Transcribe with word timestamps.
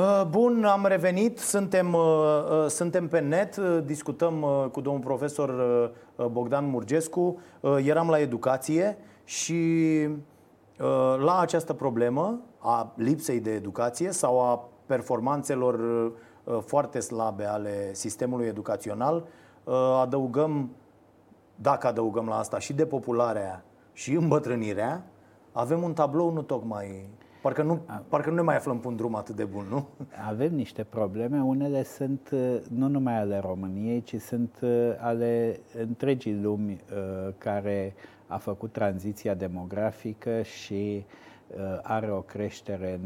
Uh, 0.00 0.22
bun, 0.28 0.64
am 0.64 0.86
revenit, 0.86 1.38
suntem, 1.38 1.92
uh, 1.92 2.02
uh, 2.02 2.66
suntem 2.66 3.08
pe 3.08 3.18
net, 3.18 3.56
discutăm 3.84 4.46
cu 4.72 4.80
domnul 4.80 5.02
profesor 5.02 5.50
Bogdan 6.30 6.68
Murgescu, 6.70 7.40
eram 7.84 8.08
la 8.08 8.18
educație 8.18 8.98
și 9.24 9.62
la 11.18 11.38
această 11.38 11.72
problemă 11.72 12.40
a 12.58 12.92
lipsei 12.96 13.40
de 13.40 13.50
educație 13.50 14.10
sau 14.10 14.40
a 14.40 14.68
performanțelor 14.86 15.80
foarte 16.60 17.00
slabe 17.00 17.44
ale 17.44 17.94
sistemului 17.94 18.46
educațional, 18.46 19.26
adăugăm, 20.00 20.70
dacă 21.54 21.86
adăugăm 21.86 22.26
la 22.26 22.38
asta 22.38 22.58
și 22.58 22.72
depopularea 22.72 23.64
și 23.92 24.12
îmbătrânirea, 24.12 25.04
avem 25.52 25.82
un 25.82 25.92
tablou 25.92 26.32
nu 26.32 26.42
tocmai 26.42 27.08
Parcă 27.40 27.62
nu, 27.62 27.80
parcă 28.08 28.28
nu 28.28 28.34
ne 28.34 28.42
mai 28.42 28.56
aflăm 28.56 28.78
pe 28.78 28.86
un 28.86 28.96
drum 28.96 29.14
atât 29.14 29.36
de 29.36 29.44
bun, 29.44 29.66
nu? 29.70 29.88
Avem 30.28 30.54
niște 30.54 30.84
probleme. 30.84 31.42
Unele 31.42 31.82
sunt 31.82 32.30
uh, 32.32 32.56
nu 32.68 32.88
numai 32.88 33.18
ale 33.18 33.38
României, 33.38 34.02
ci 34.02 34.16
sunt 34.20 34.58
uh, 34.62 34.70
ale 34.98 35.60
întregii 35.78 36.40
lumi 36.40 36.72
uh, 36.72 37.32
care 37.38 37.94
a 38.26 38.36
făcut 38.36 38.72
tranziția 38.72 39.34
demografică 39.34 40.42
și 40.42 41.04
are 41.82 42.10
o 42.10 42.20
creștere 42.20 43.00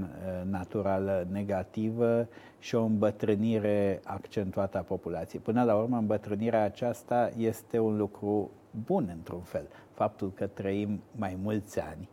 naturală 0.51 1.27
negativă 1.31 2.29
și 2.59 2.75
o 2.75 2.85
îmbătrânire 2.85 4.01
accentuată 4.05 4.79
a 4.79 4.81
populației. 4.81 5.43
Până 5.43 5.63
la 5.63 5.75
urmă, 5.75 5.97
îmbătrânirea 5.97 6.63
aceasta 6.63 7.31
este 7.37 7.79
un 7.79 7.97
lucru 7.97 8.51
bun 8.85 9.11
într-un 9.17 9.41
fel. 9.41 9.67
Faptul 9.93 10.33
că 10.35 10.47
trăim 10.47 11.01
mai 11.17 11.39
mulți 11.43 11.81
ani 11.81 12.09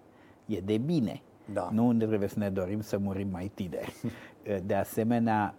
e 0.45 0.59
de 0.59 0.77
bine 0.77 1.21
da. 1.53 1.69
Nu 1.71 1.93
trebuie 1.93 2.27
să 2.27 2.39
ne 2.39 2.49
dorim 2.49 2.81
să 2.81 2.97
murim 2.97 3.27
mai 3.31 3.51
tineri. 3.53 3.93
De 4.65 4.75
asemenea, 4.75 5.53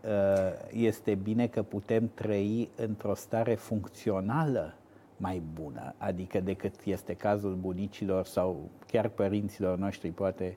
este 0.70 1.14
bine 1.14 1.46
că 1.46 1.62
putem 1.62 2.10
trăi 2.14 2.68
într-o 2.76 3.14
stare 3.14 3.54
funcțională 3.54 4.74
mai 5.16 5.42
bună, 5.54 5.94
adică 5.98 6.40
decât 6.40 6.74
este 6.84 7.14
cazul 7.14 7.54
bunicilor 7.54 8.24
sau 8.24 8.70
chiar 8.86 9.08
părinților 9.08 9.78
noștri, 9.78 10.10
poate. 10.10 10.56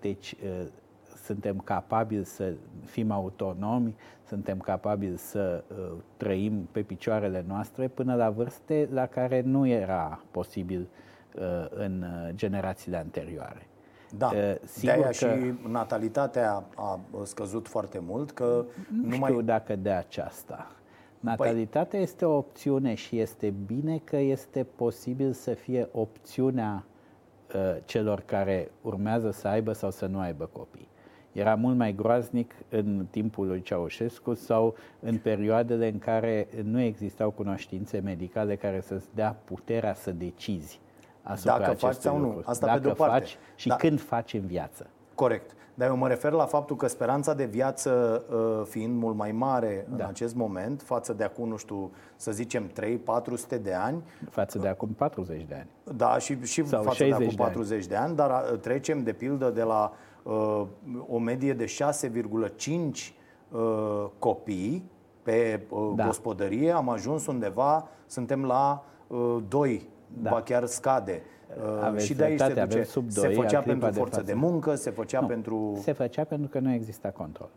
Deci, 0.00 0.36
suntem 1.24 1.58
capabili 1.58 2.24
să 2.24 2.52
fim 2.84 3.10
autonomi, 3.10 3.94
suntem 4.26 4.58
capabili 4.58 5.18
să 5.18 5.64
trăim 6.16 6.68
pe 6.72 6.82
picioarele 6.82 7.44
noastre 7.48 7.88
până 7.88 8.14
la 8.14 8.30
vârste 8.30 8.88
la 8.92 9.06
care 9.06 9.40
nu 9.40 9.66
era 9.66 10.22
posibil 10.30 10.88
în 11.70 12.04
generațiile 12.34 12.96
anterioare. 12.96 13.66
Da, 14.18 14.30
sigur 14.64 14.94
de-aia 14.94 15.06
că... 15.06 15.12
și 15.12 15.26
natalitatea 15.68 16.64
a 16.74 17.00
scăzut 17.22 17.68
foarte 17.68 17.98
mult, 18.06 18.30
că 18.30 18.64
nu, 18.88 19.06
nu 19.06 19.12
știu 19.12 19.34
mai... 19.34 19.42
dacă 19.44 19.76
de 19.76 19.90
aceasta. 19.90 20.70
Natalitatea 21.20 21.90
păi... 21.90 22.02
este 22.02 22.24
o 22.24 22.36
opțiune 22.36 22.94
și 22.94 23.18
este 23.18 23.54
bine 23.66 23.98
că 24.04 24.16
este 24.16 24.66
posibil 24.76 25.32
să 25.32 25.54
fie 25.54 25.88
opțiunea 25.92 26.84
uh, 27.54 27.76
celor 27.84 28.20
care 28.20 28.70
urmează 28.80 29.30
să 29.30 29.48
aibă 29.48 29.72
sau 29.72 29.90
să 29.90 30.06
nu 30.06 30.18
aibă 30.18 30.48
copii. 30.52 30.88
Era 31.32 31.54
mult 31.54 31.76
mai 31.76 31.94
groaznic 31.94 32.54
în 32.68 33.06
timpul 33.10 33.46
lui 33.46 33.62
Ceaușescu 33.62 34.34
sau 34.34 34.74
în 35.00 35.18
perioadele 35.18 35.88
în 35.88 35.98
care 35.98 36.48
nu 36.62 36.80
existau 36.80 37.30
cunoștințe 37.30 38.00
medicale 38.00 38.56
care 38.56 38.80
să-ți 38.80 39.14
dea 39.14 39.36
puterea 39.44 39.94
să 39.94 40.10
decizi 40.10 40.80
asupra 41.22 41.58
Dacă 41.58 41.74
faci 41.74 41.94
sau 41.94 42.16
nu. 42.18 42.24
Lucruri. 42.24 42.46
Asta 42.46 42.66
Dacă 42.66 42.78
pe 42.78 42.84
de-o 42.84 42.92
parte. 42.92 43.18
faci 43.18 43.38
și 43.54 43.68
da. 43.68 43.76
când 43.76 44.00
faci 44.00 44.32
în 44.32 44.46
viață. 44.46 44.86
Corect. 45.14 45.54
Dar 45.74 45.88
eu 45.88 45.96
mă 45.96 46.08
refer 46.08 46.32
la 46.32 46.44
faptul 46.44 46.76
că 46.76 46.86
speranța 46.86 47.34
de 47.34 47.44
viață 47.44 48.22
uh, 48.30 48.66
fiind 48.68 48.98
mult 48.98 49.16
mai 49.16 49.32
mare 49.32 49.86
da. 49.88 50.04
în 50.04 50.08
acest 50.10 50.34
moment, 50.34 50.82
față 50.82 51.12
de 51.12 51.24
acum, 51.24 51.48
nu 51.48 51.56
știu, 51.56 51.90
să 52.16 52.32
zicem 52.32 52.70
3-400 53.56 53.62
de 53.62 53.74
ani. 53.74 54.02
Față 54.30 54.58
de 54.58 54.68
acum 54.68 54.88
40 54.88 55.42
de 55.42 55.54
ani. 55.54 55.96
Da, 55.96 56.18
și, 56.18 56.44
și 56.44 56.66
Sau 56.66 56.82
față 56.82 57.04
de 57.04 57.12
acum 57.12 57.34
40 57.36 57.86
de 57.86 57.96
ani. 57.96 58.14
de 58.16 58.24
ani, 58.24 58.30
dar 58.30 58.52
uh, 58.52 58.58
trecem 58.58 59.02
de 59.02 59.12
pildă 59.12 59.50
de 59.50 59.62
la 59.62 59.92
uh, 60.22 60.62
o 61.08 61.18
medie 61.18 61.52
de 61.52 61.64
6,5 61.64 61.72
uh, 63.50 63.60
copii 64.18 64.90
pe 65.22 65.60
uh, 65.68 65.92
da. 65.94 66.04
gospodărie, 66.04 66.70
am 66.70 66.88
ajuns 66.88 67.26
undeva, 67.26 67.88
suntem 68.06 68.44
la 68.44 68.84
uh, 69.06 69.36
2 69.48 69.88
da. 70.22 70.30
ba 70.30 70.42
chiar 70.42 70.66
scade. 70.66 71.22
Aveți 71.80 72.06
și 72.06 72.14
de 72.14 72.24
aici 72.24 72.40
se 72.40 72.64
duce. 72.64 72.82
Sub 72.82 73.12
2, 73.12 73.34
se 73.34 73.40
făcea 73.40 73.60
pentru 73.60 73.90
de 73.90 73.98
forță 73.98 74.20
de, 74.20 74.32
de 74.32 74.34
muncă, 74.34 74.74
se 74.74 74.90
făcea 74.90 75.20
nu, 75.20 75.26
pentru... 75.26 75.78
Se 75.82 75.92
făcea 75.92 76.24
pentru 76.24 76.48
că 76.48 76.58
nu 76.58 76.72
exista 76.72 77.10
control. 77.10 77.50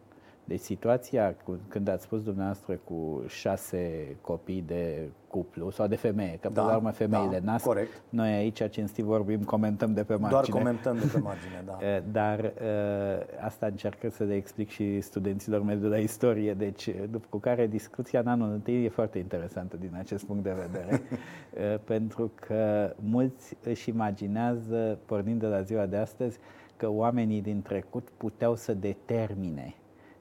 Deci 0.46 0.60
situația, 0.60 1.36
cu, 1.44 1.60
când 1.68 1.88
ați 1.88 2.04
spus 2.04 2.24
dumneavoastră 2.24 2.80
cu 2.84 3.24
șase 3.28 4.16
copii 4.22 4.64
de 4.68 5.10
cuplu 5.28 5.70
sau 5.70 5.88
de 5.88 5.96
femeie, 5.96 6.38
că 6.42 6.50
da, 6.50 6.62
până 6.62 6.72
la 6.72 6.76
urmă 6.76 6.92
femeile 6.92 7.40
da, 7.40 7.52
nasc, 7.52 7.66
corect. 7.66 8.02
noi 8.10 8.34
aici 8.34 8.70
cinstit 8.70 9.04
vorbim, 9.04 9.44
comentăm 9.44 9.94
de 9.94 10.04
pe 10.04 10.16
margine. 10.16 10.30
Doar 10.30 10.64
comentăm 10.64 10.98
de 10.98 11.10
pe 11.14 11.20
margine, 11.20 11.64
da. 11.66 11.78
Eh, 11.86 12.02
dar 12.12 12.40
uh, 12.40 13.44
asta 13.46 13.66
încerc 13.66 14.12
să 14.12 14.24
le 14.24 14.36
explic 14.36 14.70
și 14.70 15.02
studenților 15.02 15.64
mei 15.64 15.76
de 15.76 15.88
la 15.88 15.98
istorie, 15.98 16.54
deci 16.54 16.90
după 17.12 17.26
cu 17.30 17.38
care 17.38 17.68
discuția 17.68 18.20
în 18.20 18.28
anul 18.28 18.52
întâi 18.52 18.84
e 18.84 18.90
foarte 18.90 19.18
interesantă 19.18 19.78
din 19.78 19.92
acest 19.98 20.26
punct 20.26 20.44
de 20.44 20.56
vedere, 20.68 21.02
uh, 21.02 21.80
pentru 21.94 22.32
că 22.36 22.94
mulți 23.00 23.58
își 23.64 23.90
imaginează, 23.90 25.00
pornind 25.06 25.40
de 25.40 25.48
la 25.48 25.62
ziua 25.62 25.86
de 25.86 25.98
astăzi, 25.98 26.38
că 26.78 26.90
oamenii 26.90 27.42
din 27.42 27.62
trecut 27.62 28.08
puteau 28.18 28.56
să 28.56 28.74
determine 28.74 29.76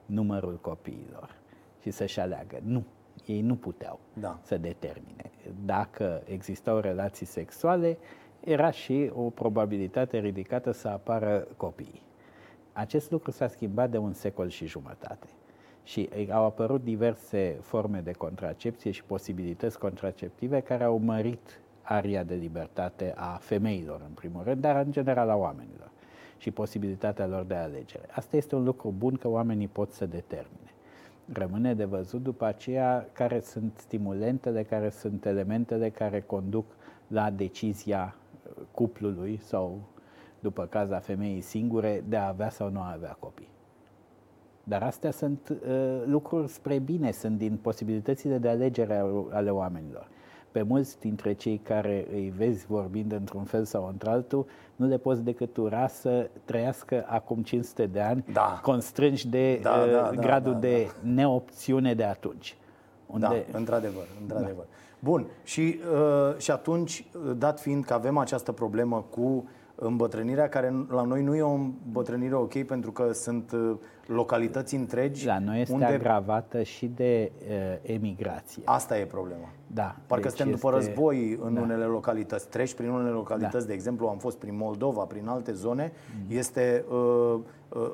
numărul 0.07 0.59
copiilor 0.61 1.37
și 1.81 1.91
să-și 1.91 2.21
aleagă. 2.21 2.59
Nu, 2.63 2.85
ei 3.27 3.41
nu 3.41 3.57
puteau 3.57 3.99
da. 4.13 4.39
să 4.43 4.57
determine. 4.57 5.31
Dacă 5.65 6.23
existau 6.25 6.79
relații 6.79 7.27
sexuale, 7.27 7.99
era 8.41 8.71
și 8.71 9.11
o 9.15 9.31
probabilitate 9.31 10.19
ridicată 10.19 10.71
să 10.71 10.89
apară 10.89 11.47
copiii. 11.57 12.03
Acest 12.73 13.11
lucru 13.11 13.31
s-a 13.31 13.49
schimbat 13.49 13.91
de 13.91 13.99
un 13.99 14.13
secol 14.13 14.49
și 14.49 14.67
jumătate. 14.67 15.27
Și 15.83 16.09
au 16.31 16.45
apărut 16.45 16.85
diverse 16.85 17.59
forme 17.61 18.01
de 18.01 18.13
contracepție 18.13 18.91
și 18.91 19.05
posibilități 19.05 19.79
contraceptive 19.79 20.61
care 20.61 20.85
au 20.85 20.99
mărit 20.99 21.61
aria 21.83 22.23
de 22.23 22.35
libertate 22.35 23.13
a 23.17 23.37
femeilor, 23.41 24.01
în 24.09 24.15
primul 24.15 24.43
rând, 24.43 24.61
dar 24.61 24.85
în 24.85 24.93
general 24.93 25.31
a 25.31 25.37
oamenilor 25.37 25.91
și 26.45 26.51
posibilitatea 26.51 27.27
lor 27.27 27.43
de 27.43 27.55
alegere. 27.55 28.07
Asta 28.11 28.37
este 28.37 28.55
un 28.55 28.65
lucru 28.65 28.95
bun 28.99 29.15
că 29.15 29.29
oamenii 29.29 29.69
pot 29.69 29.93
să 29.93 30.07
determine. 30.07 30.73
Rămâne 31.33 31.75
de 31.75 31.85
văzut 31.85 32.23
după 32.23 32.45
aceea 32.45 33.09
care 33.13 33.41
sunt 33.41 33.73
stimulentele, 33.77 34.63
care 34.63 34.91
sunt 34.91 35.27
elementele 35.27 35.91
care 35.91 36.21
conduc 36.21 36.65
la 37.07 37.31
decizia 37.31 38.17
uh, 38.17 38.63
cuplului 38.73 39.41
sau, 39.43 39.81
după 40.41 40.67
caz, 40.67 40.91
a 40.91 40.99
femeii 40.99 41.41
singure 41.41 42.05
de 42.09 42.17
a 42.17 42.29
avea 42.29 42.51
sau 42.51 42.71
nu 42.71 42.81
a 42.81 42.93
avea 42.93 43.17
copii. 43.19 43.49
Dar 44.65 44.83
astea 44.83 45.11
sunt 45.11 45.49
uh, 45.49 46.03
lucruri 46.07 46.49
spre 46.49 46.79
bine, 46.79 47.11
sunt 47.11 47.39
din 47.39 47.57
posibilitățile 47.57 48.39
de 48.39 48.49
alegere 48.49 49.03
ale 49.31 49.51
oamenilor 49.51 50.09
pe 50.55 50.63
mulți 50.63 51.01
dintre 51.01 51.33
cei 51.33 51.61
care 51.65 52.07
îi 52.13 52.33
vezi 52.37 52.67
vorbind 52.67 53.13
într-un 53.13 53.45
fel 53.45 53.65
sau 53.65 53.89
într-altul, 53.89 54.47
nu 54.77 54.87
le 54.87 54.97
poți 54.97 55.23
decât 55.23 55.57
ura 55.57 55.89
să 55.89 56.31
trăiască 56.45 57.05
acum 57.09 57.43
500 57.43 57.87
de 57.87 58.01
ani, 58.01 58.25
da. 58.33 58.61
constrânși 58.63 59.29
de 59.29 59.59
da, 59.63 59.71
uh, 59.71 59.93
da, 59.93 60.11
gradul 60.11 60.53
da, 60.53 60.59
da, 60.59 60.67
de 60.67 60.85
da. 60.85 61.11
neopțiune 61.11 61.95
de 61.95 62.05
atunci. 62.05 62.57
Unde... 63.07 63.47
Da, 63.51 63.59
într-adevăr, 63.59 64.07
într-adevăr. 64.21 64.65
Da. 64.65 64.77
Bun, 64.99 65.27
și, 65.45 65.81
uh, 65.93 66.39
și 66.39 66.51
atunci, 66.51 67.07
dat 67.37 67.61
fiind 67.61 67.85
că 67.85 67.95
avem 67.95 68.17
această 68.19 68.53
problemă 68.53 69.05
cu 69.11 69.49
îmbătrânirea 69.87 70.49
care 70.49 70.87
la 70.89 71.03
noi 71.03 71.23
nu 71.23 71.35
e 71.35 71.43
o 71.43 71.53
îmbătrânire 71.53 72.35
ok 72.35 72.63
pentru 72.63 72.93
că 72.93 73.13
sunt 73.13 73.53
uh, 73.53 73.77
localități 74.07 74.75
întregi. 74.75 75.27
La 75.27 75.39
noi 75.39 75.61
este 75.61 75.73
unde... 75.73 75.85
agravată 75.85 76.63
și 76.63 76.87
de 76.87 77.33
uh, 77.39 77.93
emigrație. 77.93 78.63
Asta 78.65 78.99
e 78.99 79.05
problema. 79.05 79.49
Da. 79.67 79.97
Parcă 80.07 80.29
deci 80.29 80.37
suntem 80.37 80.55
după 80.55 80.77
este... 80.77 80.87
război 80.87 81.39
în 81.43 81.55
da. 81.55 81.61
unele 81.61 81.85
localități. 81.85 82.49
Treci 82.49 82.75
prin 82.75 82.89
unele 82.89 83.11
localități, 83.11 83.59
da. 83.59 83.65
de 83.65 83.73
exemplu, 83.73 84.07
am 84.07 84.19
fost 84.19 84.39
prin 84.39 84.57
Moldova, 84.57 85.03
prin 85.03 85.27
alte 85.27 85.53
zone, 85.53 85.93
mm. 86.17 86.37
este 86.37 86.85
uh, 86.91 87.39
uh, 87.69 87.91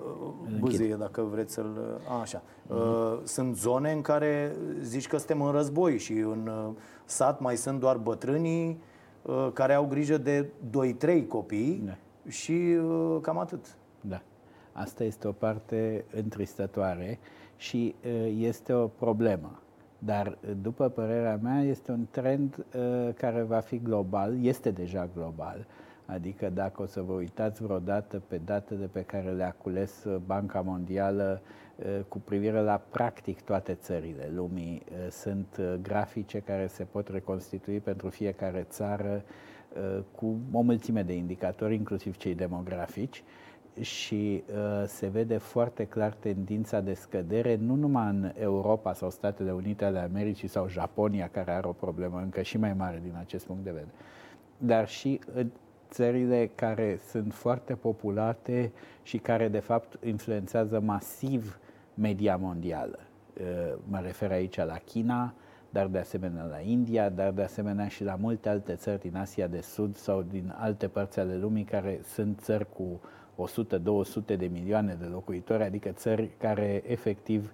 bâzie, 0.59 0.95
dacă 0.95 1.23
vreți 1.31 1.55
să-l... 1.55 2.01
A, 2.09 2.21
așa. 2.21 2.43
Mm. 2.67 2.77
Uh, 2.77 3.19
sunt 3.25 3.57
zone 3.57 3.93
în 3.93 4.01
care 4.01 4.57
zici 4.81 5.07
că 5.07 5.17
suntem 5.17 5.43
în 5.43 5.53
război 5.53 5.99
și 5.99 6.13
în 6.13 6.51
uh, 6.67 6.75
sat 7.05 7.41
mai 7.41 7.57
sunt 7.57 7.81
doar 7.81 7.97
bătrânii 7.97 8.69
uh, 8.69 8.90
care 9.53 9.75
au 9.75 9.87
grijă 9.87 10.19
de 10.19 10.47
2-3 11.21 11.27
copii 11.29 11.83
da. 11.85 11.97
și 12.31 12.53
uh, 12.53 13.19
cam 13.23 13.39
atât. 13.39 13.77
Da. 14.01 14.23
Asta 14.73 15.05
este 15.05 15.29
o 15.29 15.33
parte 15.33 16.05
întristătoare 16.15 17.19
și 17.57 17.95
uh, 18.05 18.35
este 18.39 18.73
o 18.73 18.87
problemă. 18.87 19.63
Dar, 19.99 20.39
după 20.63 20.89
părerea 20.89 21.39
mea, 21.43 21.63
este 21.63 21.93
un 21.93 22.07
trend 22.11 22.57
uh, 22.57 23.15
care 23.15 23.43
va 23.43 23.59
fi 23.59 23.79
global, 23.79 24.45
este 24.45 24.71
deja 24.71 25.09
global. 25.15 25.67
Adică 26.07 26.51
dacă 26.55 26.83
o 26.83 26.87
să 26.87 27.01
vă 27.01 27.13
uitați 27.13 27.63
vreodată 27.63 28.23
pe 28.27 28.41
datele 28.45 28.87
pe 28.87 29.03
care 29.03 29.31
le-a 29.31 29.55
cules 29.63 30.07
Banca 30.27 30.61
Mondială 30.61 31.41
cu 32.09 32.19
privire 32.19 32.61
la 32.61 32.83
practic 32.91 33.41
toate 33.41 33.75
țările 33.75 34.31
lumii. 34.35 34.83
Sunt 35.11 35.61
grafice 35.83 36.39
care 36.39 36.67
se 36.67 36.85
pot 36.85 37.09
reconstitui 37.09 37.81
pentru 37.81 38.09
fiecare 38.09 38.67
țară 38.69 39.23
cu 40.13 40.37
o 40.53 40.61
mulțime 40.61 41.03
de 41.03 41.13
indicatori, 41.13 41.75
inclusiv 41.75 42.17
cei 42.17 42.35
demografici 42.35 43.23
și 43.81 44.43
uh, 44.47 44.85
se 44.87 45.07
vede 45.07 45.37
foarte 45.37 45.85
clar 45.85 46.13
tendința 46.13 46.81
de 46.81 46.95
scădere, 46.95 47.57
nu 47.57 47.75
numai 47.75 48.09
în 48.09 48.33
Europa 48.39 48.93
sau 48.93 49.11
Statele 49.11 49.53
Unite 49.53 49.85
ale 49.85 49.99
Americii 49.99 50.49
sau 50.49 50.69
Japonia, 50.69 51.29
care 51.29 51.51
are 51.51 51.67
o 51.67 51.73
problemă 51.73 52.21
încă 52.23 52.43
și 52.43 52.59
mai 52.59 52.73
mare 52.73 53.01
din 53.03 53.15
acest 53.19 53.47
punct 53.47 53.65
de 53.65 53.71
vedere, 53.71 53.93
dar 54.59 54.89
și 54.89 55.21
în 55.35 55.51
țările 55.91 56.51
care 56.55 56.99
sunt 57.09 57.35
foarte 57.35 57.75
populate 57.75 58.73
și 59.03 59.19
care, 59.19 59.49
de 59.49 59.59
fapt, 59.59 60.05
influențează 60.05 60.81
masiv 60.81 61.59
media 61.95 62.37
mondială. 62.37 62.99
Uh, 63.41 63.77
mă 63.89 64.01
refer 64.01 64.31
aici 64.31 64.57
la 64.57 64.77
China, 64.85 65.35
dar 65.71 65.87
de 65.87 65.99
asemenea 65.99 66.45
la 66.45 66.61
India, 66.61 67.09
dar 67.09 67.31
de 67.31 67.43
asemenea 67.43 67.89
și 67.89 68.05
la 68.05 68.15
multe 68.15 68.49
alte 68.49 68.75
țări 68.75 69.01
din 69.01 69.17
Asia 69.17 69.47
de 69.47 69.61
Sud 69.61 69.97
sau 69.97 70.23
din 70.23 70.55
alte 70.57 70.89
părți 70.89 71.19
ale 71.19 71.37
lumii 71.37 71.65
care 71.65 72.01
sunt 72.05 72.41
țări 72.41 72.67
cu 72.73 73.01
100-200 73.49 74.37
de 74.37 74.47
milioane 74.53 74.97
de 75.01 75.05
locuitori, 75.05 75.63
adică 75.63 75.91
țări 75.91 76.31
care 76.39 76.83
efectiv 76.87 77.53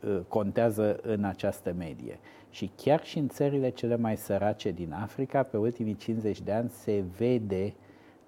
uh, 0.00 0.20
contează 0.28 0.98
în 1.02 1.24
această 1.24 1.74
medie. 1.78 2.18
Și 2.50 2.70
chiar 2.76 3.04
și 3.04 3.18
în 3.18 3.28
țările 3.28 3.70
cele 3.70 3.96
mai 3.96 4.16
sărace 4.16 4.70
din 4.70 4.92
Africa, 4.92 5.42
pe 5.42 5.56
ultimii 5.56 5.96
50 5.96 6.40
de 6.40 6.52
ani 6.52 6.68
se 6.68 7.04
vede 7.16 7.74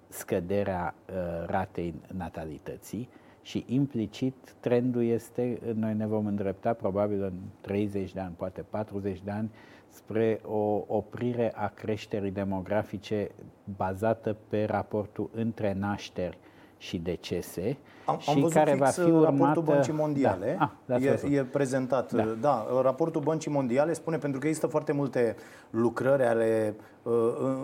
scăderea 0.07 0.95
uh, 1.09 1.13
ratei 1.45 1.93
natalității 2.07 3.09
și 3.47 3.63
implicit 3.67 4.55
trendul 4.59 5.03
este, 5.03 5.59
noi 5.73 5.93
ne 5.93 6.05
vom 6.05 6.25
îndrepta 6.25 6.73
probabil 6.73 7.23
în 7.23 7.33
30 7.61 8.13
de 8.13 8.19
ani, 8.19 8.33
poate 8.37 8.65
40 8.69 9.21
de 9.23 9.31
ani, 9.31 9.51
spre 9.89 10.41
o 10.45 10.83
oprire 10.87 11.53
a 11.55 11.67
creșterii 11.67 12.31
demografice 12.31 13.31
bazată 13.77 14.35
pe 14.47 14.63
raportul 14.63 15.29
între 15.33 15.75
nașteri 15.79 16.37
și 16.77 16.97
decese 16.97 17.77
am, 18.05 18.17
și 18.19 18.29
am 18.29 18.35
văzut 18.35 18.53
care 18.53 18.71
fix 18.71 18.79
va 18.79 19.03
fi 19.03 19.09
urmat... 19.09 19.23
raportul 19.23 19.61
Băncii 19.63 19.93
Mondiale. 19.93 20.55
Da. 20.85 20.95
Ah, 20.95 21.03
e, 21.03 21.19
e 21.29 21.43
prezentat. 21.43 22.13
Da. 22.13 22.23
da, 22.23 22.67
raportul 22.81 23.21
Băncii 23.21 23.51
Mondiale 23.51 23.93
spune 23.93 24.17
pentru 24.17 24.39
că 24.39 24.47
există 24.47 24.67
foarte 24.67 24.91
multe 24.91 25.35
lucrări 25.69 26.23
ale 26.23 26.75
uh, 27.03 27.13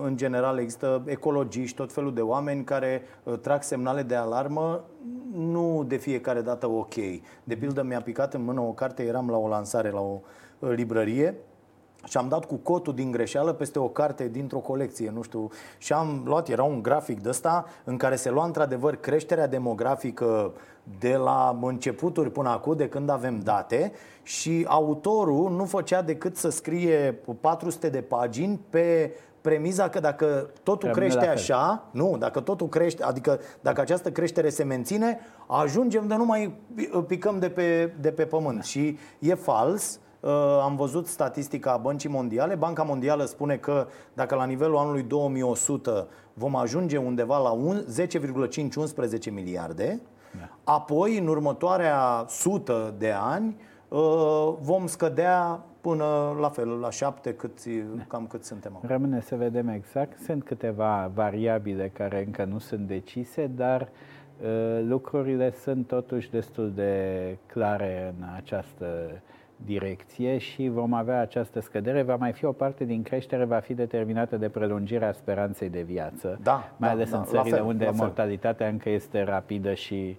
în 0.04 0.18
general 0.18 0.58
există 0.58 1.04
ecologiști, 1.06 1.76
tot 1.76 1.94
felul 1.94 2.14
de 2.14 2.22
oameni 2.22 2.64
care 2.64 3.02
uh, 3.24 3.34
trag 3.40 3.64
semnale 3.64 4.02
de 4.02 4.16
alarmă 4.16 4.84
nu 5.36 5.84
de 5.88 5.96
fiecare 5.96 6.42
dată 6.42 6.70
ok. 6.70 6.94
De 7.44 7.56
pildă 7.56 7.84
mi-a 7.84 8.02
picat 8.02 8.34
în 8.34 8.44
mână 8.44 8.62
o 8.62 8.72
carte, 8.72 9.04
eram 9.04 9.30
la 9.30 9.38
o 9.38 9.48
lansare 9.48 9.90
la 9.90 10.00
o 10.00 10.20
uh, 10.60 10.70
librărie 10.76 11.36
și 12.08 12.18
am 12.18 12.28
dat 12.28 12.46
cu 12.46 12.56
cotul 12.56 12.94
din 12.94 13.12
greșeală 13.12 13.54
peste 13.54 13.80
o 13.80 13.88
carte 13.88 14.28
dintr-o 14.28 14.60
colecție, 14.60 15.12
nu 15.14 15.22
știu, 15.22 15.50
și 15.78 15.94
am 15.94 16.22
luat, 16.26 16.50
era 16.50 16.64
un 16.64 16.82
grafic 16.82 17.22
de 17.22 17.30
ăsta 17.30 17.66
în 17.84 17.98
care 17.98 18.16
se 18.16 18.30
lua 18.30 18.46
într-adevăr 18.46 18.96
creșterea 18.96 19.48
demografică 19.48 20.54
de 21.00 21.16
la 21.16 21.60
începuturi 21.62 22.32
până 22.32 22.50
acum, 22.50 22.76
de 22.76 22.90
când 22.90 23.10
avem 23.10 23.40
date 23.40 23.92
și 24.24 24.66
autorul 24.68 25.52
nu 25.52 25.66
făcea 25.66 26.02
decât 26.02 26.36
să 26.36 26.50
scrie 26.50 27.20
400 27.42 27.90
de 27.90 28.02
pagini 28.02 28.60
pe 28.70 29.12
premiza 29.44 29.90
că 29.90 30.00
dacă 30.00 30.50
totul 30.64 30.90
Rămâne 30.90 31.08
crește 31.08 31.28
așa, 31.28 31.88
nu, 31.92 32.16
dacă 32.20 32.40
totul 32.40 32.68
crește, 32.68 33.04
adică 33.04 33.40
dacă 33.62 33.82
această 33.82 34.12
creștere 34.12 34.50
se 34.50 34.64
menține, 34.64 35.20
ajungem 35.48 36.08
de 36.08 36.16
nu 36.16 36.26
mai 36.26 36.56
picăm 37.08 37.40
de 37.40 37.50
pe, 37.50 37.94
de 38.00 38.12
pe 38.12 38.26
pământ. 38.26 38.56
Da. 38.56 38.62
Și 38.62 38.98
e 39.20 39.34
fals, 39.34 40.00
Uh, 40.24 40.32
am 40.62 40.76
văzut 40.76 41.08
statistica 41.08 41.78
Băncii 41.78 42.10
Mondiale. 42.10 42.56
Banca 42.56 42.84
Mondială 42.84 43.26
spune 43.26 43.56
că 43.56 43.88
dacă 44.14 44.36
la 44.36 44.46
nivelul 44.46 44.78
anului 44.78 45.04
2100 45.04 46.08
vom 46.34 46.56
ajunge 46.56 46.98
undeva 46.98 47.38
la 47.38 47.58
10,5-11 49.28 49.32
miliarde, 49.32 50.02
da. 50.40 50.74
apoi 50.74 51.18
în 51.18 51.28
următoarea 51.28 52.26
sută 52.28 52.94
de 52.98 53.12
ani 53.12 53.56
uh, 53.88 54.54
vom 54.60 54.88
scădea 54.88 55.64
până 55.84 56.38
la 56.40 56.50
fel, 56.50 56.70
la 56.70 56.90
șapte, 56.90 57.34
cât, 57.34 57.66
da. 57.66 58.04
cam 58.08 58.28
cât 58.28 58.44
suntem 58.44 58.76
acum. 58.76 58.90
Rămâne 58.90 59.22
să 59.22 59.36
vedem 59.36 59.68
exact. 59.68 60.18
Sunt 60.18 60.44
câteva 60.44 61.12
variabile 61.14 61.90
care 61.94 62.24
încă 62.26 62.44
nu 62.44 62.60
sunt 62.60 62.88
decise, 62.88 63.48
dar 63.48 63.82
uh, 63.82 64.84
lucrurile 64.88 65.52
sunt 65.52 65.88
totuși 65.88 66.30
destul 66.32 66.72
de 66.76 67.38
clare 67.46 68.14
în 68.18 68.28
această 68.36 68.86
direcție 69.66 70.38
și 70.38 70.68
vom 70.68 70.94
avea 70.94 71.20
această 71.20 71.60
scădere. 71.60 72.02
Va 72.02 72.16
mai 72.16 72.32
fi 72.32 72.46
o 72.46 72.52
parte 72.52 72.84
din 72.84 73.02
creștere, 73.02 73.46
va 73.46 73.60
fi 73.60 73.74
determinată 73.74 74.38
de 74.38 74.50
prelungirea 74.50 75.12
speranței 75.12 75.70
de 75.70 75.82
viață, 75.82 76.40
da, 76.44 76.72
mai 76.78 76.90
da, 76.90 76.96
ales 76.96 77.12
da, 77.12 77.18
în 77.18 77.24
țările 77.24 77.56
fel, 77.56 77.66
unde 77.66 77.90
mortalitatea 77.94 78.68
încă 78.68 78.90
este 78.90 79.24
rapidă 79.24 79.74
și 79.74 80.18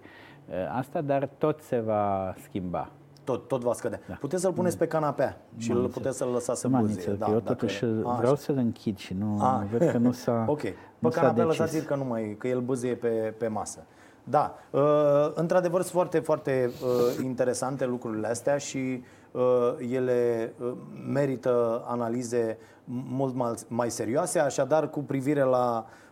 uh, 0.49 0.53
asta, 0.77 1.01
dar 1.01 1.29
tot 1.37 1.61
se 1.61 1.79
va 1.79 2.33
schimba. 2.37 2.89
Tot, 3.25 3.47
tot 3.47 3.61
va 3.61 3.73
scădea. 3.73 3.99
Da. 4.07 4.13
Puteți 4.19 4.41
să-l 4.41 4.53
puneți 4.53 4.77
pe 4.77 4.87
canapea 4.87 5.41
și 5.57 5.71
îl 5.71 5.87
puteți 5.87 6.17
să-l 6.17 6.27
lăsați 6.27 6.59
să 6.59 6.67
buzie. 6.67 7.13
Da, 7.13 7.27
eu 7.31 7.39
totuși 7.39 7.85
dacă... 7.85 8.15
vreau 8.17 8.35
să-l 8.35 8.57
închid 8.57 8.97
și 8.97 9.13
nu 9.13 9.37
A. 9.41 9.65
văd 9.71 9.89
că 9.89 9.97
nu 9.97 10.11
s-a 10.11 10.45
Ok. 10.55 10.61
Pe 10.99 11.09
canapea 11.09 11.45
lăsați-l 11.45 11.83
că, 11.83 11.95
nu 11.95 12.03
mai, 12.03 12.35
că 12.39 12.47
el 12.47 12.59
buzie 12.59 12.95
pe, 12.95 13.33
pe 13.37 13.47
masă. 13.47 13.83
Da, 14.23 14.55
uh, 14.69 14.81
într-adevăr 15.33 15.81
sunt 15.81 15.93
foarte, 15.93 16.19
foarte 16.19 16.71
uh, 16.83 17.23
interesante 17.23 17.85
lucrurile 17.85 18.27
astea 18.27 18.57
și 18.57 19.03
Uh, 19.35 19.75
ele 19.91 20.53
uh, 20.59 20.71
merită 21.07 21.83
analize 21.85 22.57
mult 23.09 23.35
mai, 23.35 23.53
mai 23.67 23.89
serioase, 23.89 24.39
așadar 24.39 24.89
cu 24.89 24.99
privire 24.99 25.41
la 25.41 25.85
uh, 25.85 26.04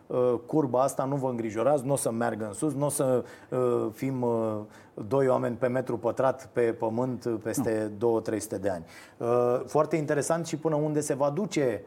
curba 0.46 0.82
asta 0.82 1.04
nu 1.04 1.16
vă 1.16 1.28
îngrijorați, 1.28 1.84
nu 1.84 1.92
o 1.92 1.96
să 1.96 2.10
meargă 2.10 2.46
în 2.46 2.52
sus, 2.52 2.74
nu 2.74 2.84
o 2.84 2.88
să 2.88 3.24
fim 3.92 4.26
doi 5.08 5.28
oameni 5.28 5.56
pe 5.56 5.66
metru 5.66 5.98
pătrat 5.98 6.48
pe 6.52 6.60
pământ 6.60 7.28
peste 7.42 7.92
2-300 8.56 8.60
de 8.60 8.68
ani. 8.68 8.84
Foarte 9.66 9.96
interesant 9.96 10.46
și 10.46 10.56
până 10.56 10.74
unde 10.74 11.00
se 11.00 11.14
va 11.14 11.30
duce 11.30 11.84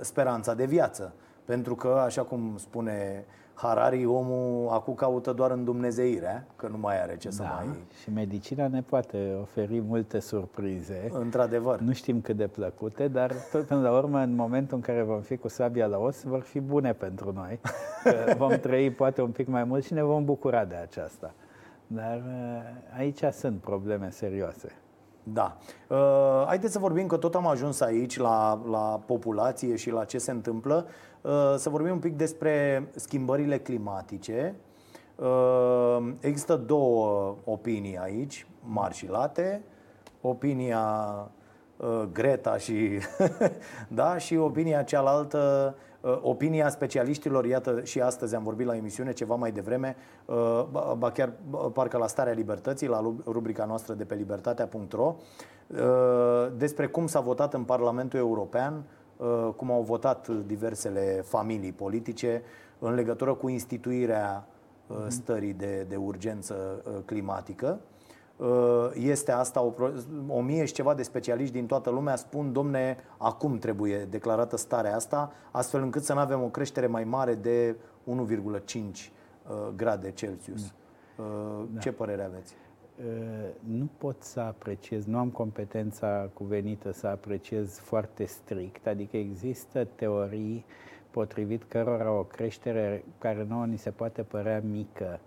speranța 0.00 0.54
de 0.54 0.64
viață. 0.64 1.12
Pentru 1.44 1.74
că, 1.74 1.88
așa 2.04 2.22
cum 2.22 2.54
spune 2.56 3.24
Harari, 3.54 4.06
omul 4.06 4.68
acum 4.70 4.94
caută 4.94 5.32
doar 5.32 5.50
în 5.50 5.64
Dumnezeirea, 5.64 6.46
că 6.56 6.68
nu 6.68 6.78
mai 6.78 7.02
are 7.02 7.16
ce 7.16 7.28
da, 7.28 7.34
să 7.34 7.42
mai... 7.42 7.76
și 8.02 8.10
medicina 8.10 8.68
ne 8.68 8.82
poate 8.82 9.36
oferi 9.40 9.80
multe 9.80 10.20
surprize. 10.20 11.10
Într-adevăr. 11.12 11.78
Nu 11.78 11.92
știm 11.92 12.20
cât 12.20 12.36
de 12.36 12.46
plăcute, 12.46 13.08
dar 13.08 13.32
tot 13.52 13.64
până 13.64 13.80
la 13.80 13.92
urmă, 13.96 14.18
în 14.18 14.34
momentul 14.34 14.76
în 14.76 14.82
care 14.82 15.02
vom 15.02 15.20
fi 15.20 15.36
cu 15.36 15.48
sabia 15.48 15.86
la 15.86 15.98
os, 15.98 16.22
vor 16.22 16.40
fi 16.40 16.60
bune 16.60 16.92
pentru 16.92 17.32
noi. 17.32 17.60
Că 18.02 18.34
vom 18.36 18.50
trăi 18.50 18.90
poate 18.90 19.22
un 19.22 19.30
pic 19.30 19.46
mai 19.48 19.64
mult 19.64 19.84
și 19.84 19.92
ne 19.92 20.02
vom 20.02 20.24
bucura 20.24 20.64
de 20.64 20.74
aceasta. 20.74 21.34
Dar 21.86 22.16
uh, 22.16 22.98
aici 22.98 23.22
sunt 23.32 23.60
probleme 23.60 24.10
serioase. 24.10 24.68
Da. 25.22 25.56
Uh, 25.88 26.44
haideți 26.46 26.72
să 26.72 26.78
vorbim 26.78 27.06
că 27.06 27.16
tot 27.16 27.34
am 27.34 27.46
ajuns 27.46 27.80
aici 27.80 28.18
la, 28.18 28.62
la 28.70 29.00
populație 29.06 29.76
și 29.76 29.90
la 29.90 30.04
ce 30.04 30.18
se 30.18 30.30
întâmplă. 30.30 30.86
Uh, 30.86 30.92
să 31.56 31.68
vorbim 31.70 31.92
un 31.92 31.98
pic 31.98 32.16
despre 32.16 32.86
schimbările 32.94 33.58
climatice. 33.58 34.54
Uh, 35.16 36.12
există 36.20 36.56
două 36.56 37.34
opinii 37.44 37.98
aici, 37.98 38.46
mari 38.60 38.94
și 38.94 39.08
late. 39.08 39.62
Opinia 40.20 41.06
uh, 41.76 42.02
Greta 42.12 42.56
și, 42.56 42.98
da, 43.88 44.18
și 44.18 44.36
opinia 44.36 44.82
cealaltă 44.82 45.74
Uh, 46.02 46.18
opinia 46.22 46.68
specialiștilor, 46.68 47.44
iată 47.44 47.80
și 47.82 48.00
astăzi 48.00 48.34
am 48.34 48.42
vorbit 48.42 48.66
la 48.66 48.76
emisiune 48.76 49.12
ceva 49.12 49.34
mai 49.34 49.52
devreme, 49.52 49.96
uh, 50.24 50.64
ba 50.96 51.10
chiar 51.10 51.32
parcă 51.72 51.96
la 51.96 52.06
Starea 52.06 52.32
Libertății, 52.32 52.88
la 52.88 53.14
rubrica 53.26 53.64
noastră 53.64 53.94
de 53.94 54.04
pe 54.04 54.14
libertatea.ro, 54.14 55.16
uh, 55.66 55.78
despre 56.56 56.86
cum 56.86 57.06
s-a 57.06 57.20
votat 57.20 57.54
în 57.54 57.62
Parlamentul 57.62 58.18
European, 58.18 58.84
cum 59.56 59.70
au 59.70 59.82
votat 59.82 60.28
diversele 60.28 61.22
familii 61.24 61.72
politice 61.72 62.42
în 62.78 62.94
legătură 62.94 63.34
cu 63.34 63.48
instituirea 63.48 64.46
mhm. 64.86 65.08
stării 65.08 65.52
de, 65.52 65.86
de 65.88 65.96
urgență 65.96 66.82
climatică. 67.04 67.80
Uh, 68.36 68.90
este 68.94 69.32
asta 69.32 69.60
o, 69.60 69.72
o 70.28 70.40
mie 70.40 70.64
și 70.64 70.72
ceva 70.72 70.94
de 70.94 71.02
specialiști 71.02 71.52
din 71.52 71.66
toată 71.66 71.90
lumea 71.90 72.16
spun, 72.16 72.52
domne, 72.52 72.96
acum 73.16 73.58
trebuie 73.58 74.06
declarată 74.10 74.56
starea 74.56 74.94
asta, 74.94 75.32
astfel 75.50 75.82
încât 75.82 76.02
să 76.02 76.12
nu 76.12 76.18
avem 76.18 76.42
o 76.42 76.46
creștere 76.46 76.86
mai 76.86 77.04
mare 77.04 77.34
de 77.34 77.76
1,5 78.06 78.74
uh, 78.74 79.68
grade 79.76 80.10
Celsius. 80.10 80.72
Da. 81.16 81.24
Uh, 81.24 81.64
ce 81.78 81.90
da. 81.90 81.96
părere 81.96 82.24
aveți? 82.24 82.54
Nu 83.64 83.88
pot 83.98 84.22
să 84.22 84.40
apreciez, 84.40 85.04
nu 85.04 85.18
am 85.18 85.28
competența 85.28 86.30
cuvenită 86.32 86.92
să 86.92 87.06
apreciez 87.06 87.78
foarte 87.78 88.24
strict, 88.24 88.86
adică 88.86 89.16
există 89.16 89.84
teorii 89.84 90.64
potrivit 91.12 91.62
cărora 91.62 92.12
o 92.12 92.22
creștere 92.22 93.04
care 93.18 93.46
nouă 93.48 93.66
ni 93.66 93.78
se 93.78 93.90
poate 93.90 94.22
părea 94.22 94.62
mică, 94.70 95.20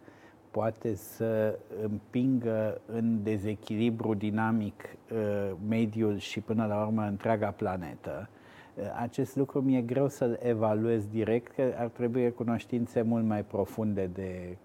poate 0.52 0.96
să 0.96 1.60
împingă 1.82 2.82
în 2.86 3.24
dezechilibru 3.24 4.14
dinamic 4.14 4.84
uh, 4.84 5.52
mediul 5.68 6.18
și 6.18 6.40
până 6.40 6.66
la 6.66 6.86
urmă 6.86 7.02
întreaga 7.02 7.50
planetă. 7.50 8.30
Uh, 8.76 8.84
acest 9.02 9.36
lucru 9.36 9.62
mi-e 9.62 9.82
greu 9.82 10.08
să-l 10.08 10.40
evaluez 10.42 11.06
direct, 11.06 11.52
că 11.52 11.74
ar 11.78 11.88
trebui 11.88 12.32
cunoștințe 12.34 13.02
mult 13.02 13.26
mai 13.26 13.44
profunde 13.44 14.10
de 14.14 14.58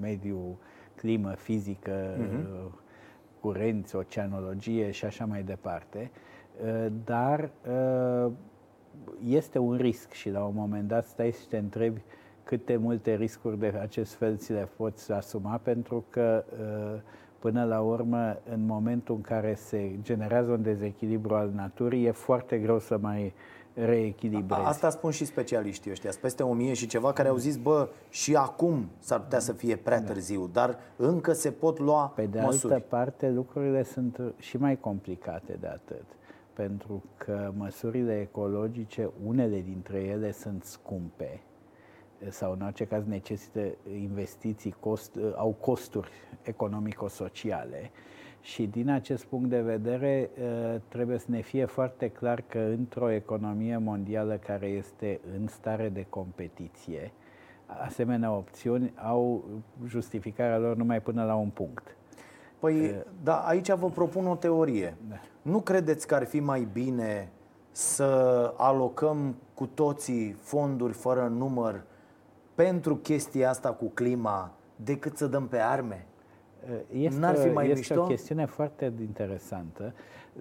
mediu, 0.00 0.58
climă, 0.96 1.30
fizică, 1.30 2.16
uh-huh. 2.16 2.80
curenți, 3.40 3.96
oceanologie 3.96 4.90
și 4.90 5.04
așa 5.04 5.24
mai 5.24 5.42
departe. 5.42 6.10
Dar 7.04 7.50
este 9.28 9.58
un 9.58 9.76
risc 9.76 10.12
și 10.12 10.30
la 10.30 10.44
un 10.44 10.54
moment 10.54 10.88
dat 10.88 11.06
stai 11.06 11.32
și 11.32 11.48
te 11.48 11.56
întrebi 11.56 12.00
câte 12.44 12.76
multe 12.76 13.14
riscuri 13.14 13.58
de 13.58 13.74
acest 13.80 14.14
fel 14.14 14.36
ți 14.36 14.52
le 14.52 14.68
poți 14.76 15.12
asuma, 15.12 15.60
pentru 15.62 16.04
că 16.10 16.44
uh, 16.60 17.00
până 17.38 17.64
la 17.64 17.80
urmă, 17.80 18.38
în 18.50 18.66
momentul 18.66 19.14
în 19.14 19.20
care 19.20 19.54
se 19.54 19.98
generează 20.02 20.50
un 20.50 20.62
dezechilibru 20.62 21.34
al 21.34 21.50
naturii, 21.54 22.04
e 22.04 22.10
foarte 22.10 22.58
greu 22.58 22.78
să 22.78 22.98
mai 22.98 23.32
reechilibrezi. 23.74 24.62
Asta 24.64 24.90
spun 24.90 25.10
și 25.10 25.24
specialiștii 25.24 25.90
ăștia, 25.90 26.10
peste 26.20 26.42
o 26.42 26.52
mie 26.52 26.72
și 26.72 26.86
ceva, 26.86 27.12
care 27.12 27.28
au 27.28 27.36
zis, 27.36 27.56
bă, 27.56 27.88
și 28.08 28.36
acum 28.36 28.88
s-ar 28.98 29.20
putea 29.20 29.38
să 29.38 29.52
fie 29.52 29.76
prea 29.76 30.00
da. 30.00 30.06
târziu, 30.12 30.50
dar 30.52 30.78
încă 30.96 31.32
se 31.32 31.50
pot 31.50 31.78
lua 31.78 32.12
Pe 32.14 32.26
de 32.26 32.40
măsuri. 32.40 32.72
altă 32.72 32.86
parte, 32.88 33.30
lucrurile 33.30 33.82
sunt 33.82 34.20
și 34.38 34.56
mai 34.56 34.80
complicate 34.80 35.56
de 35.60 35.66
atât, 35.66 36.04
pentru 36.52 37.02
că 37.16 37.52
măsurile 37.56 38.20
ecologice, 38.20 39.10
unele 39.26 39.60
dintre 39.60 39.98
ele 39.98 40.32
sunt 40.32 40.64
scumpe 40.64 41.42
sau 42.30 42.52
în 42.52 42.60
orice 42.60 42.84
caz 42.84 43.04
necesită 43.06 43.60
investiții, 44.00 44.74
cost, 44.80 45.18
au 45.36 45.56
costuri 45.60 46.10
economico-sociale. 46.42 47.90
Și 48.44 48.66
din 48.66 48.90
acest 48.90 49.24
punct 49.24 49.48
de 49.48 49.60
vedere 49.60 50.30
ă, 50.74 50.80
trebuie 50.88 51.18
să 51.18 51.26
ne 51.28 51.40
fie 51.40 51.64
foarte 51.64 52.08
clar 52.08 52.40
că 52.40 52.58
într-o 52.58 53.10
economie 53.10 53.76
mondială 53.76 54.36
care 54.36 54.66
este 54.66 55.20
în 55.38 55.46
stare 55.46 55.88
de 55.88 56.06
competiție, 56.08 57.12
asemenea 57.66 58.32
opțiuni 58.32 58.92
au 58.96 59.44
justificarea 59.86 60.58
lor 60.58 60.76
numai 60.76 61.00
până 61.00 61.24
la 61.24 61.34
un 61.34 61.48
punct. 61.48 61.96
Păi, 62.58 62.80
uh, 62.80 63.00
da, 63.22 63.36
aici 63.36 63.70
vă 63.72 63.88
propun 63.88 64.26
o 64.26 64.36
teorie. 64.36 64.96
Da. 65.08 65.20
Nu 65.42 65.60
credeți 65.60 66.06
că 66.06 66.14
ar 66.14 66.24
fi 66.24 66.40
mai 66.40 66.68
bine 66.72 67.28
să 67.70 68.52
alocăm 68.56 69.34
cu 69.54 69.66
toții 69.66 70.32
fonduri 70.32 70.92
fără 70.92 71.26
număr 71.36 71.82
pentru 72.54 72.96
chestia 72.96 73.48
asta 73.50 73.72
cu 73.72 73.90
clima 73.94 74.52
decât 74.76 75.16
să 75.16 75.26
dăm 75.26 75.46
pe 75.46 75.58
arme? 75.58 76.06
Este, 76.92 77.20
N-ar 77.20 77.36
fi 77.36 77.48
mai 77.48 77.64
este 77.64 77.76
mișto? 77.78 78.00
o 78.00 78.06
chestiune 78.06 78.44
foarte 78.44 78.92
interesantă, 79.00 79.94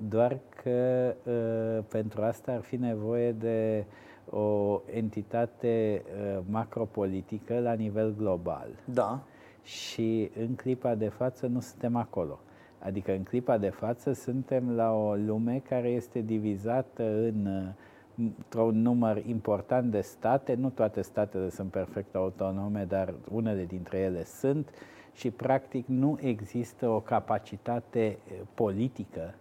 doar 0.10 0.38
că 0.63 1.13
uh, 1.24 1.84
pentru 1.88 2.22
asta 2.22 2.51
ar 2.51 2.62
fi 2.62 2.75
nevoie 2.75 3.32
de 3.32 3.86
o 4.30 4.82
entitate 4.94 6.03
uh, 6.06 6.39
macropolitică 6.50 7.60
la 7.60 7.74
nivel 7.74 8.15
global. 8.18 8.68
Da. 8.86 9.24
Și 9.63 10.32
în 10.39 10.56
clipa 10.56 10.96
de 10.96 11.08
față 11.08 11.48
nu 11.48 11.60
suntem 11.60 11.96
acolo. 11.96 12.39
Adică 12.80 13.12
în 13.12 13.24
clipa 13.24 13.58
de 13.58 13.70
față 13.70 14.13
suntem 14.13 14.75
la 14.75 14.92
o 14.92 15.15
lume 15.15 15.62
care 15.70 15.88
este 15.88 16.20
divizată 16.20 17.03
în 17.03 17.46
uh, 17.46 17.74
într-un 18.18 18.82
număr 18.82 19.25
important 19.25 19.92
de 19.92 20.01
state, 20.01 20.53
nu 20.53 20.70
toate 20.70 21.01
statele 21.01 21.50
sunt 21.50 21.72
perfect 21.72 22.15
autonome, 22.15 22.86
dar 22.88 23.13
unele 23.32 23.65
dintre 23.65 23.98
ele 23.98 24.24
sunt 24.24 24.70
și 25.13 25.32
practic 25.32 25.86
nu 25.88 26.17
există 26.22 26.88
o 26.88 27.00
capacitate 27.00 28.00
eh, 28.00 28.17
politică 28.53 29.34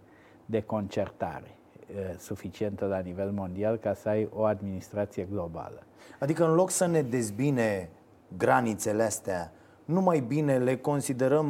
de 0.47 0.63
concertare 0.63 1.57
eh, 1.95 2.15
suficientă 2.19 2.87
la 2.87 2.99
nivel 2.99 3.31
mondial 3.31 3.77
ca 3.77 3.95
să 3.95 4.09
ai 4.09 4.29
o 4.35 4.45
administrație 4.45 5.27
globală. 5.31 5.83
Adică 6.19 6.45
în 6.45 6.55
loc 6.55 6.71
să 6.71 6.87
ne 6.87 7.03
dezbine 7.03 7.89
granițele 8.37 9.03
astea 9.03 9.53
nu 9.85 10.01
mai 10.01 10.21
bine 10.21 10.59
le 10.59 10.77
considerăm, 10.77 11.47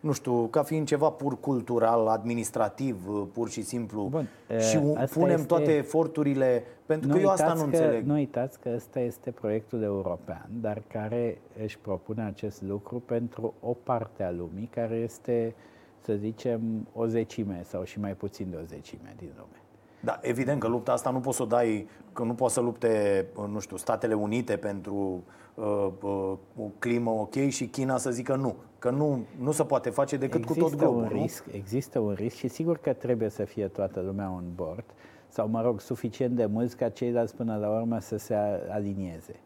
nu 0.00 0.12
știu, 0.12 0.46
ca 0.46 0.62
fiind 0.62 0.86
ceva 0.86 1.10
pur 1.10 1.40
cultural, 1.40 2.06
administrativ, 2.06 2.96
pur 3.32 3.50
și 3.50 3.62
simplu 3.62 4.06
Bun, 4.10 4.28
și 4.70 4.78
punem 5.12 5.34
este... 5.34 5.46
toate 5.46 5.76
eforturile, 5.76 6.62
pentru 6.86 7.08
nu 7.08 7.14
că 7.14 7.20
eu 7.20 7.28
asta 7.28 7.52
nu 7.52 7.58
că, 7.58 7.64
înțeleg. 7.64 8.04
Nu 8.04 8.14
uitați 8.14 8.60
că 8.60 8.70
ăsta 8.74 9.00
este 9.00 9.30
proiectul 9.30 9.82
european, 9.82 10.48
dar 10.60 10.82
care 10.86 11.40
își 11.62 11.78
propune 11.78 12.22
acest 12.22 12.62
lucru 12.62 12.98
pentru 12.98 13.54
o 13.60 13.72
parte 13.82 14.22
a 14.22 14.30
lumii, 14.30 14.68
care 14.74 14.94
este, 14.94 15.54
să 16.00 16.14
zicem, 16.14 16.88
o 16.92 17.06
zecime 17.06 17.62
sau 17.64 17.84
și 17.84 18.00
mai 18.00 18.12
puțin 18.12 18.46
de 18.50 18.56
o 18.56 18.64
zecime 18.64 19.14
din 19.18 19.30
lume. 19.36 19.60
Da, 20.00 20.18
evident 20.22 20.60
că 20.60 20.68
lupta 20.68 20.92
asta 20.92 21.10
nu 21.10 21.20
poți 21.20 21.36
să 21.36 21.42
o 21.42 21.46
dai, 21.46 21.88
că 22.12 22.22
nu 22.22 22.34
poți 22.34 22.54
să 22.54 22.60
lupte, 22.60 23.26
nu 23.48 23.58
știu, 23.58 23.76
Statele 23.76 24.14
Unite 24.14 24.56
pentru 24.56 25.24
uh, 25.54 25.88
uh, 26.02 26.32
o 26.56 26.70
climă 26.78 27.10
ok 27.10 27.34
și 27.48 27.66
China 27.66 27.96
să 27.96 28.10
zică 28.10 28.34
nu, 28.34 28.54
că 28.78 28.90
nu, 28.90 29.24
nu 29.38 29.52
se 29.52 29.64
poate 29.64 29.90
face 29.90 30.16
decât 30.16 30.40
există 30.40 30.62
cu 30.62 30.68
tot 30.68 30.78
globul, 30.78 31.02
un 31.02 31.08
risc, 31.08 31.44
nu? 31.46 31.52
Există 31.54 31.98
un 31.98 32.12
risc 32.12 32.36
și 32.36 32.48
sigur 32.48 32.78
că 32.78 32.92
trebuie 32.92 33.28
să 33.28 33.44
fie 33.44 33.68
toată 33.68 34.00
lumea 34.00 34.30
on 34.30 34.44
board 34.54 34.84
sau, 35.28 35.48
mă 35.48 35.62
rog, 35.62 35.80
suficient 35.80 36.36
de 36.36 36.46
mulți 36.46 36.76
ca 36.76 36.88
ceilalți 36.88 37.34
până 37.34 37.56
la 37.56 37.68
urmă 37.68 37.98
să 38.00 38.16
se 38.16 38.34
alinieze. 38.70 39.40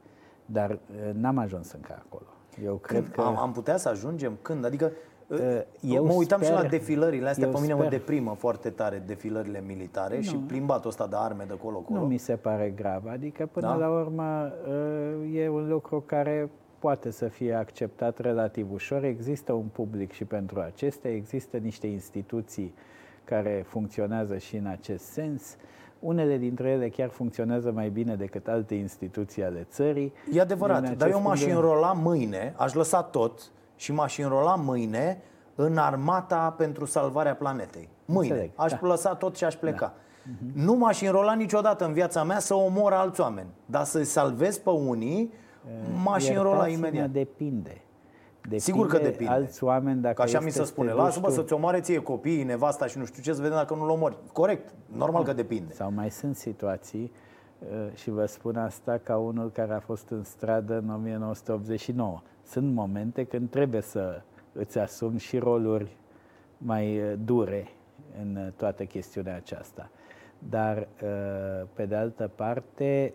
Dar 0.46 0.70
uh, 0.70 1.14
n-am 1.14 1.38
ajuns 1.38 1.72
încă 1.72 2.02
acolo. 2.06 2.26
Eu 2.64 2.74
cred 2.74 3.02
Când? 3.02 3.14
că... 3.14 3.20
Am, 3.20 3.36
am 3.36 3.52
putea 3.52 3.76
să 3.76 3.88
ajungem? 3.88 4.38
Când? 4.42 4.64
Adică 4.64 4.84
Uh, 4.84 5.13
eu 5.80 6.04
mă 6.04 6.12
uitam 6.12 6.42
sper, 6.42 6.56
și 6.56 6.62
la 6.62 6.68
defilările 6.68 7.28
astea, 7.28 7.48
pe 7.48 7.54
mine 7.60 7.72
sper. 7.72 7.84
mă 7.84 7.90
deprimă 7.90 8.34
foarte 8.38 8.70
tare 8.70 9.02
defilările 9.06 9.62
militare 9.66 10.16
nu. 10.16 10.22
și 10.22 10.36
plimbatul 10.36 10.88
ăsta 10.88 11.06
de 11.06 11.16
arme 11.18 11.44
de 11.48 11.56
colo-colo. 11.62 12.00
Nu 12.00 12.06
mi 12.06 12.18
se 12.18 12.36
pare 12.36 12.72
grav, 12.76 13.02
adică 13.06 13.48
până 13.52 13.66
da? 13.66 13.74
la 13.74 13.88
urmă 13.88 14.52
uh, 14.68 15.36
e 15.36 15.48
un 15.48 15.68
lucru 15.68 16.00
care 16.06 16.50
poate 16.78 17.10
să 17.10 17.28
fie 17.28 17.54
acceptat 17.54 18.18
relativ 18.18 18.72
ușor. 18.72 19.04
Există 19.04 19.52
un 19.52 19.66
public 19.72 20.12
și 20.12 20.24
pentru 20.24 20.60
acestea, 20.60 21.10
există 21.10 21.56
niște 21.56 21.86
instituții 21.86 22.74
care 23.24 23.64
funcționează 23.68 24.38
și 24.38 24.56
în 24.56 24.66
acest 24.66 25.04
sens. 25.04 25.56
Unele 25.98 26.36
dintre 26.36 26.68
ele 26.68 26.88
chiar 26.88 27.08
funcționează 27.08 27.72
mai 27.72 27.88
bine 27.88 28.14
decât 28.14 28.48
alte 28.48 28.74
instituții 28.74 29.44
ale 29.44 29.66
țării. 29.70 30.12
E 30.32 30.40
adevărat, 30.40 30.96
dar 30.96 31.10
eu 31.10 31.20
m-aș 31.20 31.44
înrola 31.44 31.92
mâine, 31.92 32.54
aș 32.56 32.72
lăsa 32.72 33.02
tot 33.02 33.50
și 33.76 33.92
m-aș 33.92 34.18
înrola 34.18 34.54
mâine 34.54 35.22
în 35.54 35.76
armata 35.76 36.54
pentru 36.56 36.84
salvarea 36.84 37.34
planetei. 37.34 37.88
Mâine. 38.04 38.32
Înțeleg. 38.32 38.50
Aș 38.56 38.72
da. 38.72 38.86
lăsa 38.86 39.14
tot 39.14 39.36
și 39.36 39.44
aș 39.44 39.54
pleca. 39.54 39.78
Da. 39.78 39.92
Uh-huh. 39.92 40.54
Nu 40.54 40.74
m-aș 40.74 41.00
înrola 41.02 41.34
niciodată 41.34 41.84
în 41.84 41.92
viața 41.92 42.22
mea 42.22 42.38
să 42.38 42.54
omor 42.54 42.92
alți 42.92 43.20
oameni. 43.20 43.48
Dar 43.66 43.84
să-i 43.84 44.04
salvez 44.04 44.58
pe 44.58 44.70
unii, 44.70 45.32
m-aș 46.02 46.28
înrola 46.28 46.68
imediat. 46.68 47.10
depinde. 47.10 47.82
Depinde 48.40 48.58
Sigur 48.58 48.86
că 48.86 48.98
depinde. 48.98 49.32
Alți 49.32 49.64
oameni 49.64 50.00
dacă 50.00 50.14
Ca 50.14 50.22
așa 50.22 50.40
mi 50.40 50.50
se 50.50 50.64
spune, 50.64 50.92
lasă-mă 50.92 51.30
să-ți 51.30 51.52
omoare 51.52 51.80
ție 51.80 51.98
copiii, 51.98 52.42
nevasta 52.42 52.86
și 52.86 52.98
nu 52.98 53.04
știu 53.04 53.22
ce, 53.22 53.32
să 53.32 53.42
vedem 53.42 53.56
dacă 53.56 53.74
nu-l 53.74 53.88
omori. 53.88 54.16
Corect, 54.32 54.74
normal 54.86 55.24
că 55.24 55.32
depinde. 55.32 55.72
Sau 55.72 55.92
mai 55.94 56.10
sunt 56.10 56.36
situații 56.36 57.12
uh, 57.58 57.94
și 57.94 58.10
vă 58.10 58.26
spun 58.26 58.56
asta 58.56 59.00
ca 59.02 59.16
unul 59.16 59.50
care 59.50 59.74
a 59.74 59.80
fost 59.80 60.08
în 60.08 60.24
stradă 60.24 60.78
în 60.78 60.90
1989 60.90 62.20
sunt 62.44 62.74
momente 62.74 63.24
când 63.24 63.50
trebuie 63.50 63.80
să 63.80 64.22
îți 64.52 64.78
asumi 64.78 65.18
și 65.18 65.38
roluri 65.38 65.96
mai 66.58 66.98
uh, 66.98 67.12
dure 67.24 67.68
în 68.20 68.36
uh, 68.36 68.52
toată 68.56 68.84
chestiunea 68.84 69.36
aceasta. 69.36 69.90
Dar, 70.38 70.88
uh, 71.02 71.66
pe 71.74 71.86
de 71.86 71.94
altă 71.94 72.30
parte, 72.34 73.14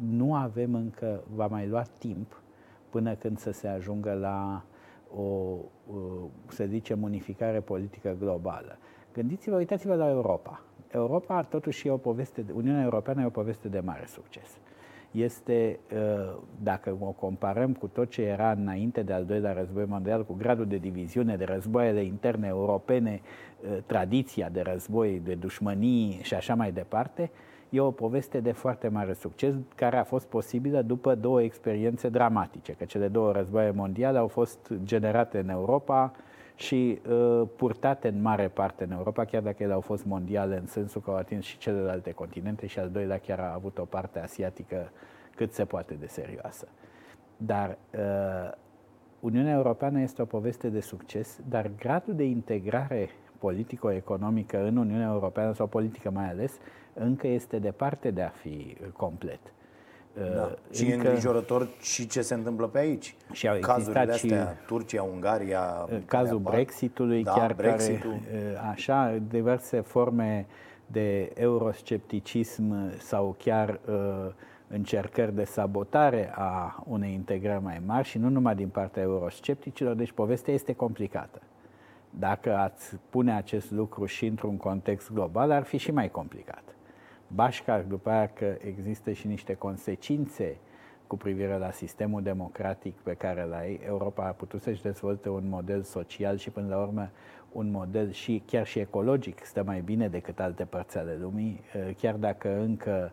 nu 0.00 0.34
avem 0.34 0.74
încă, 0.74 1.20
va 1.34 1.46
mai 1.46 1.66
lua 1.66 1.82
timp 1.98 2.42
până 2.90 3.14
când 3.14 3.38
să 3.38 3.50
se 3.50 3.68
ajungă 3.68 4.12
la 4.12 4.64
o, 5.16 5.56
să 6.48 6.64
zicem, 6.64 7.02
unificare 7.02 7.60
politică 7.60 8.16
globală. 8.18 8.78
Gândiți-vă, 9.12 9.56
uitați-vă 9.56 9.94
la 9.94 10.08
Europa. 10.08 10.62
Europa, 10.88 11.42
totuși, 11.42 11.88
e 11.88 11.90
o 11.90 11.96
poveste, 11.96 12.44
Uniunea 12.54 12.82
Europeană 12.82 13.22
e 13.22 13.26
o 13.26 13.30
poveste 13.30 13.68
de 13.68 13.80
mare 13.80 14.04
succes 14.06 14.58
este, 15.10 15.78
uh, 15.94 16.36
dacă 16.62 16.96
o 17.00 17.10
comparăm 17.10 17.72
cu 17.72 17.86
tot 17.86 18.10
ce 18.10 18.22
era 18.22 18.50
înainte 18.50 19.02
de 19.02 19.12
al 19.12 19.24
doilea 19.24 19.52
război 19.52 19.84
mondial, 19.88 20.24
cu 20.24 20.34
gradul 20.34 20.66
de 20.66 20.76
diviziune, 20.76 21.36
de 21.36 21.44
războaiele 21.44 22.02
interne 22.02 22.46
europene, 22.46 23.20
uh, 23.60 23.78
tradiția 23.86 24.48
de 24.48 24.60
război, 24.60 25.20
de 25.24 25.34
dușmănii 25.34 26.18
și 26.22 26.34
așa 26.34 26.54
mai 26.54 26.72
departe, 26.72 27.30
e 27.70 27.80
o 27.80 27.90
poveste 27.90 28.40
de 28.40 28.52
foarte 28.52 28.88
mare 28.88 29.12
succes 29.12 29.54
care 29.74 29.96
a 29.96 30.04
fost 30.04 30.26
posibilă 30.26 30.82
după 30.82 31.14
două 31.14 31.42
experiențe 31.42 32.08
dramatice, 32.08 32.72
că 32.72 32.84
cele 32.84 33.08
două 33.08 33.32
războaie 33.32 33.70
mondiale 33.70 34.18
au 34.18 34.28
fost 34.28 34.72
generate 34.84 35.38
în 35.38 35.48
Europa, 35.48 36.12
și 36.60 37.00
uh, 37.08 37.48
purtate 37.56 38.08
în 38.08 38.22
mare 38.22 38.48
parte 38.48 38.84
în 38.84 38.90
Europa, 38.90 39.24
chiar 39.24 39.42
dacă 39.42 39.62
ele 39.62 39.72
au 39.72 39.80
fost 39.80 40.04
mondiale 40.04 40.56
în 40.56 40.66
sensul 40.66 41.00
că 41.00 41.10
au 41.10 41.16
atins 41.16 41.44
și 41.44 41.58
celelalte 41.58 42.12
continente 42.12 42.66
și 42.66 42.78
al 42.78 42.90
doilea 42.90 43.18
chiar 43.18 43.38
a 43.38 43.52
avut 43.54 43.78
o 43.78 43.84
parte 43.84 44.18
asiatică 44.18 44.90
cât 45.34 45.52
se 45.52 45.64
poate 45.64 45.94
de 45.94 46.06
serioasă. 46.06 46.68
Dar 47.36 47.78
uh, 47.94 48.52
Uniunea 49.20 49.54
Europeană 49.54 50.00
este 50.00 50.22
o 50.22 50.24
poveste 50.24 50.68
de 50.68 50.80
succes, 50.80 51.40
dar 51.48 51.70
gradul 51.78 52.14
de 52.14 52.24
integrare 52.24 53.08
politico-economică 53.38 54.64
în 54.64 54.76
Uniunea 54.76 55.10
Europeană 55.12 55.52
sau 55.52 55.66
politică 55.66 56.10
mai 56.10 56.28
ales, 56.28 56.58
încă 56.94 57.26
este 57.26 57.58
departe 57.58 58.10
de 58.10 58.22
a 58.22 58.28
fi 58.28 58.76
complet. 58.96 59.40
Da. 60.14 60.42
Uh, 60.42 60.74
și 60.76 60.84
încă... 60.84 61.06
îngrijorător 61.06 61.68
și 61.80 62.06
ce 62.06 62.22
se 62.22 62.34
întâmplă 62.34 62.66
pe 62.66 62.78
aici. 62.78 63.14
Și 63.32 63.48
au 63.48 63.58
Cazurile 63.60 64.12
astea, 64.12 64.16
și 64.16 64.66
Turcia, 64.66 65.02
Ungaria... 65.02 65.86
Uh, 65.92 65.98
cazul 66.06 66.38
Brexitului, 66.38 67.22
da, 67.22 67.32
chiar 67.32 67.54
Brexit-ul. 67.54 68.10
care, 68.10 68.52
uh, 68.52 68.68
așa, 68.70 69.20
diverse 69.28 69.80
forme 69.80 70.46
de 70.86 71.32
euroscepticism 71.34 72.98
sau 72.98 73.34
chiar 73.38 73.80
uh, 73.88 74.32
încercări 74.68 75.34
de 75.34 75.44
sabotare 75.44 76.32
a 76.34 76.82
unei 76.86 77.12
integrări 77.12 77.62
mai 77.62 77.82
mari 77.86 78.08
și 78.08 78.18
nu 78.18 78.28
numai 78.28 78.54
din 78.54 78.68
partea 78.68 79.02
euroscepticilor, 79.02 79.94
deci 79.94 80.12
povestea 80.12 80.54
este 80.54 80.72
complicată. 80.72 81.40
Dacă 82.10 82.56
ați 82.56 82.96
pune 83.10 83.36
acest 83.36 83.70
lucru 83.70 84.04
și 84.04 84.26
într-un 84.26 84.56
context 84.56 85.12
global, 85.12 85.50
ar 85.50 85.62
fi 85.62 85.76
și 85.76 85.90
mai 85.90 86.10
complicat. 86.10 86.62
Bașca, 87.34 87.78
după 87.88 88.10
aia 88.10 88.26
că 88.28 88.56
există 88.60 89.12
și 89.12 89.26
niște 89.26 89.54
consecințe 89.54 90.56
cu 91.06 91.16
privire 91.16 91.58
la 91.58 91.70
sistemul 91.70 92.22
democratic 92.22 92.94
pe 92.94 93.14
care 93.14 93.42
l 93.44 93.52
ai, 93.52 93.80
Europa 93.86 94.26
a 94.26 94.30
putut 94.30 94.62
să-și 94.62 94.82
dezvolte 94.82 95.28
un 95.28 95.48
model 95.48 95.82
social 95.82 96.36
și 96.36 96.50
până 96.50 96.68
la 96.68 96.80
urmă 96.80 97.10
un 97.52 97.70
model 97.70 98.10
și 98.10 98.42
chiar 98.46 98.66
și 98.66 98.78
ecologic 98.78 99.44
stă 99.44 99.62
mai 99.62 99.80
bine 99.80 100.08
decât 100.08 100.40
alte 100.40 100.64
părți 100.64 100.98
ale 100.98 101.16
lumii, 101.20 101.60
chiar 101.96 102.14
dacă 102.14 102.60
încă 102.60 103.12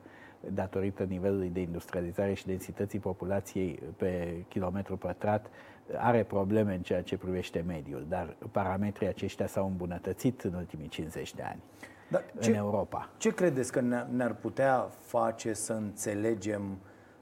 datorită 0.54 1.04
nivelului 1.04 1.50
de 1.50 1.60
industrializare 1.60 2.34
și 2.34 2.46
densității 2.46 3.00
populației 3.00 3.80
pe 3.98 4.44
kilometru 4.48 4.98
pătrat, 4.98 5.50
are 5.98 6.24
probleme 6.24 6.74
în 6.74 6.82
ceea 6.82 7.02
ce 7.02 7.18
privește 7.18 7.64
mediul, 7.68 8.06
dar 8.10 8.36
parametrii 8.52 9.08
aceștia 9.08 9.48
s-au 9.48 9.68
îmbunătățit 9.68 10.42
în 10.42 10.54
ultimii 10.54 10.88
50 10.88 11.34
de 11.34 11.44
ani 11.44 11.60
dar 12.08 12.24
în 12.36 12.42
ce, 12.42 12.54
Europa. 12.56 13.10
Ce 13.18 13.34
credeți 13.34 13.72
că 13.72 13.82
ne-ar 14.10 14.34
putea 14.34 14.90
face 15.00 15.54
să 15.54 15.74
înțelegem 15.74 16.78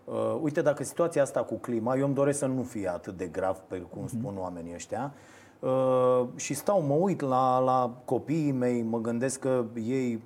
Uh, 0.06 0.38
uite, 0.42 0.62
dacă 0.62 0.84
situația 0.84 1.22
asta 1.22 1.44
cu 1.44 1.56
clima, 1.56 1.96
eu 1.96 2.06
îmi 2.06 2.14
doresc 2.14 2.40
să 2.40 2.46
nu 2.46 2.64
fie 2.64 2.90
atât 2.90 3.18
de 3.18 3.26
grav, 3.26 3.58
pe 3.58 3.78
cum 3.78 4.06
uh-huh. 4.06 4.20
spun 4.20 4.38
oamenii 4.38 4.74
ăștia, 4.74 5.14
uh, 5.60 6.26
și 6.36 6.54
stau, 6.54 6.82
mă 6.82 6.94
uit 6.94 7.22
la, 7.22 7.60
la 7.60 8.02
copiii 8.06 8.52
mei, 8.52 8.82
mă 8.82 9.00
gândesc 9.00 9.40
că 9.40 9.66
ei, 9.86 10.24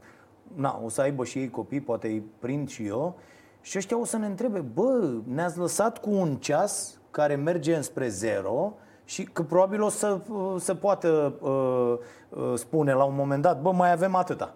na, 0.56 0.82
o 0.84 0.90
să 0.90 1.02
aibă 1.02 1.26
și 1.26 1.40
ei 1.40 1.50
copii, 1.50 1.82
poate 1.82 2.08
îi 2.08 2.24
prind 2.40 2.70
și 2.70 2.86
eu, 2.86 3.16
și 3.62 3.78
ăștia 3.78 4.00
o 4.00 4.06
să 4.06 4.18
ne 4.18 4.26
întrebe, 4.26 4.60
bă, 4.60 5.12
ne-ați 5.24 5.58
lăsat 5.58 5.98
cu 5.98 6.10
un 6.10 6.36
ceas 6.36 7.00
care 7.12 7.36
merge 7.36 7.76
înspre 7.76 8.08
zero 8.08 8.74
și 9.10 9.24
că 9.24 9.44
probabil 9.44 9.82
o 9.82 9.90
să 9.90 10.20
se 10.58 10.76
poată 10.76 11.34
uh, 11.42 11.98
uh, 12.30 12.54
spune 12.56 12.94
la 12.94 13.04
un 13.04 13.16
moment 13.16 13.42
dat, 13.42 13.62
bă, 13.62 13.72
mai 13.72 13.92
avem 13.92 14.16
atâta, 14.16 14.56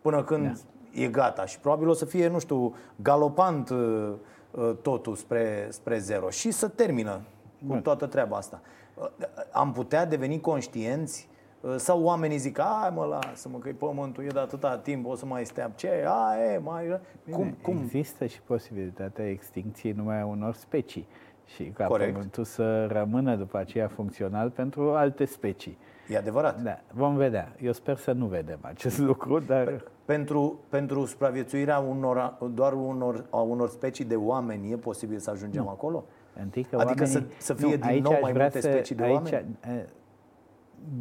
până 0.00 0.22
când 0.22 0.44
da. 0.44 1.00
e 1.02 1.08
gata. 1.08 1.46
Și 1.46 1.58
probabil 1.58 1.88
o 1.88 1.92
să 1.92 2.04
fie, 2.04 2.28
nu 2.28 2.38
știu, 2.38 2.74
galopant 2.96 3.70
uh, 3.70 4.12
uh, 4.50 4.72
totul 4.82 5.14
spre, 5.14 5.66
spre 5.70 5.98
zero. 5.98 6.30
Și 6.30 6.50
să 6.50 6.68
termină 6.68 7.20
cu 7.68 7.76
toată 7.76 8.06
treaba 8.06 8.36
asta. 8.36 8.60
Uh, 8.94 9.06
am 9.52 9.72
putea 9.72 10.06
deveni 10.06 10.40
conștienți 10.40 11.28
uh, 11.60 11.74
sau 11.76 12.02
oamenii 12.02 12.38
zic, 12.38 12.58
ai 12.58 12.92
mă, 12.94 13.04
lasă-mă 13.04 13.58
că 13.58 13.70
pământul 13.78 14.24
e 14.24 14.26
de 14.26 14.38
atâta 14.38 14.78
timp, 14.78 15.06
o 15.06 15.14
să 15.14 15.26
mai 15.26 15.44
stea 15.44 15.72
ce, 15.74 16.04
a, 16.06 16.52
e, 16.52 16.58
mai... 16.58 17.00
Bine, 17.24 17.36
cum, 17.36 17.56
cum? 17.62 17.78
Există 17.82 18.26
și 18.26 18.40
posibilitatea 18.40 19.28
extincției 19.28 19.92
numai 19.92 20.20
a 20.20 20.26
unor 20.26 20.54
specii 20.54 21.06
și 21.46 21.64
ca 21.64 21.86
Corect. 21.86 22.12
pământul 22.12 22.44
să 22.44 22.86
rămână 22.86 23.36
după 23.36 23.58
aceea 23.58 23.88
funcțional 23.88 24.50
pentru 24.50 24.90
alte 24.90 25.24
specii. 25.24 25.78
E 26.08 26.16
adevărat. 26.16 26.62
Da, 26.62 26.80
vom 26.92 27.16
vedea. 27.16 27.56
Eu 27.60 27.72
sper 27.72 27.96
să 27.96 28.12
nu 28.12 28.26
vedem 28.26 28.58
acest 28.60 28.98
lucru, 29.10 29.38
dar... 29.38 29.84
Pentru, 30.04 30.58
pentru 30.68 31.04
supraviețuirea 31.04 31.78
unor, 31.78 32.38
doar 32.54 32.72
unor, 32.72 33.26
a 33.30 33.40
unor 33.40 33.68
specii 33.68 34.04
de 34.04 34.16
oameni 34.16 34.72
e 34.72 34.76
posibil 34.76 35.18
să 35.18 35.30
ajungem 35.30 35.62
nu. 35.62 35.68
acolo? 35.68 36.04
Întâi 36.40 36.62
că 36.62 36.76
adică 36.76 37.02
oamenii... 37.04 37.30
să, 37.38 37.44
să 37.44 37.54
fie 37.54 37.76
nu, 37.76 37.90
din 37.90 38.02
nou 38.02 38.18
mai 38.20 38.32
multe 38.32 38.60
să, 38.60 38.70
specii 38.70 38.94
de 38.94 39.02
aici, 39.02 39.14
oameni? 39.14 39.56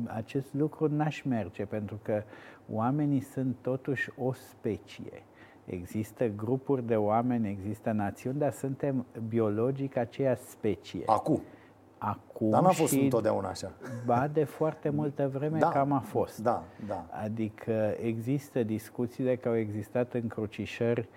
Acest 0.06 0.54
lucru 0.54 0.88
n-aș 0.88 1.22
merge, 1.22 1.66
pentru 1.66 2.00
că 2.02 2.24
oamenii 2.70 3.22
sunt 3.22 3.56
totuși 3.62 4.10
o 4.18 4.34
specie. 4.34 5.24
Există 5.72 6.28
grupuri 6.28 6.88
de 6.88 6.96
oameni, 6.96 7.50
există 7.50 7.92
națiuni, 7.92 8.40
dar 8.40 8.52
suntem 8.52 9.06
biologic 9.28 9.98
aceeași 9.98 10.42
specie. 10.42 11.04
Acum. 11.06 11.42
Acum 11.98 12.50
Dar 12.50 12.62
n-a 12.62 12.70
fost 12.70 12.94
și, 12.94 13.00
întotdeauna 13.00 13.50
așa. 13.50 13.72
Ba, 14.06 14.28
de 14.34 14.44
foarte 14.44 14.90
multă 14.90 15.30
vreme 15.34 15.60
da, 15.60 15.68
cam 15.68 15.92
a 15.92 16.00
fost. 16.00 16.40
Da, 16.40 16.64
da. 16.88 17.06
Adică 17.24 17.96
există 18.02 18.64
discuțiile 18.64 19.36
că 19.36 19.48
au 19.48 19.58
existat 19.58 20.14
încrucișări 20.14 21.08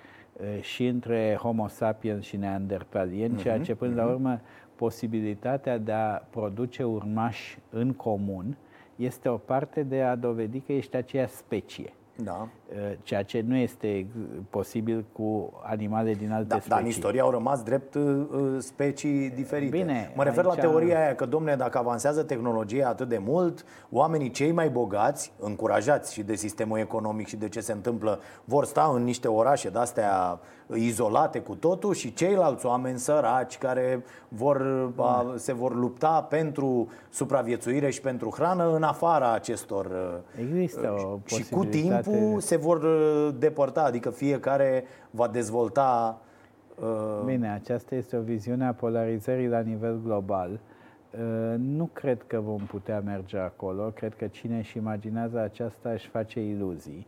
și 0.61 0.87
între 0.87 1.39
Homo 1.41 1.69
sapiens 1.69 2.25
și 2.25 2.37
neandertalieni, 2.37 3.35
uh-huh, 3.39 3.43
ceea 3.43 3.61
ce 3.61 3.75
până 3.75 3.93
uh-huh. 3.93 3.97
la 3.97 4.03
mhm. 4.03 4.13
urmă 4.13 4.41
posibilitatea 4.75 5.79
de 5.79 5.93
a 5.93 6.23
produce 6.31 6.83
urmași 6.83 7.59
în 7.71 7.93
comun 7.93 8.57
este 8.97 9.29
o 9.29 9.37
parte 9.37 9.83
de 9.83 10.03
a 10.03 10.17
dovedi 10.17 10.61
că 10.61 10.73
ești 10.73 10.97
aceeași 10.97 11.33
specie. 11.33 11.93
Da. 12.17 12.49
Eh, 12.73 12.97
ceea 13.03 13.23
ce 13.23 13.45
nu 13.47 13.57
este 13.57 14.07
posibil 14.51 15.05
cu 15.13 15.53
animale 15.63 16.15
din 16.15 16.33
alte 16.33 16.47
da, 16.47 16.55
specii. 16.55 16.71
Dar 16.71 16.81
în 16.81 16.87
istorie 16.87 17.21
au 17.21 17.31
rămas 17.31 17.63
drept 17.63 17.95
uh, 17.95 18.27
specii 18.59 19.31
diferite. 19.31 19.77
Bine, 19.77 20.13
mă 20.17 20.23
refer 20.23 20.45
aici... 20.45 20.55
la 20.55 20.61
teoria 20.61 21.01
aia 21.01 21.15
că, 21.15 21.27
domne, 21.27 21.55
dacă 21.55 21.79
avansează 21.79 22.23
tehnologia 22.23 22.89
atât 22.89 23.09
de 23.09 23.19
mult, 23.19 23.65
oamenii 23.91 24.31
cei 24.31 24.53
mai 24.53 24.69
bogați, 24.69 25.33
încurajați 25.39 26.13
și 26.13 26.23
de 26.23 26.35
sistemul 26.35 26.79
economic 26.79 27.27
și 27.27 27.37
de 27.37 27.49
ce 27.49 27.61
se 27.61 27.73
întâmplă, 27.73 28.21
vor 28.45 28.65
sta 28.65 28.93
în 28.95 29.05
niște 29.05 29.29
orașe 29.29 29.69
de-astea 29.69 30.41
izolate 30.75 31.39
cu 31.41 31.55
totul 31.55 31.95
și 31.95 32.13
ceilalți 32.13 32.67
oameni 32.67 32.99
săraci 32.99 33.59
care 33.59 34.05
vor, 34.29 34.91
a, 34.97 35.35
se 35.37 35.53
vor 35.53 35.75
lupta 35.75 36.27
pentru 36.29 36.89
supraviețuire 37.11 37.91
și 37.91 38.01
pentru 38.01 38.31
hrană 38.31 38.75
în 38.75 38.83
afara 38.83 39.33
acestor. 39.33 39.87
Există 40.41 40.95
o 41.13 41.19
Și 41.25 41.49
cu 41.49 41.65
timpul 41.65 42.41
se 42.41 42.57
vor 42.65 42.81
depărta, 43.39 43.83
adică 43.83 44.11
fiecare 44.11 44.85
va 45.11 45.29
dezvolta. 45.29 46.21
Bine, 47.25 47.51
aceasta 47.51 47.95
este 47.95 48.17
o 48.17 48.21
viziune 48.21 48.67
a 48.67 48.73
polarizării 48.73 49.49
la 49.49 49.61
nivel 49.61 50.01
global. 50.05 50.61
Nu 51.57 51.91
cred 51.93 52.23
că 52.27 52.41
vom 52.41 52.61
putea 52.61 53.01
merge 53.01 53.39
acolo. 53.39 53.83
Cred 53.83 54.15
că 54.15 54.27
cine 54.27 54.59
își 54.59 54.79
imaginează 54.79 55.39
aceasta 55.39 55.91
își 55.91 56.09
face 56.09 56.41
iluzii. 56.41 57.07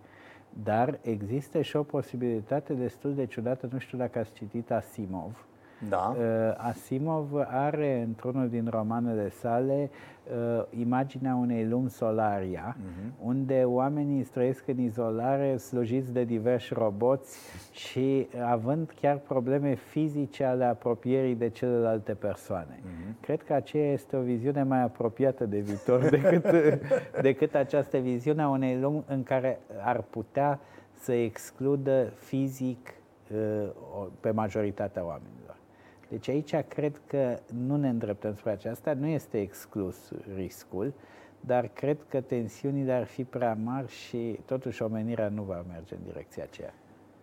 Dar 0.65 0.99
există 1.03 1.61
și 1.61 1.77
o 1.77 1.83
posibilitate 1.83 2.73
destul 2.73 3.15
de 3.15 3.27
ciudată, 3.27 3.69
nu 3.73 3.79
știu 3.79 3.99
dacă 3.99 4.19
ați 4.19 4.33
citit 4.33 4.71
Asimov. 4.71 5.47
Da. 5.89 6.17
Uh, 6.19 6.25
Asimov 6.57 7.29
are 7.47 8.03
într-unul 8.07 8.49
din 8.49 8.69
romanele 8.71 9.29
sale 9.29 9.91
uh, 9.91 10.65
imaginea 10.79 11.35
unei 11.35 11.67
lumi 11.67 11.91
solaria, 11.91 12.77
uh-huh. 12.77 13.11
unde 13.23 13.63
oamenii 13.65 14.23
trăiesc 14.23 14.69
în 14.69 14.79
izolare, 14.79 15.57
slujiți 15.57 16.13
de 16.13 16.25
diversi 16.25 16.75
roboți 16.75 17.39
și 17.73 18.29
având 18.45 18.93
chiar 19.01 19.17
probleme 19.17 19.75
fizice 19.75 20.45
ale 20.45 20.65
apropierii 20.65 21.35
de 21.35 21.49
celelalte 21.49 22.15
persoane. 22.15 22.81
Uh-huh. 22.81 23.21
Cred 23.21 23.43
că 23.43 23.53
aceea 23.53 23.93
este 23.93 24.17
o 24.17 24.21
viziune 24.21 24.63
mai 24.63 24.83
apropiată 24.83 25.45
de 25.45 25.59
viitor 25.59 26.09
decât, 26.19 26.47
decât 27.23 27.55
această 27.55 27.99
viziune 27.99 28.43
a 28.43 28.49
unei 28.49 28.79
lumi 28.81 29.05
în 29.09 29.23
care 29.23 29.61
ar 29.85 30.01
putea 30.01 30.61
să 30.93 31.13
excludă 31.13 32.13
fizic 32.17 32.95
uh, 33.33 33.69
pe 34.21 34.31
majoritatea 34.31 35.05
oamenilor. 35.05 35.46
Deci 36.09 36.29
aici 36.29 36.57
cred 36.57 37.01
că 37.07 37.39
nu 37.67 37.77
ne 37.77 37.89
îndreptăm 37.89 38.35
spre 38.35 38.51
aceasta, 38.51 38.95
nu 38.95 39.07
este 39.07 39.41
exclus 39.41 40.13
riscul, 40.35 40.93
dar 41.41 41.69
cred 41.69 41.97
că 42.09 42.21
tensiunile 42.21 42.93
ar 42.93 43.05
fi 43.05 43.25
prea 43.25 43.59
mari 43.65 43.89
și 43.89 44.39
totuși 44.45 44.83
omenirea 44.83 45.29
nu 45.29 45.43
va 45.43 45.65
merge 45.69 45.95
în 45.95 46.01
direcția 46.05 46.43
aceea. 46.43 46.75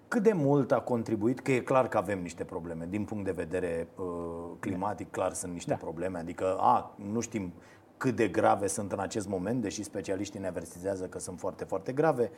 Cât 0.08 0.24
de 0.24 0.34
mult 0.34 0.72
a 0.72 0.80
contribuit, 0.80 1.40
că 1.40 1.52
e 1.52 1.60
clar 1.60 1.88
că 1.88 1.98
avem 1.98 2.22
niște 2.22 2.44
probleme, 2.44 2.88
din 2.90 3.04
punct 3.04 3.26
de 3.26 3.32
vedere 3.32 3.88
uh, 3.96 4.06
climatic, 4.60 5.12
clar 5.12 5.34
sunt 5.34 5.54
niște 5.54 5.70
da. 5.70 5.76
probleme, 5.76 6.18
adică 6.18 6.56
a, 6.60 6.96
nu 7.12 7.20
știm 7.20 7.54
cât 8.04 8.16
de 8.16 8.28
grave 8.28 8.68
sunt 8.68 8.92
în 8.92 9.00
acest 9.00 9.28
moment, 9.28 9.62
deși 9.62 9.84
specialiștii 9.84 10.40
ne 10.40 10.48
avertizează 10.48 11.06
că 11.06 11.20
sunt 11.20 11.40
foarte, 11.40 11.64
foarte 11.64 11.92
grave. 11.92 12.32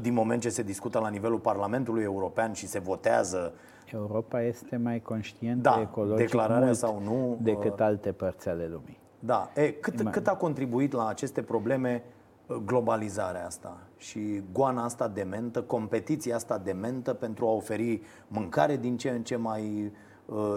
Din 0.00 0.12
moment 0.12 0.40
ce 0.40 0.48
se 0.48 0.62
discută 0.62 0.98
la 0.98 1.08
nivelul 1.08 1.38
Parlamentului 1.38 2.02
European 2.02 2.52
și 2.52 2.66
se 2.66 2.78
votează 2.78 3.52
Europa 3.92 4.42
este 4.42 4.76
mai 4.76 5.00
conștientă 5.00 5.68
da, 5.68 5.80
ecologic 5.80 6.26
declararea 6.26 6.64
mult 6.64 6.76
sau 6.76 7.00
nu, 7.04 7.38
decât 7.42 7.72
uh, 7.72 7.80
alte 7.80 8.12
părți 8.12 8.48
ale 8.48 8.66
lumii. 8.66 8.98
Da. 9.18 9.50
E, 9.54 9.70
cât, 9.70 10.10
cât 10.10 10.26
a 10.26 10.36
contribuit 10.36 10.92
la 10.92 11.08
aceste 11.08 11.42
probleme 11.42 12.02
uh, 12.46 12.56
globalizarea 12.56 13.46
asta 13.46 13.76
și 13.96 14.42
goana 14.52 14.84
asta 14.84 15.08
dementă, 15.08 15.62
competiția 15.62 16.34
asta 16.34 16.58
dementă 16.58 17.12
pentru 17.12 17.46
a 17.46 17.50
oferi 17.50 18.00
mâncare 18.28 18.76
din 18.76 18.96
ce 18.96 19.10
în 19.10 19.22
ce 19.22 19.36
mai 19.36 19.92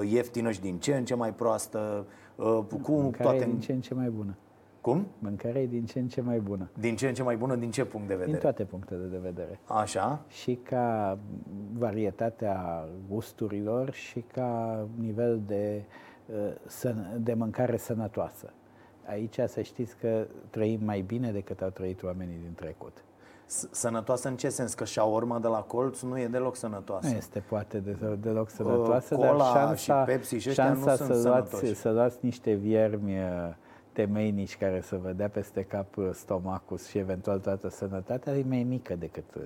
ieftină 0.03 0.51
și 0.51 0.61
din 0.61 0.77
ce 0.77 0.95
în 0.95 1.05
ce 1.05 1.15
mai 1.15 1.33
proastă, 1.33 2.05
cu 2.83 2.91
Mâncarea 2.91 3.31
toate... 3.31 3.45
din 3.45 3.59
ce 3.59 3.71
în 3.71 3.81
ce 3.81 3.93
mai 3.93 4.09
bună. 4.09 4.35
Cum? 4.87 5.07
Mâncarea 5.19 5.61
e 5.61 5.65
din 5.65 5.85
ce 5.85 5.99
în 5.99 6.07
ce 6.07 6.21
mai 6.21 6.39
bună. 6.39 6.69
Din 6.79 6.95
ce 6.95 7.07
în 7.07 7.13
ce 7.13 7.23
mai 7.23 7.37
bună, 7.37 7.55
din 7.55 7.71
ce 7.71 7.85
punct 7.85 8.07
de 8.07 8.13
vedere? 8.13 8.31
Din 8.31 8.39
toate 8.39 8.63
punctele 8.63 9.05
de 9.05 9.17
vedere. 9.17 9.59
Așa. 9.65 10.21
Și 10.27 10.59
ca 10.63 11.17
varietatea 11.73 12.85
gusturilor 13.09 13.91
și 13.91 14.19
ca 14.19 14.79
nivel 14.99 15.41
de, 15.47 15.83
uh, 16.83 16.91
de 17.17 17.33
mâncare 17.33 17.77
sănătoasă. 17.77 18.53
Aici 19.07 19.39
să 19.47 19.61
știți 19.61 19.95
că 19.97 20.27
trăim 20.49 20.79
mai 20.83 21.01
bine 21.01 21.31
decât 21.31 21.61
au 21.61 21.69
trăit 21.69 22.03
oamenii 22.03 22.37
din 22.41 22.53
trecut. 22.55 23.03
Sănătoasă 23.71 24.27
în 24.27 24.35
ce 24.35 24.49
sens? 24.49 24.73
Că 24.73 24.85
șaorma 24.85 25.39
de 25.39 25.47
la 25.47 25.61
colț 25.61 26.01
nu 26.01 26.19
e 26.19 26.27
deloc 26.27 26.55
sănătoasă. 26.55 27.09
Nu 27.09 27.15
este 27.15 27.39
poate 27.39 27.77
de, 27.77 28.17
deloc 28.19 28.49
sănătoasă, 28.49 29.15
uh, 29.15 29.27
Cola 29.27 29.37
dar 29.37 29.47
șansa, 29.47 29.75
și 29.75 30.05
Pepsi 30.05 30.35
și 30.35 30.51
șansa 30.51 30.95
să, 30.95 31.21
luați, 31.23 31.73
să 31.73 31.91
luați 31.91 32.17
niște 32.21 32.53
viermi 32.53 33.17
uh, 33.17 33.55
temeinici 33.97 34.57
care 34.57 34.81
să 34.81 34.95
vă 35.03 35.11
dea 35.11 35.29
peste 35.29 35.63
cap 35.63 35.97
uh, 35.97 36.09
stomacul 36.13 36.77
și 36.77 36.97
eventual 36.97 37.39
toată 37.39 37.69
sănătatea 37.69 38.33
e 38.33 38.43
mai 38.47 38.63
mică 38.63 38.95
decât 38.95 39.35
uh, 39.35 39.41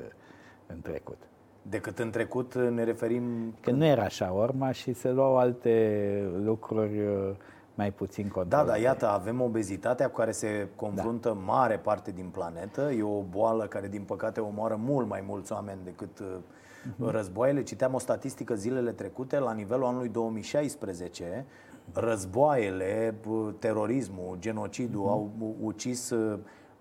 în 0.68 0.82
trecut. 0.82 1.18
Decât 1.62 2.00
în 2.00 2.10
trecut 2.10 2.56
ne 2.56 2.84
referim... 2.84 3.56
Că 3.62 3.72
nu 3.72 3.86
era 3.86 4.04
așa 4.04 4.32
urma 4.32 4.72
și 4.72 4.94
se 4.94 5.12
luau 5.12 5.38
alte 5.38 6.24
lucruri 6.44 7.00
uh, 7.00 7.36
mai 7.76 7.92
puțin 7.92 8.28
controlate. 8.28 8.68
Da, 8.68 8.76
da, 8.76 8.82
iată, 8.82 9.08
avem 9.08 9.42
obezitatea 9.42 10.10
cu 10.10 10.16
care 10.16 10.32
se 10.32 10.68
confruntă 10.76 11.28
da. 11.28 11.54
mare 11.54 11.78
parte 11.78 12.12
din 12.12 12.30
planetă. 12.32 12.92
E 12.92 13.04
o 13.04 13.22
boală 13.22 13.66
care, 13.66 13.88
din 13.88 14.04
păcate, 14.04 14.40
omoară 14.40 14.76
mult 14.76 15.08
mai 15.08 15.24
mulți 15.28 15.52
oameni 15.52 15.80
decât 15.84 16.22
uh-huh. 16.22 17.12
războaiele. 17.12 17.64
Citeam 17.64 17.94
o 17.94 18.00
statistică 18.00 18.56
zilele 18.56 18.92
trecute, 18.92 19.40
la 19.40 19.54
nivelul 19.54 19.86
anului 19.86 20.10
2016, 20.10 21.46
războaiele, 21.94 23.16
terorismul, 23.60 24.38
genocidul 24.40 25.06
uh-huh. 25.06 25.12
au 25.12 25.56
ucis 25.62 26.14
90.000 26.14 26.16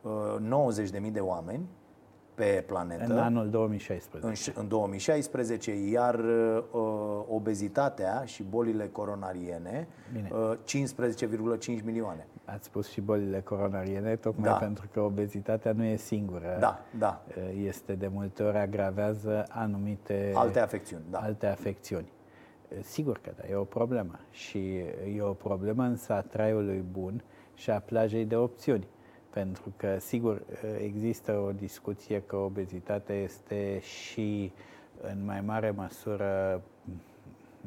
uh, 0.03 1.13
de 1.13 1.21
oamini 1.21 1.69
pe 2.41 2.65
planetă. 2.67 3.13
În 3.13 3.19
anul 3.19 3.51
2016. 3.51 4.51
În, 4.51 4.63
în 4.63 4.69
2016, 4.69 5.73
iar 5.91 6.15
uh, 6.15 7.25
obezitatea 7.29 8.23
și 8.25 8.43
bolile 8.43 8.89
coronariene, 8.89 9.89
uh, 10.33 10.57
15,5 11.79 11.85
milioane. 11.85 12.27
Ați 12.45 12.65
spus 12.65 12.89
și 12.89 13.01
bolile 13.01 13.41
coronariene, 13.41 14.17
tocmai 14.17 14.51
da. 14.51 14.57
pentru 14.57 14.89
că 14.93 15.01
obezitatea 15.01 15.73
nu 15.73 15.85
e 15.85 15.97
singură. 15.97 16.57
Da, 16.61 16.81
da. 16.99 17.23
Uh, 17.29 17.65
este 17.67 17.93
de 17.93 18.09
multe 18.13 18.43
ori 18.43 18.57
agravează 18.57 19.45
anumite 19.49 20.33
alte 20.35 20.61
afecțiuni. 20.61 21.03
Da. 21.11 21.19
Alte 21.19 21.47
afecțiuni. 21.47 22.13
Sigur 22.83 23.19
că 23.19 23.31
da, 23.37 23.49
e 23.49 23.55
o 23.55 23.65
problemă. 23.65 24.19
Și 24.31 24.77
e 25.17 25.23
o 25.23 25.33
problemă 25.33 25.83
însă 25.83 26.13
a 26.13 26.21
traiului 26.21 26.85
bun 26.93 27.23
și 27.55 27.71
a 27.71 27.81
plajei 27.81 28.25
de 28.25 28.37
opțiuni. 28.37 28.87
Pentru 29.31 29.73
că, 29.77 29.99
sigur, 29.99 30.43
există 30.83 31.33
o 31.39 31.53
discuție 31.53 32.23
că 32.27 32.37
obezitatea 32.37 33.15
este 33.15 33.81
și 33.81 34.53
în 35.01 35.25
mai 35.25 35.41
mare 35.41 35.71
măsură, 35.71 36.63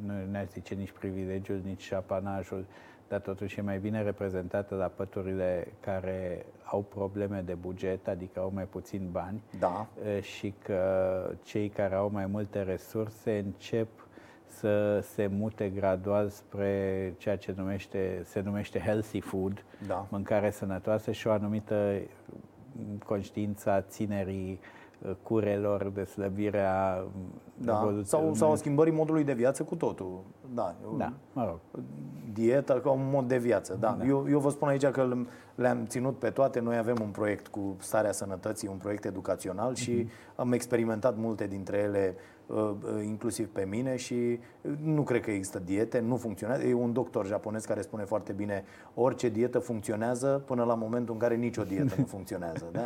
nu 0.06 0.14
ne 0.32 0.48
zice 0.52 0.74
nici 0.74 0.92
privilegiul, 0.92 1.62
nici 1.64 1.92
apanajul, 1.92 2.66
dar 3.08 3.20
totuși 3.20 3.60
e 3.60 3.62
mai 3.62 3.80
bine 3.80 4.02
reprezentată 4.02 4.76
la 4.76 4.88
păturile 4.88 5.68
care 5.80 6.46
au 6.64 6.82
probleme 6.82 7.42
de 7.46 7.54
buget, 7.54 8.08
adică 8.08 8.40
au 8.40 8.52
mai 8.54 8.66
puțin 8.66 9.08
bani 9.12 9.42
da. 9.60 9.88
și 10.22 10.54
că 10.64 11.32
cei 11.44 11.70
care 11.70 11.96
au 11.96 12.10
mai 12.12 12.26
multe 12.26 12.62
resurse 12.62 13.38
încep 13.38 13.88
să 14.60 15.00
se 15.14 15.28
mute 15.28 15.70
gradual 15.70 16.30
spre 16.30 17.14
ceea 17.18 17.38
ce 17.38 17.54
numește, 17.58 18.22
se 18.24 18.42
numește 18.46 18.80
healthy 18.80 19.20
food, 19.20 19.66
da. 19.88 20.08
mâncare 20.10 20.52
sănătoasă 20.52 21.12
și 21.12 21.28
o 21.28 21.32
anumită 21.32 22.00
conștiință 23.06 23.70
a 23.70 23.82
ținerii 23.82 24.60
uh, 25.02 25.12
curelor, 25.24 25.92
de 25.94 26.04
slăbirea 26.04 27.04
da. 27.58 27.94
sau, 28.04 28.34
sau 28.34 28.56
schimbării 28.56 28.94
modului 28.94 29.24
de 29.24 29.34
viață 29.34 29.64
cu 29.64 29.76
totul. 29.76 30.24
Da, 30.54 30.76
da 30.98 31.14
mă 31.34 31.46
rog. 31.46 31.84
Dieta 32.34 32.80
ca 32.80 32.90
un 32.90 33.10
mod 33.12 33.28
de 33.28 33.38
viață, 33.38 33.78
da. 33.80 33.96
da. 34.00 34.06
Eu, 34.06 34.26
eu 34.30 34.40
vă 34.40 34.50
spun 34.50 34.68
aici 34.68 34.86
că 34.86 35.16
le-am 35.56 35.86
ținut 35.86 36.18
pe 36.18 36.30
toate. 36.30 36.60
Noi 36.60 36.78
avem 36.78 36.98
un 37.02 37.10
proiect 37.10 37.48
cu 37.48 37.76
starea 37.80 38.12
sănătății, 38.12 38.68
un 38.68 38.78
proiect 38.78 39.06
educațional 39.06 39.76
și 39.76 40.06
uh-huh. 40.06 40.36
am 40.36 40.54
experimentat 40.54 41.18
multe 41.18 41.48
dintre 41.48 41.78
ele 41.78 42.16
Uh, 42.16 42.16
uh, 42.16 42.33
inclusiv 43.04 43.50
pe 43.50 43.66
mine 43.70 43.96
și 43.96 44.40
nu 44.82 45.02
cred 45.04 45.22
că 45.22 45.32
există 45.32 45.60
diete, 45.60 46.00
nu 46.00 46.16
funcționează. 46.18 46.64
E 46.64 46.74
un 46.74 46.94
doctor 46.94 47.26
japonez 47.26 47.66
care 47.66 47.82
spune 47.82 48.04
foarte 48.04 48.32
bine 48.32 48.64
orice 48.94 49.30
dietă 49.30 49.60
funcționează 49.60 50.44
până 50.46 50.64
la 50.64 50.74
momentul 50.74 51.14
în 51.14 51.20
care 51.20 51.36
nicio 51.36 51.64
dietă 51.64 51.94
nu 51.98 52.06
funcționează. 52.16 52.66
Da? 52.72 52.82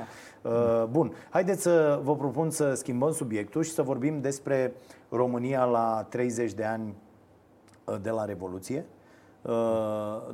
Uh, 0.49 0.85
bun, 0.89 1.13
haideți 1.29 1.61
să 1.61 1.99
vă 2.03 2.15
propun 2.15 2.49
să 2.49 2.73
schimbăm 2.73 3.11
subiectul 3.11 3.63
și 3.63 3.71
să 3.71 3.81
vorbim 3.81 4.21
despre 4.21 4.73
România 5.09 5.63
la 5.63 6.05
30 6.09 6.53
de 6.53 6.63
ani 6.63 6.95
de 8.01 8.09
la 8.09 8.25
Revoluție. 8.25 8.85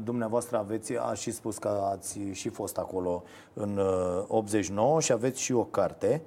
Dumneavoastră 0.03 0.57
aveți, 0.57 0.97
a 0.97 1.13
și 1.13 1.31
spus 1.31 1.57
că 1.57 1.87
ați 1.91 2.19
și 2.31 2.49
fost 2.49 2.77
acolo 2.77 3.23
în 3.53 3.79
89 4.27 5.01
și 5.01 5.11
aveți 5.11 5.41
și 5.41 5.53
o 5.53 5.63
carte 5.63 6.21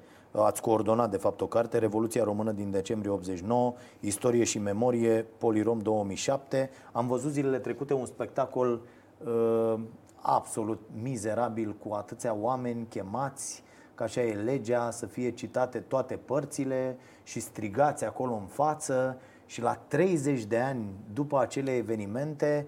ați 0.44 0.62
coordonat 0.62 1.10
de 1.10 1.16
fapt 1.16 1.40
o 1.40 1.46
carte, 1.46 1.78
Revoluția 1.78 2.24
Română 2.24 2.52
din 2.52 2.70
decembrie 2.70 3.10
89, 3.10 3.74
Istorie 4.00 4.44
și 4.44 4.58
Memorie, 4.58 5.26
Polirom 5.38 5.78
2007. 5.78 6.70
Am 6.92 7.06
văzut 7.06 7.30
zilele 7.30 7.58
trecute 7.58 7.94
un 7.94 8.06
spectacol 8.06 8.80
uh, 9.24 9.74
absolut 10.20 10.80
mizerabil 11.02 11.72
cu 11.72 11.94
atâția 11.94 12.34
oameni 12.34 12.86
chemați, 12.88 13.62
ca 13.94 14.04
așa 14.04 14.22
e 14.22 14.34
legea, 14.34 14.90
să 14.90 15.06
fie 15.06 15.30
citate 15.30 15.78
toate 15.78 16.16
părțile 16.16 16.98
și 17.22 17.40
strigați 17.40 18.04
acolo 18.04 18.34
în 18.34 18.46
față 18.46 19.18
și 19.46 19.62
la 19.62 19.74
30 19.74 20.44
de 20.44 20.58
ani 20.58 20.84
după 21.12 21.40
acele 21.40 21.76
evenimente 21.76 22.66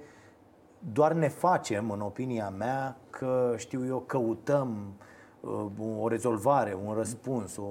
doar 0.93 1.13
ne 1.13 1.29
facem, 1.29 1.91
în 1.91 2.01
opinia 2.01 2.49
mea, 2.49 2.97
că 3.11 3.55
știu 3.57 3.87
eu, 3.87 3.99
căutăm 4.07 4.95
uh, 4.99 5.07
Uh, 5.08 5.08
o 6.01 6.09
rezolvare, 6.09 6.77
un 6.87 6.95
răspuns, 6.95 7.57
o, 7.57 7.63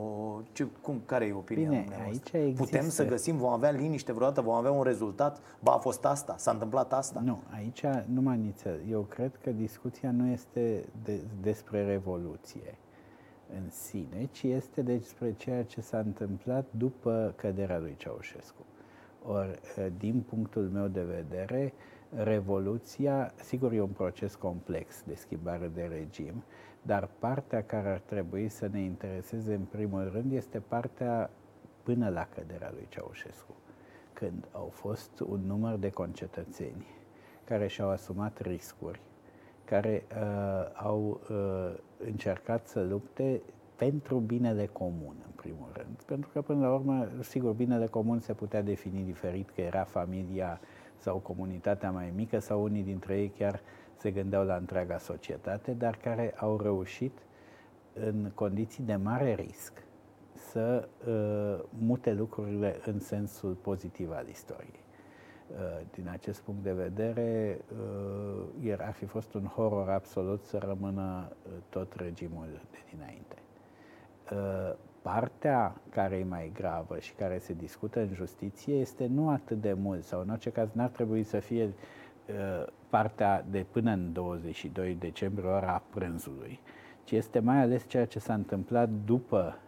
ce, 0.52 0.68
cum, 0.82 1.02
care 1.06 1.26
e 1.26 1.34
opinia 1.34 1.70
Bine, 1.70 1.88
aici 2.04 2.32
există... 2.32 2.64
Putem 2.64 2.90
să 2.90 3.06
găsim, 3.06 3.38
vom 3.38 3.50
avea 3.50 3.72
liniște 3.72 4.12
vreodată, 4.12 4.42
vom 4.42 4.54
avea 4.54 4.72
un 4.72 4.84
rezultat, 4.84 5.42
ba 5.60 5.72
a 5.72 5.78
fost 5.78 6.06
asta, 6.06 6.36
s-a 6.38 6.52
întâmplat 6.52 6.94
asta? 6.94 7.22
Nu, 7.24 7.40
aici 7.54 7.84
nu 8.06 8.22
mă 8.22 8.34
nițel. 8.34 8.80
Eu 8.90 9.02
cred 9.02 9.40
că 9.44 9.50
discuția 9.50 10.12
nu 10.12 10.28
este 10.28 10.86
de, 11.04 11.20
despre 11.42 11.86
revoluție 11.86 12.78
în 13.56 13.70
sine, 13.70 14.30
ci 14.32 14.44
este 14.44 14.82
despre 14.82 15.34
ceea 15.38 15.64
ce 15.64 15.82
s-a 15.82 15.98
întâmplat 15.98 16.66
după 16.72 17.34
căderea 17.36 17.80
lui 17.80 17.96
Ceaușescu. 17.98 18.66
Ori, 19.26 19.60
uh, 19.78 19.86
din 19.98 20.24
punctul 20.30 20.70
meu 20.74 20.88
de 20.88 21.04
vedere, 21.04 21.74
revoluția, 22.16 23.34
sigur, 23.44 23.72
e 23.72 23.82
un 23.82 23.88
proces 23.88 24.36
complex 24.36 25.04
de 25.08 25.16
schimbare 25.16 25.72
de 25.74 25.90
regim, 25.92 26.44
dar 26.88 27.10
partea 27.20 27.64
care 27.64 27.90
ar 27.90 28.00
trebui 28.00 28.50
să 28.50 28.68
ne 28.72 28.80
intereseze 28.80 29.54
în 29.54 29.62
primul 29.62 30.10
rând 30.14 30.32
este 30.32 30.60
partea 30.60 31.30
până 31.84 32.10
la 32.10 32.28
căderea 32.36 32.72
lui 32.74 32.86
Ceaușescu, 32.90 33.56
când 34.14 34.48
au 34.52 34.70
fost 34.74 35.20
un 35.20 35.40
număr 35.46 35.76
de 35.76 35.90
concetățeni 35.90 36.86
care 37.44 37.68
și-au 37.68 37.90
asumat 37.90 38.42
riscuri, 38.42 39.00
care 39.64 40.04
uh, 40.12 40.72
au 40.74 41.22
uh, 41.30 41.74
încercat 41.98 42.68
să 42.68 42.82
lupte 42.82 43.42
pentru 43.76 44.20
binele 44.20 44.66
comun, 44.66 45.16
în 45.26 45.32
primul 45.36 45.70
rând. 45.74 46.02
Pentru 46.06 46.30
că, 46.34 46.42
până 46.42 46.68
la 46.68 46.74
urmă, 46.74 47.08
sigur, 47.20 47.52
binele 47.54 47.86
comun 47.86 48.20
se 48.20 48.34
putea 48.34 48.62
defini 48.62 49.04
diferit, 49.04 49.50
că 49.50 49.62
era 49.62 49.84
familia 49.84 50.60
sau 50.98 51.18
comunitatea 51.18 51.92
mai 51.92 52.12
mică, 52.16 52.40
sau 52.40 52.64
unii 52.64 52.84
dintre 52.84 53.20
ei 53.20 53.30
chiar 53.38 53.54
uh, 53.54 53.87
se 53.98 54.12
gândeau 54.12 54.46
la 54.46 54.56
întreaga 54.56 54.98
societate, 54.98 55.72
dar 55.72 55.98
care 55.98 56.34
au 56.38 56.60
reușit 56.62 57.18
în 57.94 58.32
condiții 58.34 58.84
de 58.84 58.96
mare 58.96 59.34
risc 59.34 59.84
să 60.34 60.88
uh, 61.08 61.64
mute 61.80 62.14
lucrurile 62.14 62.80
în 62.86 63.00
sensul 63.00 63.54
pozitiv 63.54 64.12
al 64.12 64.28
istoriei. 64.28 64.86
Uh, 65.50 65.58
din 65.92 66.10
acest 66.12 66.42
punct 66.42 66.64
de 66.64 66.72
vedere, 66.72 67.60
uh, 68.64 68.76
ar 68.78 68.94
fi 68.94 69.06
fost 69.06 69.34
un 69.34 69.46
horror 69.46 69.90
absolut 69.90 70.44
să 70.44 70.58
rămână 70.58 71.32
uh, 71.32 71.52
tot 71.70 71.94
regimul 71.94 72.48
de 72.72 72.78
dinainte. 72.96 73.36
Uh, 74.32 74.76
partea 75.02 75.82
care 75.90 76.16
e 76.16 76.24
mai 76.24 76.52
gravă 76.54 77.00
și 77.00 77.14
care 77.14 77.38
se 77.38 77.54
discută 77.54 78.00
în 78.00 78.14
justiție 78.14 78.76
este 78.76 79.06
nu 79.06 79.30
atât 79.30 79.62
de 79.62 79.74
mult, 79.74 80.04
sau 80.04 80.22
în 80.22 80.30
orice 80.30 80.52
caz 80.52 80.70
n-ar 80.72 80.90
trebui 80.90 81.24
să 81.24 81.40
fie 81.40 81.64
Uh, 81.64 81.74
partea 82.90 83.46
de 83.50 83.66
până 83.72 83.92
în 83.92 84.14
22 84.14 84.96
decembrie, 84.96 85.50
ora 85.50 85.84
prânzului, 85.90 86.60
ci 87.04 87.12
este 87.12 87.40
mai 87.40 87.62
ales 87.62 87.88
ceea 87.88 88.06
ce 88.06 88.20
s-a 88.20 88.34
întâmplat 88.34 88.90
după 89.06 89.60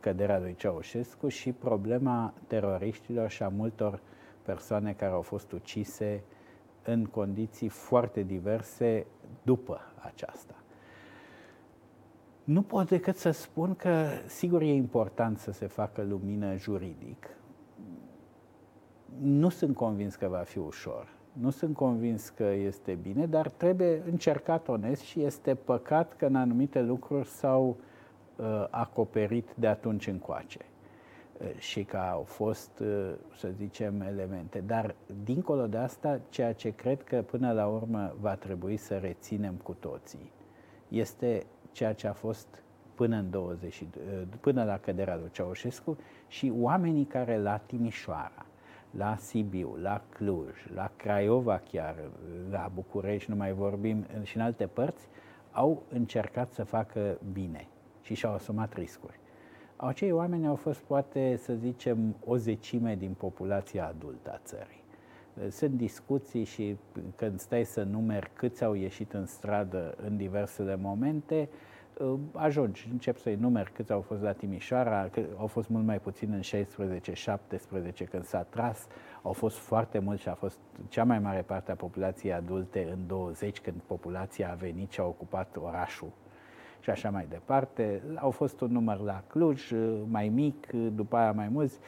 căderea 0.00 0.38
lui 0.38 0.54
Ceaușescu 0.54 1.28
și 1.28 1.52
problema 1.52 2.34
teroriștilor 2.46 3.30
și 3.30 3.42
a 3.42 3.48
multor 3.48 4.00
persoane 4.42 4.92
care 4.92 5.12
au 5.12 5.22
fost 5.22 5.52
ucise 5.52 6.22
în 6.84 7.04
condiții 7.04 7.68
foarte 7.68 8.22
diverse 8.22 9.06
după 9.42 9.80
aceasta. 9.96 10.54
Nu 12.44 12.62
pot 12.62 12.88
decât 12.88 13.16
să 13.16 13.30
spun 13.30 13.74
că, 13.74 14.06
sigur, 14.26 14.62
e 14.62 14.72
important 14.72 15.38
să 15.38 15.52
se 15.52 15.66
facă 15.66 16.02
lumină 16.02 16.56
juridic. 16.56 17.36
Nu 19.20 19.48
sunt 19.48 19.76
convins 19.76 20.14
că 20.14 20.28
va 20.28 20.38
fi 20.38 20.58
ușor. 20.58 21.08
Nu 21.32 21.50
sunt 21.50 21.74
convins 21.74 22.28
că 22.28 22.44
este 22.44 22.98
bine, 23.02 23.26
dar 23.26 23.48
trebuie 23.48 24.02
încercat 24.10 24.68
onest 24.68 25.02
și 25.02 25.22
este 25.22 25.54
păcat 25.54 26.16
că 26.16 26.26
în 26.26 26.36
anumite 26.36 26.82
lucruri 26.82 27.28
s-au 27.28 27.76
uh, 28.36 28.66
acoperit 28.70 29.48
de 29.54 29.66
atunci 29.66 30.06
încoace 30.06 30.58
uh, 31.40 31.58
și 31.58 31.84
că 31.84 31.96
au 31.96 32.22
fost, 32.22 32.78
uh, 32.78 33.12
să 33.36 33.48
zicem, 33.56 34.00
elemente. 34.00 34.62
Dar, 34.66 34.94
dincolo 35.24 35.66
de 35.66 35.76
asta, 35.76 36.20
ceea 36.28 36.52
ce 36.52 36.70
cred 36.70 37.02
că 37.02 37.22
până 37.22 37.52
la 37.52 37.66
urmă 37.66 38.14
va 38.20 38.34
trebui 38.34 38.76
să 38.76 38.96
reținem 38.96 39.54
cu 39.62 39.76
toții 39.80 40.30
este 40.88 41.46
ceea 41.72 41.92
ce 41.92 42.06
a 42.06 42.12
fost 42.12 42.46
până, 42.94 43.16
în 43.16 43.30
20, 43.30 43.84
până 44.40 44.64
la 44.64 44.78
căderea 44.78 45.16
lui 45.16 45.30
Ceaușescu 45.30 45.96
și 46.28 46.52
oamenii 46.56 47.04
care 47.04 47.38
la 47.38 47.56
Timișoara, 47.56 48.46
la 48.96 49.16
Sibiu, 49.16 49.76
la 49.80 50.02
Cluj, 50.08 50.66
la 50.74 50.90
Craiova 50.96 51.58
chiar, 51.70 51.96
la 52.50 52.70
București, 52.74 53.30
nu 53.30 53.36
mai 53.36 53.52
vorbim, 53.52 54.06
și 54.22 54.36
în 54.36 54.42
alte 54.42 54.66
părți, 54.66 55.08
au 55.52 55.82
încercat 55.88 56.52
să 56.52 56.64
facă 56.64 57.18
bine 57.32 57.66
și 58.02 58.14
și-au 58.14 58.34
asumat 58.34 58.74
riscuri. 58.74 59.20
Acei 59.76 60.12
oameni 60.12 60.46
au 60.46 60.54
fost, 60.54 60.80
poate, 60.80 61.36
să 61.36 61.54
zicem, 61.54 62.16
o 62.24 62.36
zecime 62.36 62.96
din 62.96 63.12
populația 63.12 63.86
adultă 63.86 64.30
a 64.32 64.40
țării. 64.44 64.82
Sunt 65.48 65.72
discuții 65.72 66.44
și 66.44 66.76
când 67.16 67.40
stai 67.40 67.64
să 67.64 67.82
numeri 67.82 68.30
câți 68.34 68.64
au 68.64 68.74
ieșit 68.74 69.12
în 69.12 69.26
stradă 69.26 69.94
în 70.04 70.16
diversele 70.16 70.76
momente, 70.76 71.48
uh, 71.50 71.71
ajungi, 72.32 72.88
încep 72.90 73.16
să-i 73.16 73.34
numeri 73.34 73.72
câți 73.72 73.92
au 73.92 74.00
fost 74.00 74.22
la 74.22 74.32
Timișoara, 74.32 75.08
că 75.12 75.20
au 75.36 75.46
fost 75.46 75.68
mult 75.68 75.84
mai 75.84 76.00
puțin 76.00 76.32
în 76.32 76.64
16-17 78.00 78.08
când 78.10 78.24
s-a 78.24 78.42
tras, 78.42 78.86
au 79.22 79.32
fost 79.32 79.56
foarte 79.56 79.98
mulți 79.98 80.22
și 80.22 80.28
a 80.28 80.34
fost 80.34 80.58
cea 80.88 81.04
mai 81.04 81.18
mare 81.18 81.42
parte 81.42 81.70
a 81.70 81.74
populației 81.74 82.32
adulte 82.32 82.88
în 82.92 83.06
20 83.06 83.60
când 83.60 83.76
populația 83.86 84.50
a 84.50 84.54
venit 84.54 84.90
și 84.90 85.00
a 85.00 85.04
ocupat 85.04 85.56
orașul 85.56 86.12
și 86.82 86.90
așa 86.90 87.10
mai 87.10 87.26
departe. 87.28 88.02
Au 88.14 88.30
fost 88.30 88.60
un 88.60 88.72
număr 88.72 89.00
la 89.00 89.22
Cluj, 89.26 89.70
uh, 89.70 90.00
mai 90.06 90.28
mic, 90.28 90.66
după 90.94 91.16
aia 91.16 91.32
mai 91.32 91.48
mulți. 91.48 91.78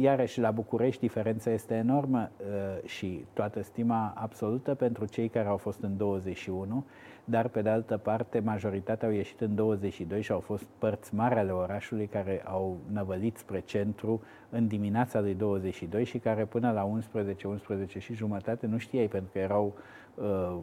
Iarăși, 0.00 0.40
la 0.40 0.50
București 0.50 1.00
diferența 1.00 1.50
este 1.50 1.74
enormă 1.74 2.30
uh, 2.38 2.88
și 2.88 3.24
toată 3.32 3.62
stima 3.62 4.12
absolută 4.16 4.74
pentru 4.74 5.06
cei 5.06 5.28
care 5.28 5.48
au 5.48 5.56
fost 5.56 5.82
în 5.82 5.96
21, 5.96 6.84
dar 7.24 7.48
pe 7.48 7.62
de 7.62 7.68
altă 7.68 7.96
parte 7.96 8.38
majoritatea 8.38 9.08
au 9.08 9.14
ieșit 9.14 9.40
în 9.40 9.54
22 9.54 10.22
și 10.22 10.32
au 10.32 10.40
fost 10.40 10.64
părți 10.78 11.14
mari 11.14 11.34
ale 11.34 11.50
orașului 11.50 12.06
care 12.06 12.42
au 12.44 12.78
năvălit 12.92 13.36
spre 13.36 13.60
centru 13.60 14.22
în 14.50 14.66
dimineața 14.66 15.20
de 15.20 15.32
22 15.32 16.04
și 16.04 16.18
care 16.18 16.44
până 16.44 16.72
la 16.72 16.82
11, 16.82 17.46
11 17.46 17.98
și 17.98 18.14
jumătate 18.14 18.66
nu 18.66 18.78
știai 18.78 19.06
pentru 19.06 19.30
că 19.32 19.38
erau 19.38 19.74
uh, 20.14 20.58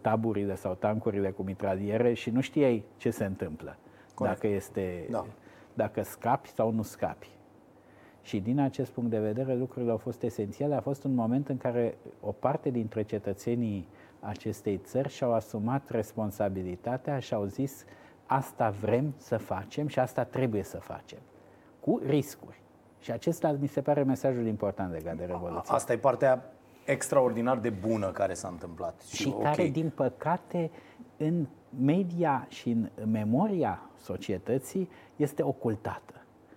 taburile 0.00 0.54
sau 0.54 0.74
tancurile 0.74 1.30
cu 1.30 1.42
mitraliere 1.42 2.12
și 2.12 2.30
nu 2.30 2.40
știai 2.40 2.84
ce 2.96 3.10
se 3.10 3.24
întâmplă. 3.24 3.76
Corect. 4.14 4.40
Dacă 4.40 4.54
este 4.54 5.06
da. 5.10 5.26
dacă 5.74 6.02
scapi 6.02 6.48
sau 6.48 6.70
nu 6.70 6.82
scapi. 6.82 7.28
Și 8.22 8.40
din 8.40 8.60
acest 8.60 8.90
punct 8.90 9.10
de 9.10 9.18
vedere, 9.18 9.54
lucrurile 9.54 9.90
au 9.90 9.96
fost 9.96 10.22
esențiale. 10.22 10.74
A 10.74 10.80
fost 10.80 11.04
un 11.04 11.14
moment 11.14 11.48
în 11.48 11.56
care 11.56 11.98
o 12.20 12.32
parte 12.32 12.70
dintre 12.70 13.02
cetățenii 13.02 13.88
acestei 14.20 14.76
țări 14.76 15.08
și-au 15.08 15.34
asumat 15.34 15.90
responsabilitatea 15.90 17.18
și 17.18 17.34
au 17.34 17.44
zis 17.44 17.84
asta 18.26 18.70
vrem 18.80 19.14
să 19.16 19.36
facem 19.36 19.86
și 19.86 19.98
asta 19.98 20.24
trebuie 20.24 20.62
să 20.62 20.78
facem, 20.78 21.18
cu 21.80 22.00
riscuri. 22.06 22.60
Și 23.00 23.10
acesta 23.10 23.56
mi 23.60 23.66
se 23.66 23.80
pare 23.82 24.02
mesajul 24.02 24.46
important 24.46 24.92
legat 24.92 25.16
de 25.16 25.24
Revoluție. 25.24 25.74
Asta 25.74 25.92
e 25.92 25.96
partea 25.96 26.52
extraordinar 26.84 27.58
de 27.58 27.70
bună 27.70 28.10
care 28.10 28.34
s-a 28.34 28.48
întâmplat. 28.48 29.00
Și, 29.00 29.16
și 29.16 29.28
okay. 29.28 29.54
care, 29.54 29.68
din 29.68 29.92
păcate, 29.94 30.70
în 31.16 31.46
media 31.84 32.46
și 32.48 32.70
în 32.70 32.88
memoria 33.10 33.80
societății 34.02 34.88
este 35.16 35.42
ocultată. 35.42 36.14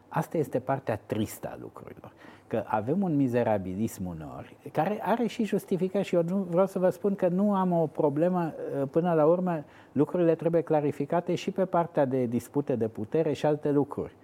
Asta 0.08 0.38
este 0.38 0.60
partea 0.60 0.99
tristă 1.06 1.49
a 1.54 1.58
lucrurilor. 1.62 2.12
Că 2.53 2.63
avem 2.65 3.01
un 3.01 3.15
mizerabilism 3.15 4.05
uneori, 4.05 4.55
care 4.71 4.99
are 5.01 5.27
și 5.27 5.43
justificare 5.43 6.03
și 6.03 6.15
eu 6.15 6.23
nu 6.23 6.35
vreau 6.35 6.65
să 6.65 6.79
vă 6.79 6.89
spun 6.89 7.15
că 7.15 7.27
nu 7.27 7.55
am 7.55 7.71
o 7.71 7.87
problemă, 7.87 8.53
ă, 8.81 8.85
până 8.85 9.13
la 9.13 9.25
urmă 9.25 9.63
lucrurile 9.91 10.35
trebuie 10.35 10.61
clarificate 10.61 11.35
și 11.35 11.51
pe 11.51 11.65
partea 11.65 12.05
de 12.05 12.25
dispute 12.25 12.75
de 12.75 12.87
putere 12.87 13.33
și 13.33 13.45
alte 13.45 13.71
lucruri. 13.71 14.15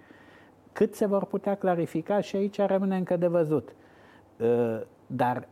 Cât 0.72 0.94
se 0.94 1.06
vor 1.06 1.24
putea 1.24 1.54
clarifica 1.54 2.20
și 2.20 2.36
aici 2.36 2.60
rămâne 2.60 2.96
încă 2.96 3.16
de 3.16 3.26
văzut. 3.26 3.74
Ă, 4.40 4.80
dar 5.06 5.48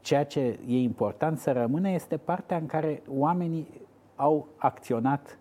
ceea 0.00 0.24
ce 0.24 0.58
e 0.66 0.80
important 0.80 1.38
să 1.38 1.52
rămână 1.52 1.88
este 1.88 2.16
partea 2.16 2.56
în 2.56 2.66
care 2.66 3.02
oamenii 3.08 3.66
au 4.14 4.46
acționat 4.56 5.38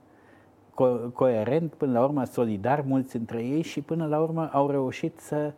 co- 0.72 1.14
coerent, 1.14 1.74
până 1.74 1.92
la 1.92 2.04
urmă 2.04 2.24
solidar 2.24 2.84
mulți 2.88 3.16
între 3.16 3.44
ei 3.44 3.62
și 3.62 3.82
până 3.82 4.08
la 4.08 4.20
urmă 4.20 4.50
au 4.54 4.70
reușit 4.70 5.20
să 5.20 5.54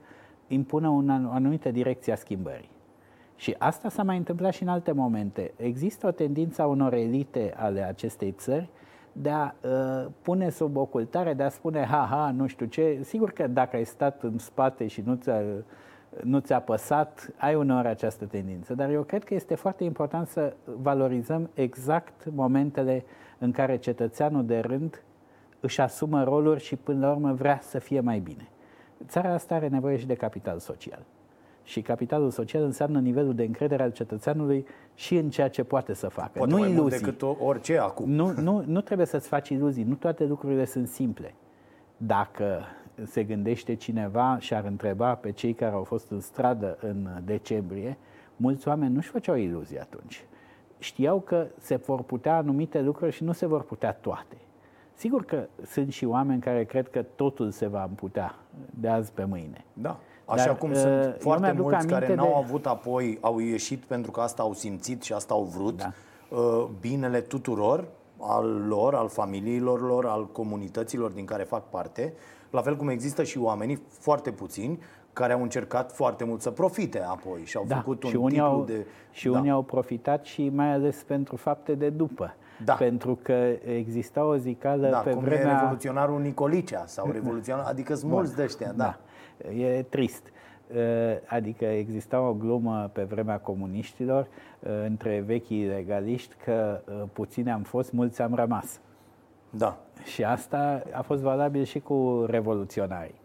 impună 0.48 0.88
un, 0.88 1.26
o 1.30 1.32
anumită 1.32 1.72
direcție 1.72 2.14
a 2.14 2.16
schimbării. 2.16 2.70
Și 3.36 3.56
asta 3.58 3.90
s-a 3.90 4.04
mai 4.04 4.18
întâmplat 4.18 4.54
și 4.54 4.64
în 4.64 4.70
alte 4.70 4.92
momente. 4.92 5.54
Există 5.56 6.08
o 6.08 6.12
tendință 6.12 6.62
a 6.62 6.66
unor 6.66 6.94
elite 6.94 7.54
ale 7.58 7.84
acestei 7.84 8.32
țări 8.32 8.70
de 9.22 9.30
a 9.30 9.54
uh, 9.62 10.06
pune 10.22 10.50
sub 10.50 10.78
ocultare, 10.78 11.34
de 11.34 11.44
a 11.44 11.50
spune, 11.50 11.86
ha-ha, 11.86 12.32
nu 12.32 12.48
știu 12.48 12.66
ce. 12.66 13.00
Sigur 13.04 13.32
că 13.32 13.48
dacă 13.48 13.76
ai 13.76 13.86
stat 13.86 14.24
în 14.24 14.38
spate 14.38 14.88
și 14.88 15.02
nu 15.06 15.16
ți-a, 15.16 15.42
nu 16.24 16.40
ți-a 16.40 16.60
păsat, 16.60 17.34
ai 17.38 17.56
uneori 17.56 17.88
această 17.88 18.26
tendință. 18.26 18.74
Dar 18.74 18.90
eu 18.90 19.02
cred 19.02 19.24
că 19.24 19.34
este 19.34 19.56
foarte 19.56 19.84
important 19.84 20.28
să 20.28 20.54
valorizăm 20.82 21.50
exact 21.54 22.30
momentele 22.34 23.04
în 23.38 23.52
care 23.52 23.78
cetățeanul 23.78 24.46
de 24.46 24.60
rând 24.60 25.04
își 25.60 25.82
asumă 25.82 26.24
roluri 26.24 26.64
și 26.64 26.76
până 26.76 27.06
la 27.06 27.12
urmă 27.12 27.34
vrea 27.34 27.60
să 27.62 27.80
fie 27.80 28.00
mai 28.00 28.20
bine. 28.20 28.48
Țara 29.08 29.34
asta 29.34 29.56
are 29.56 29.68
nevoie 29.68 29.98
și 29.98 30.06
de 30.06 30.14
capital 30.14 30.60
social. 30.60 31.00
Și 31.64 31.82
capitalul 31.82 32.30
social 32.30 32.64
înseamnă 32.64 33.00
nivelul 33.00 33.36
de 33.36 33.44
încredere 33.44 33.84
al 33.84 33.92
cetățeanului 33.92 34.66
și 34.96 35.16
în 35.16 35.30
ceea 35.30 35.50
ce 35.50 35.64
poate 35.64 35.94
să 35.94 36.08
facă. 36.08 36.32
Poate 36.34 36.54
nu 36.54 36.60
mai 36.60 36.72
iluzii. 36.72 37.00
mult 37.02 37.18
decât 37.18 37.38
orice 37.46 37.78
acum. 37.78 38.10
Nu, 38.10 38.32
nu, 38.32 38.64
nu 38.66 38.82
trebuie 38.82 39.08
să-ți 39.08 39.28
faci 39.28 39.50
iluzii. 39.50 39.84
Nu 39.84 39.96
toate 39.96 40.26
lucrurile 40.26 40.66
sunt 40.66 40.88
simple. 40.88 41.34
Dacă 41.98 42.62
se 43.04 43.24
gândește 43.24 43.74
cineva 43.74 44.38
și 44.40 44.54
ar 44.54 44.66
întreba 44.66 45.16
pe 45.16 45.32
cei 45.32 45.54
care 45.54 45.74
au 45.74 45.84
fost 45.84 46.12
în 46.12 46.20
stradă 46.20 46.78
în 46.82 47.08
decembrie, 47.26 47.98
mulți 48.36 48.68
oameni 48.68 48.94
nu-și 48.94 49.10
făceau 49.10 49.36
iluzii 49.36 49.80
atunci. 49.80 50.26
Știau 50.80 51.20
că 51.20 51.48
se 51.58 51.76
vor 51.76 52.02
putea 52.02 52.36
anumite 52.36 52.82
lucruri 52.82 53.12
și 53.12 53.24
nu 53.24 53.32
se 53.32 53.46
vor 53.46 53.64
putea 53.64 53.94
toate. 53.94 54.38
Sigur 54.98 55.26
că 55.26 55.48
sunt 55.66 55.92
și 55.92 56.06
oameni 56.06 56.42
care 56.42 56.64
cred 56.64 56.90
că 56.90 57.06
totul 57.16 57.52
se 57.52 57.68
va 57.68 57.84
împutea 57.84 58.36
de 58.80 58.88
azi 58.88 59.12
pe 59.12 59.24
mâine. 59.24 59.66
Da. 59.74 60.00
Așa 60.26 60.46
Dar, 60.46 60.58
cum 60.58 60.70
uh, 60.70 60.76
sunt 60.76 61.16
foarte 61.20 61.52
mulți 61.52 61.88
care 61.88 62.16
n-au 62.16 62.28
de... 62.28 62.34
avut 62.36 62.66
apoi, 62.66 63.18
au 63.22 63.40
ieșit 63.40 63.84
pentru 63.84 64.12
că 64.12 64.20
asta 64.20 64.44
au 64.44 64.54
simțit 64.54 65.02
și 65.02 65.14
asta 65.14 65.34
au 65.34 65.44
vrut, 65.44 65.78
da. 65.78 65.92
uh, 66.38 66.68
binele 66.80 67.22
tuturor, 67.22 67.88
al 68.20 68.66
lor, 68.68 68.96
al 68.96 69.08
familiilor 69.10 69.82
lor, 69.82 70.06
al 70.06 70.28
comunităților 70.28 71.12
din 71.12 71.26
care 71.26 71.44
fac 71.44 71.70
parte, 71.70 72.14
la 72.50 72.62
fel 72.62 72.76
cum 72.76 72.90
există 72.90 73.24
și 73.24 73.38
oamenii, 73.38 73.82
foarte 73.90 74.32
puțini, 74.32 74.80
care 75.14 75.34
au 75.34 75.42
încercat 75.42 75.92
foarte 75.92 76.24
mult 76.24 76.42
să 76.42 76.52
profite 76.52 77.02
apoi 77.02 77.42
și 77.46 77.58
au 77.58 77.66
da, 77.68 77.76
făcut 77.76 78.04
un 78.04 78.10
și 78.10 78.16
unii 78.16 78.40
au, 78.40 78.64
de... 78.64 78.86
Și 79.12 79.30
da. 79.30 79.38
unii 79.38 79.52
au 79.52 79.62
profitat 79.62 80.26
și 80.26 80.50
mai 80.50 80.72
ales 80.72 81.04
pentru 81.04 81.36
fapte 81.36 81.76
de 81.76 81.90
după. 81.90 82.36
Da. 82.66 82.74
Pentru 82.74 83.20
că 83.22 83.56
exista 83.66 84.26
o 84.26 84.36
zicală 84.36 84.90
da, 84.90 84.98
pe 84.98 85.12
cum 85.12 85.24
vremea... 85.24 85.52
e 85.52 85.60
revoluționarul 85.60 86.22
Nicolicea 86.22 86.84
sau 86.86 87.12
revoluționar, 87.12 87.66
adică 87.66 87.94
sunt 87.94 88.12
mulți 88.12 88.36
de 88.36 88.44
ăștia, 88.44 88.72
da. 88.76 88.98
da. 89.44 89.52
E 89.52 89.86
trist. 89.90 90.24
Adică 91.28 91.66
exista 91.66 92.22
o 92.22 92.34
glumă 92.34 92.90
pe 92.94 93.04
vremea 93.04 93.40
comuniștilor 93.40 94.28
între 94.86 95.24
vechii 95.26 95.66
legaliști 95.66 96.36
că 96.44 96.82
puțini 97.14 97.52
am 97.52 97.62
fost, 97.62 97.92
mulți 97.92 98.22
am 98.22 98.36
rămas. 98.36 98.80
Da. 99.50 99.78
Și 100.04 100.24
asta 100.24 100.84
a 100.92 101.02
fost 101.02 101.22
valabil 101.22 101.64
și 101.64 101.80
cu 101.80 102.26
revoluționarii. 102.28 103.16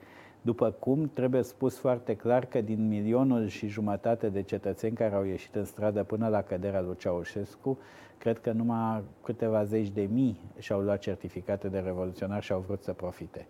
După 0.43 0.71
cum 0.71 1.11
trebuie 1.13 1.43
spus 1.43 1.79
foarte 1.79 2.17
clar 2.17 2.45
că 2.45 2.61
din 2.61 2.89
milionul 2.89 3.47
și 3.47 3.67
jumătate 3.67 4.29
de 4.29 4.43
cetățeni 4.43 4.95
care 4.97 5.15
au 5.15 5.25
ieșit 5.25 5.55
în 5.55 5.65
stradă 5.65 6.03
până 6.05 6.29
la 6.29 6.43
căderea 6.43 6.81
lui 6.81 6.97
Ceaușescu, 6.97 7.79
cred 8.19 8.39
că 8.39 8.53
numai 8.53 9.03
câteva 9.25 9.65
zeci 9.65 9.89
de 9.89 10.09
mii 10.13 10.37
și-au 10.59 10.81
luat 10.81 10.99
certificate 10.99 11.69
de 11.69 11.79
revoluționar 11.79 12.43
și 12.43 12.53
au 12.53 12.61
vrut 12.67 12.83
să 12.83 12.93
profite. 12.93 13.47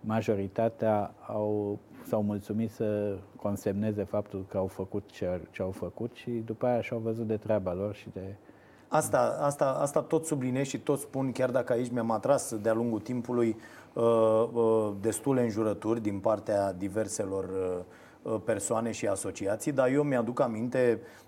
majoritatea 0.00 1.14
au, 1.26 1.78
s-au 2.04 2.22
mulțumit 2.22 2.70
să 2.70 3.18
consemneze 3.36 4.02
faptul 4.04 4.44
că 4.48 4.56
au 4.56 4.66
făcut 4.66 5.10
ce, 5.10 5.40
ce 5.50 5.62
au 5.62 5.70
făcut 5.70 6.14
și 6.14 6.30
după 6.30 6.66
aia 6.66 6.80
și-au 6.80 6.98
văzut 6.98 7.26
de 7.26 7.36
treaba 7.36 7.72
lor 7.72 7.94
și 7.94 8.08
de... 8.12 8.34
Asta, 8.88 9.38
asta, 9.40 9.78
asta 9.80 10.00
tot 10.00 10.26
subliniez 10.26 10.66
și 10.66 10.78
tot 10.78 10.98
spun, 10.98 11.32
chiar 11.32 11.50
dacă 11.50 11.72
aici 11.72 11.90
mi-am 11.90 12.10
atras 12.10 12.54
de-a 12.54 12.72
lungul 12.74 13.00
timpului 13.00 13.56
uh, 13.92 14.04
uh, 14.52 14.92
destule 15.00 15.42
înjurături 15.42 16.00
din 16.00 16.18
partea 16.18 16.72
diverselor 16.72 17.44
uh, 18.22 18.40
persoane 18.44 18.90
și 18.90 19.06
asociații, 19.06 19.72
dar 19.72 19.88
eu 19.88 20.02
mi-aduc 20.02 20.40
aminte 20.40 20.78
Uh, 20.90 21.00
uh, 21.00 21.27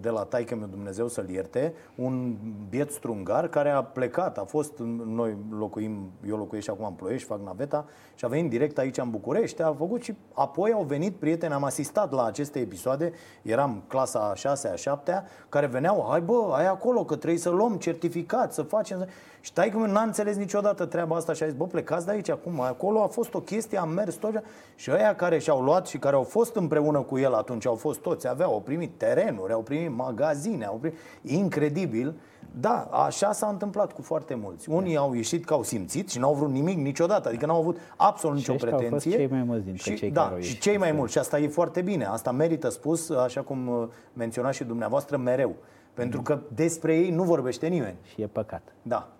de 0.00 0.08
la 0.08 0.22
taică 0.22 0.54
meu 0.54 0.66
Dumnezeu 0.66 1.08
să-l 1.08 1.28
ierte, 1.28 1.74
un 1.94 2.36
biet 2.68 2.90
strungar 2.90 3.48
care 3.48 3.70
a 3.70 3.82
plecat, 3.82 4.38
a 4.38 4.44
fost, 4.44 4.72
noi 5.06 5.36
locuim, 5.58 6.10
eu 6.28 6.36
locuiesc 6.36 6.66
și 6.66 6.72
acum 6.72 6.86
în 6.86 6.92
Ploiești, 6.92 7.26
fac 7.26 7.40
naveta 7.44 7.84
și 8.14 8.24
a 8.24 8.28
venit 8.28 8.50
direct 8.50 8.78
aici 8.78 8.98
în 8.98 9.10
București, 9.10 9.62
a 9.62 9.74
făcut 9.78 10.02
și 10.02 10.14
apoi 10.32 10.72
au 10.72 10.82
venit 10.82 11.16
prieteni, 11.16 11.52
am 11.52 11.64
asistat 11.64 12.12
la 12.12 12.24
aceste 12.24 12.58
episoade, 12.58 13.12
eram 13.42 13.82
clasa 13.86 14.18
a 14.30 14.34
6 14.34 14.68
a 14.68 14.74
7 14.74 15.24
care 15.48 15.66
veneau, 15.66 16.06
hai 16.10 16.20
bă, 16.20 16.52
ai 16.52 16.66
acolo 16.66 17.04
că 17.04 17.16
trebuie 17.16 17.40
să 17.40 17.50
luăm 17.50 17.76
certificat, 17.76 18.52
să 18.52 18.62
facem... 18.62 19.06
Și 19.40 19.52
taică 19.52 19.78
meu 19.78 19.92
n-a 19.92 20.02
înțeles 20.02 20.36
niciodată 20.36 20.84
treaba 20.84 21.16
asta 21.16 21.32
și 21.32 21.42
a 21.42 21.46
zis, 21.46 21.54
bă, 21.54 21.66
plecați 21.66 22.06
de 22.06 22.12
aici 22.12 22.30
acum, 22.30 22.60
acolo 22.60 23.02
a 23.02 23.06
fost 23.06 23.34
o 23.34 23.40
chestie, 23.40 23.78
am 23.78 23.88
mers 23.88 24.14
tot 24.14 24.42
și 24.74 24.90
ăia 24.90 25.14
care 25.14 25.38
și-au 25.38 25.62
luat 25.62 25.86
și 25.86 25.98
care 25.98 26.16
au 26.16 26.22
fost 26.22 26.54
împreună 26.56 27.00
cu 27.00 27.18
el 27.18 27.34
atunci, 27.34 27.66
au 27.66 27.74
fost 27.74 28.00
toți, 28.00 28.28
aveau, 28.28 28.52
au 28.52 28.60
primit 28.60 28.98
terenuri, 29.04 29.52
au 29.52 29.62
primit 29.62 29.96
magazine, 29.96 30.64
au 30.64 30.76
primit... 30.76 30.98
Incredibil. 31.22 32.14
Da, 32.60 32.88
așa 32.92 33.32
s-a 33.32 33.46
întâmplat 33.46 33.92
cu 33.92 34.02
foarte 34.02 34.34
mulți. 34.34 34.70
Unii 34.70 34.96
au 34.96 35.14
ieșit 35.14 35.44
că 35.44 35.52
au 35.54 35.62
simțit 35.62 36.10
și 36.10 36.18
n-au 36.18 36.34
vrut 36.34 36.50
nimic 36.50 36.76
niciodată, 36.76 37.28
adică 37.28 37.46
n-au 37.46 37.58
avut 37.58 37.78
absolut 37.96 38.36
nicio 38.36 38.54
pretenție. 38.54 38.86
Au 38.86 38.90
fost 38.90 39.08
cei 39.08 39.26
mai 39.26 39.42
mulți 39.42 39.64
dintre 39.64 39.90
și, 39.92 39.96
cei 39.96 40.10
da, 40.10 40.28
care 40.28 40.40
și 40.40 40.58
cei 40.58 40.78
mai 40.78 40.92
mulți. 40.92 41.12
Și 41.12 41.18
asta 41.18 41.38
e 41.38 41.48
foarte 41.48 41.82
bine. 41.82 42.04
Asta 42.04 42.32
merită 42.32 42.68
spus, 42.68 43.10
așa 43.10 43.40
cum 43.42 43.68
uh, 43.68 43.88
menționați 44.12 44.56
și 44.56 44.64
dumneavoastră, 44.64 45.16
mereu. 45.16 45.54
Pentru 45.94 46.22
că 46.22 46.38
despre 46.54 46.96
ei 46.96 47.10
nu 47.10 47.22
vorbește 47.22 47.66
nimeni. 47.66 47.96
Și 48.02 48.22
e 48.22 48.26
păcat. 48.26 48.74
Da. 48.82 49.12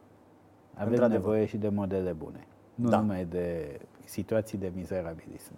Avem 0.75 1.09
nevoie 1.09 1.45
și 1.45 1.57
de 1.57 1.69
modele 1.69 2.13
bune. 2.13 2.47
Nu 2.75 2.89
da. 2.89 2.99
numai 2.99 3.27
de 3.31 3.79
situații 4.05 4.59
de 4.59 4.73
mizerabilism. 4.75 5.53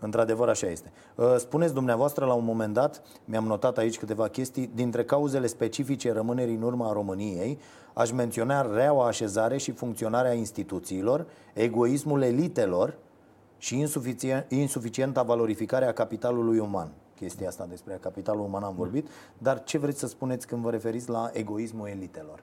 Într-adevăr, 0.00 0.48
așa 0.48 0.66
este. 0.66 0.92
Uh, 1.14 1.34
spuneți 1.38 1.74
dumneavoastră 1.74 2.24
la 2.24 2.32
un 2.32 2.44
moment 2.44 2.74
dat, 2.74 3.02
mi-am 3.24 3.44
notat 3.44 3.78
aici 3.78 3.98
câteva 3.98 4.28
chestii, 4.28 4.70
dintre 4.74 5.04
cauzele 5.04 5.46
specifice 5.46 6.12
rămânerii 6.12 6.54
în 6.54 6.62
urma 6.62 6.92
României, 6.92 7.58
aș 7.92 8.10
menționa 8.10 8.74
reaua 8.74 9.06
așezare 9.06 9.56
și 9.56 9.70
funcționarea 9.70 10.32
instituțiilor, 10.32 11.26
egoismul 11.54 12.22
elitelor 12.22 12.94
și 13.58 13.86
insuficienta 14.48 15.22
valorificare 15.22 15.84
a 15.84 15.92
capitalului 15.92 16.58
uman. 16.58 16.88
Chestia 17.14 17.48
asta 17.48 17.66
despre 17.68 17.98
capitalul 18.00 18.44
uman 18.44 18.62
am 18.62 18.74
vorbit, 18.74 19.08
dar 19.38 19.64
ce 19.64 19.78
vreți 19.78 19.98
să 19.98 20.06
spuneți 20.06 20.46
când 20.46 20.62
vă 20.62 20.70
referiți 20.70 21.08
la 21.08 21.30
egoismul 21.32 21.88
elitelor? 21.88 22.42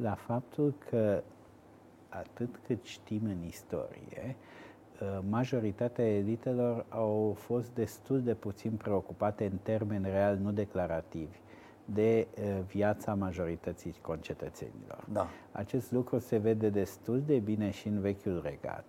La 0.00 0.14
faptul 0.26 0.74
că 0.90 1.22
atât 2.08 2.60
cât 2.66 2.84
știm 2.84 3.20
în 3.24 3.46
istorie, 3.46 4.36
Uh, 4.38 4.47
majoritatea 5.28 6.04
elitelor 6.04 6.84
au 6.88 7.36
fost 7.38 7.74
destul 7.74 8.22
de 8.22 8.34
puțin 8.34 8.70
preocupate 8.70 9.44
în 9.44 9.58
termeni 9.62 10.04
real, 10.04 10.36
nu 10.36 10.52
declarativi, 10.52 11.36
de 11.84 12.26
uh, 12.30 12.58
viața 12.66 13.14
majorității 13.14 13.94
concetățenilor. 14.00 15.04
Da. 15.12 15.26
Acest 15.52 15.92
lucru 15.92 16.18
se 16.18 16.36
vede 16.36 16.68
destul 16.68 17.22
de 17.26 17.38
bine 17.38 17.70
și 17.70 17.88
în 17.88 18.00
vechiul 18.00 18.40
regat, 18.44 18.84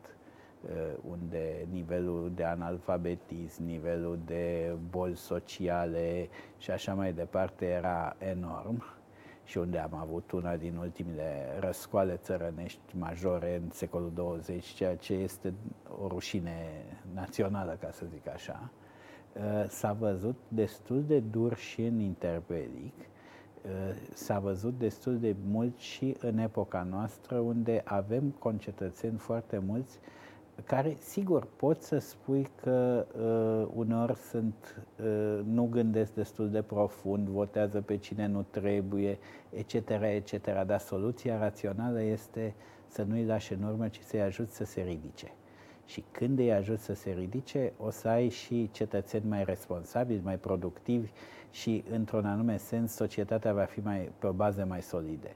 uh, 0.61 0.69
unde 1.09 1.67
nivelul 1.71 2.31
de 2.35 2.43
analfabetism, 2.43 3.63
nivelul 3.63 4.19
de 4.25 4.75
boli 4.89 5.15
sociale 5.15 6.29
și 6.57 6.71
așa 6.71 6.93
mai 6.93 7.13
departe 7.13 7.65
era 7.65 8.15
enorm 8.17 8.98
și 9.49 9.57
unde 9.57 9.77
am 9.77 9.93
avut 9.93 10.31
una 10.31 10.55
din 10.55 10.75
ultimele 10.75 11.57
răscoale 11.59 12.15
țărănești 12.15 12.97
majore 12.97 13.55
în 13.63 13.69
secolul 13.71 14.11
20, 14.13 14.65
ceea 14.65 14.95
ce 14.95 15.13
este 15.13 15.53
o 16.01 16.07
rușine 16.07 16.83
națională, 17.13 17.77
ca 17.81 17.91
să 17.91 18.05
zic 18.13 18.27
așa, 18.27 18.69
uh, 19.33 19.65
s-a 19.67 19.93
văzut 19.93 20.35
destul 20.47 21.03
de 21.03 21.19
dur 21.19 21.55
și 21.55 21.81
în 21.81 21.99
interbelic, 21.99 22.93
uh, 22.97 23.95
s-a 24.13 24.39
văzut 24.39 24.77
destul 24.77 25.19
de 25.19 25.35
mult 25.45 25.77
și 25.77 26.15
în 26.19 26.37
epoca 26.37 26.87
noastră, 26.89 27.37
unde 27.37 27.81
avem 27.85 28.29
concetățeni 28.39 29.17
foarte 29.17 29.57
mulți 29.57 29.99
care, 30.65 30.97
sigur, 30.99 31.47
pot 31.55 31.81
să 31.81 31.97
spui 31.97 32.47
că 32.61 33.05
uh, 33.19 33.71
uneori 33.75 34.15
sunt, 34.15 34.83
uh, 35.03 35.39
nu 35.45 35.67
gândesc 35.71 36.13
destul 36.13 36.49
de 36.49 36.61
profund, 36.61 37.27
votează 37.27 37.81
pe 37.81 37.97
cine 37.97 38.27
nu 38.27 38.45
trebuie, 38.49 39.17
etc., 39.49 39.73
etc., 39.89 40.65
dar 40.65 40.79
soluția 40.79 41.39
rațională 41.39 42.01
este 42.01 42.53
să 42.87 43.03
nu-i 43.03 43.25
lași 43.25 43.53
în 43.53 43.63
urmă, 43.63 43.87
ci 43.87 43.99
să-i 44.03 44.21
ajut 44.21 44.49
să 44.49 44.65
se 44.65 44.81
ridice. 44.81 45.31
Și 45.85 46.03
când 46.11 46.39
îi 46.39 46.53
ajut 46.53 46.79
să 46.79 46.93
se 46.93 47.15
ridice, 47.17 47.73
o 47.77 47.89
să 47.89 48.07
ai 48.07 48.29
și 48.29 48.69
cetățeni 48.71 49.25
mai 49.27 49.43
responsabili, 49.43 50.21
mai 50.23 50.37
productivi 50.37 51.11
și, 51.51 51.83
într-un 51.91 52.25
anume 52.25 52.57
sens, 52.57 52.91
societatea 52.91 53.53
va 53.53 53.63
fi 53.63 53.79
mai, 53.79 54.11
pe 54.19 54.27
o 54.27 54.31
bază 54.31 54.65
mai 54.67 54.81
solide. 54.81 55.35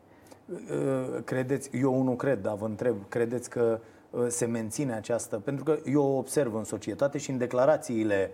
Uh, 0.50 1.24
credeți, 1.24 1.78
eu 1.78 2.04
nu 2.04 2.16
cred, 2.16 2.42
dar 2.42 2.56
vă 2.56 2.66
întreb, 2.66 2.96
credeți 3.10 3.50
că 3.50 3.80
Uh, 3.80 3.93
se 4.28 4.46
menține 4.46 4.94
această... 4.94 5.38
Pentru 5.38 5.64
că 5.64 5.78
eu 5.86 6.02
o 6.02 6.18
observ 6.18 6.56
în 6.56 6.64
societate 6.64 7.18
și 7.18 7.30
în 7.30 7.38
declarațiile 7.38 8.32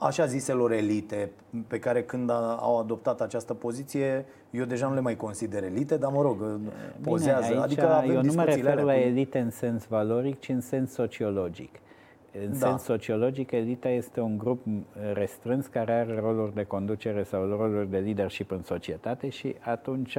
așa 0.00 0.26
ziselor 0.26 0.72
elite, 0.72 1.30
pe 1.66 1.78
care 1.78 2.02
când 2.02 2.30
au 2.58 2.78
adoptat 2.78 3.20
această 3.20 3.54
poziție, 3.54 4.24
eu 4.50 4.64
deja 4.64 4.88
nu 4.88 4.94
le 4.94 5.00
mai 5.00 5.16
consider 5.16 5.62
elite, 5.62 5.96
dar 5.96 6.12
mă 6.12 6.22
rog, 6.22 6.40
uh, 6.40 6.54
pozează. 7.02 7.46
Bine, 7.48 7.54
aici 7.54 7.64
adică 7.64 7.88
avem 7.88 8.10
eu 8.10 8.22
nu 8.22 8.32
mă 8.32 8.44
refer 8.44 8.80
la 8.80 8.98
elite 8.98 9.38
în 9.38 9.50
sens 9.50 9.86
valoric, 9.86 10.40
ci 10.40 10.48
în 10.48 10.60
sens 10.60 10.92
sociologic. 10.92 11.78
În 12.44 12.58
da. 12.58 12.66
sens 12.66 12.82
sociologic, 12.82 13.50
elita 13.50 13.88
este 13.88 14.20
un 14.20 14.38
grup 14.38 14.66
uh, 14.66 14.72
restrâns 15.12 15.66
care 15.66 15.92
are 15.92 16.20
roluri 16.20 16.54
de 16.54 16.64
conducere 16.64 17.22
sau 17.22 17.48
roluri 17.48 17.90
de 17.90 17.98
leadership 17.98 18.50
în 18.50 18.62
societate 18.62 19.28
și 19.28 19.56
atunci 19.60 20.18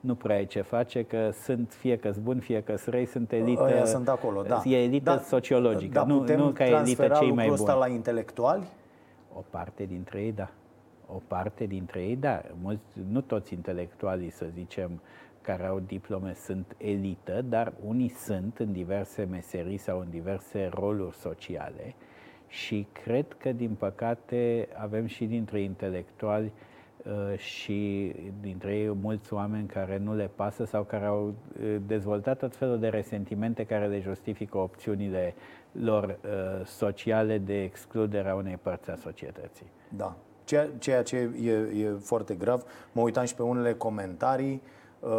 nu 0.00 0.14
prea 0.14 0.36
ai 0.36 0.46
ce 0.46 0.60
face, 0.60 1.02
că 1.02 1.30
sunt 1.42 1.72
fie 1.72 1.98
că 1.98 2.12
buni, 2.22 2.40
fie 2.40 2.62
că 2.62 2.74
răi, 2.86 3.06
sunt 3.06 3.32
elită. 3.32 3.62
Aia 3.62 3.84
sunt 3.84 4.08
acolo, 4.08 4.42
da. 4.42 4.62
E 4.64 4.82
elită 4.82 5.10
da, 5.10 5.18
sociologică, 5.18 5.92
da, 5.92 6.04
nu, 6.04 6.36
nu 6.36 6.50
ca 6.50 6.64
elită 6.64 7.08
cei 7.08 7.32
mai 7.32 7.46
buni. 7.56 7.78
la 7.78 7.88
intelectuali? 7.88 8.62
O 9.34 9.44
parte 9.50 9.84
dintre 9.84 10.20
ei, 10.20 10.32
da. 10.32 10.50
O 11.06 11.20
parte 11.26 11.64
dintre 11.64 12.00
ei, 12.00 12.16
da. 12.16 12.42
Mulți, 12.62 12.82
nu 13.10 13.20
toți 13.20 13.54
intelectualii, 13.54 14.30
să 14.30 14.46
zicem, 14.54 15.00
care 15.40 15.66
au 15.66 15.80
diplome 15.86 16.34
sunt 16.34 16.74
elită, 16.76 17.44
dar 17.48 17.72
unii 17.86 18.08
sunt 18.08 18.58
în 18.58 18.72
diverse 18.72 19.26
meserii 19.30 19.76
sau 19.76 20.00
în 20.00 20.06
diverse 20.10 20.70
roluri 20.72 21.16
sociale 21.16 21.94
și 22.46 22.86
cred 23.04 23.26
că, 23.38 23.52
din 23.52 23.74
păcate, 23.78 24.68
avem 24.74 25.06
și 25.06 25.24
dintre 25.24 25.60
intelectuali 25.60 26.52
Uh, 26.54 26.67
și 27.36 28.12
dintre 28.40 28.76
ei 28.76 28.96
mulți 29.02 29.32
oameni 29.32 29.66
care 29.66 29.98
nu 29.98 30.14
le 30.14 30.30
pasă 30.34 30.64
sau 30.64 30.82
care 30.82 31.04
au 31.04 31.26
uh, 31.26 31.76
dezvoltat 31.86 32.38
tot 32.38 32.56
felul 32.56 32.78
de 32.78 32.88
resentimente 32.88 33.64
care 33.64 33.86
le 33.86 34.00
justifică 34.00 34.58
opțiunile 34.58 35.34
lor 35.72 36.04
uh, 36.04 36.66
sociale 36.66 37.38
de 37.38 37.62
excludere 37.62 38.28
a 38.28 38.34
unei 38.34 38.58
părți 38.62 38.90
a 38.90 38.96
societății. 38.96 39.66
Da. 39.96 40.16
Ceea, 40.44 40.68
ceea 40.78 41.02
ce 41.02 41.16
e, 41.42 41.50
e 41.50 41.96
foarte 42.00 42.34
grav, 42.34 42.64
mă 42.92 43.02
uitam 43.02 43.24
și 43.24 43.34
pe 43.34 43.42
unele 43.42 43.74
comentarii 43.74 44.62
uh, 45.00 45.10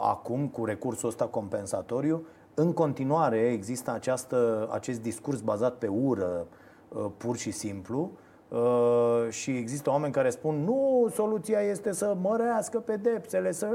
acum 0.00 0.48
cu 0.48 0.64
recursul 0.64 1.08
ăsta 1.08 1.26
compensatoriu. 1.26 2.26
În 2.54 2.72
continuare 2.72 3.38
există 3.38 3.90
această, 3.90 4.68
acest 4.72 5.02
discurs 5.02 5.40
bazat 5.40 5.74
pe 5.74 5.86
ură, 5.86 6.46
uh, 6.88 7.06
pur 7.16 7.36
și 7.36 7.50
simplu, 7.50 8.10
Uh, 8.52 9.30
și 9.30 9.50
există 9.50 9.90
oameni 9.90 10.12
care 10.12 10.30
spun 10.30 10.64
nu, 10.64 11.08
soluția 11.10 11.60
este 11.60 11.92
să 11.92 12.16
mărească 12.20 12.78
pedepsele, 12.78 13.52
să... 13.52 13.66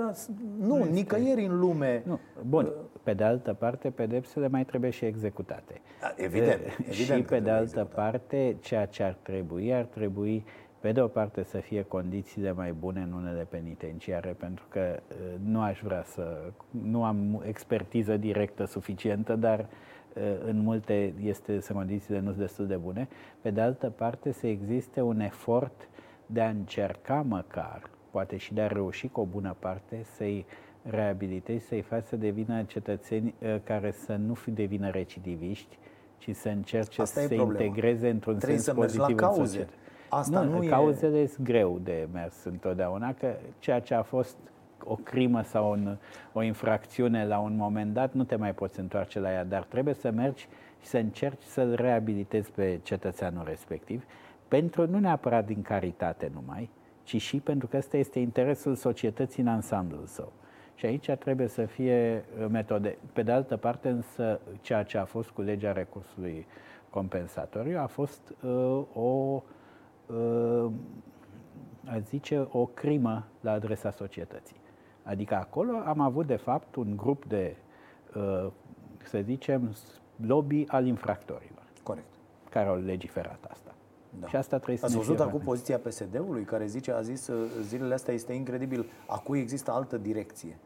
Nu, 0.60 0.78
nu 0.78 0.84
nicăieri 0.84 1.46
în 1.46 1.60
lume. 1.60 2.04
Nu. 2.06 2.20
Bun, 2.48 2.66
uh, 2.66 2.72
pe 3.04 3.14
de 3.14 3.24
altă 3.24 3.54
parte, 3.54 3.90
pedepsele 3.90 4.48
mai 4.48 4.66
trebuie 4.66 4.90
și 4.90 5.06
executate. 5.06 5.82
Da, 6.02 6.14
evident, 6.16 6.62
uh, 6.66 6.76
evident. 6.90 7.20
Și 7.20 7.26
pe 7.30 7.40
de 7.40 7.50
altă 7.50 7.64
executat. 7.64 7.94
parte, 7.96 8.58
ceea 8.60 8.86
ce 8.86 9.04
ar 9.04 9.18
trebui, 9.22 9.74
ar 9.74 9.84
trebui 9.84 10.46
pe 10.80 10.92
de 10.92 11.02
o 11.02 11.08
parte 11.08 11.44
să 11.44 11.58
fie 11.58 11.84
condițiile 11.84 12.52
mai 12.52 12.72
bune 12.72 13.02
în 13.02 13.14
unele 13.14 13.48
penitenciare, 13.50 14.36
pentru 14.40 14.66
că 14.70 15.00
nu 15.44 15.62
aș 15.62 15.80
vrea 15.84 16.04
să, 16.04 16.52
nu 16.84 17.04
am 17.04 17.44
expertiză 17.48 18.18
directă 18.18 18.66
suficientă, 18.66 19.36
dar 19.36 19.60
uh, 19.60 19.66
în 20.46 20.60
multe 20.60 21.14
este, 21.24 21.60
să 21.60 21.74
condițiile 21.74 22.20
nu 22.20 22.28
sunt 22.28 22.40
destul 22.40 22.68
de 22.68 22.76
bune. 22.76 23.08
Pe 23.42 23.50
de 23.50 23.62
altă 23.62 23.90
parte, 23.90 24.32
să 24.32 24.48
existe 24.48 25.02
un 25.02 25.20
efort 25.20 25.90
de 26.26 26.42
a 26.42 26.50
încerca 26.50 27.26
măcar, 27.28 27.90
poate 28.12 28.38
și 28.38 28.54
de 28.54 28.62
a 28.62 28.68
reuși 28.68 29.08
cu 29.08 29.20
o 29.20 29.26
bună 29.26 29.56
parte, 29.60 30.02
să-i 30.04 30.46
reabilitezi, 30.82 31.66
să-i 31.66 31.82
faci 31.82 32.04
să 32.04 32.16
devină 32.16 32.64
cetățeni 32.64 33.34
uh, 33.42 33.56
care 33.64 33.92
să 33.92 34.16
nu 34.16 34.34
fi 34.34 34.52
devină 34.52 34.90
recidiviști, 34.90 35.78
ci 36.18 36.36
să 36.36 36.50
încerce 36.50 37.02
Asta 37.02 37.22
să 37.22 37.28
se 37.28 37.36
integreze 37.36 38.10
într-un 38.10 38.38
Trebuie 38.38 38.60
sens 38.60 38.64
să 38.64 38.74
pozitiv 38.74 39.20
la 39.20 39.28
cauze. 39.28 39.60
în 39.60 39.68
Asta 40.10 40.42
nu, 40.42 40.60
nu 40.60 40.68
cauzele 40.68 41.18
e... 41.18 41.26
sunt 41.28 41.46
greu 41.46 41.80
de 41.84 42.08
mers 42.14 42.44
întotdeauna, 42.44 43.14
că 43.14 43.36
ceea 43.60 43.80
ce 43.80 43.94
a 43.94 44.02
fost 44.02 44.38
o 44.84 44.96
crimă 44.96 45.42
sau 45.42 45.72
un, 45.72 45.98
o 46.34 46.42
infracțiune 46.42 47.26
la 47.26 47.40
un 47.40 47.56
moment 47.56 47.94
dat, 47.94 48.14
nu 48.14 48.24
te 48.24 48.36
mai 48.36 48.54
poți 48.54 48.80
întoarce 48.80 49.20
la 49.20 49.32
ea, 49.32 49.44
dar 49.44 49.64
trebuie 49.64 49.94
să 49.94 50.12
mergi 50.12 50.48
și 50.82 50.88
să 50.88 50.98
încerci 50.98 51.44
să-l 51.44 51.76
reabilitezi 51.76 52.52
pe 52.52 52.80
cetățeanul 52.84 53.44
respectiv, 53.46 54.04
pentru 54.48 54.88
nu 54.88 55.00
neapărat 55.00 55.46
din 55.46 55.62
caritate 55.62 56.32
numai, 56.34 56.70
ci 57.04 57.22
și 57.22 57.38
pentru 57.38 57.68
că 57.68 57.78
ăsta 57.78 57.98
este 57.98 58.20
interesul 58.20 58.76
societății 58.76 59.42
în 59.42 59.50
ansamblul 59.50 60.06
său. 60.06 60.32
Și 60.76 60.86
aici 60.86 61.12
trebuie 61.12 61.48
să 61.48 61.66
fie 61.66 62.26
uh, 62.40 62.46
metode. 62.50 62.98
Pe 63.14 63.22
de 63.24 63.32
altă 63.32 63.58
parte, 63.58 63.90
însă, 63.90 64.40
ceea 64.62 64.84
ce 64.84 64.98
a 64.98 65.06
fost 65.06 65.30
cu 65.30 65.42
legea 65.42 65.72
recursului 65.72 66.48
compensatoriu 66.90 67.80
a 67.80 67.86
fost 67.86 68.34
uh, 68.42 68.84
o, 68.94 69.44
uh, 70.06 70.72
a 71.86 72.00
zice, 72.00 72.48
o 72.52 72.66
crimă 72.66 73.28
la 73.42 73.52
adresa 73.52 73.92
societății. 73.92 74.56
Adică 75.08 75.36
acolo 75.36 75.72
am 75.86 76.00
avut, 76.00 76.28
de 76.28 76.36
fapt, 76.36 76.76
un 76.76 76.96
grup 76.96 77.26
de, 77.26 77.56
uh, 78.16 78.52
să 79.04 79.20
zicem, 79.24 79.76
lobby 80.26 80.64
al 80.68 80.86
infractorilor. 80.86 81.64
Corect. 81.84 82.14
Care 82.50 82.68
au 82.68 82.76
legiferat 82.76 83.46
asta. 83.50 83.72
Da. 84.20 84.28
Și 84.28 84.36
asta 84.36 84.58
trebuie 84.58 84.80
Ați 84.84 84.92
să 84.92 84.98
văzut 84.98 85.20
acum 85.20 85.40
poziția 85.40 85.78
PSD-ului 85.78 86.44
care 86.44 86.66
zice, 86.66 86.92
a 86.92 87.02
zis 87.02 87.28
uh, 87.28 87.50
zilele 87.62 87.94
astea 87.94 88.14
este 88.14 88.34
incredibil, 88.34 88.86
acum 89.08 89.36
există 89.36 89.72
altă 89.72 89.98
direcție. 89.98 90.60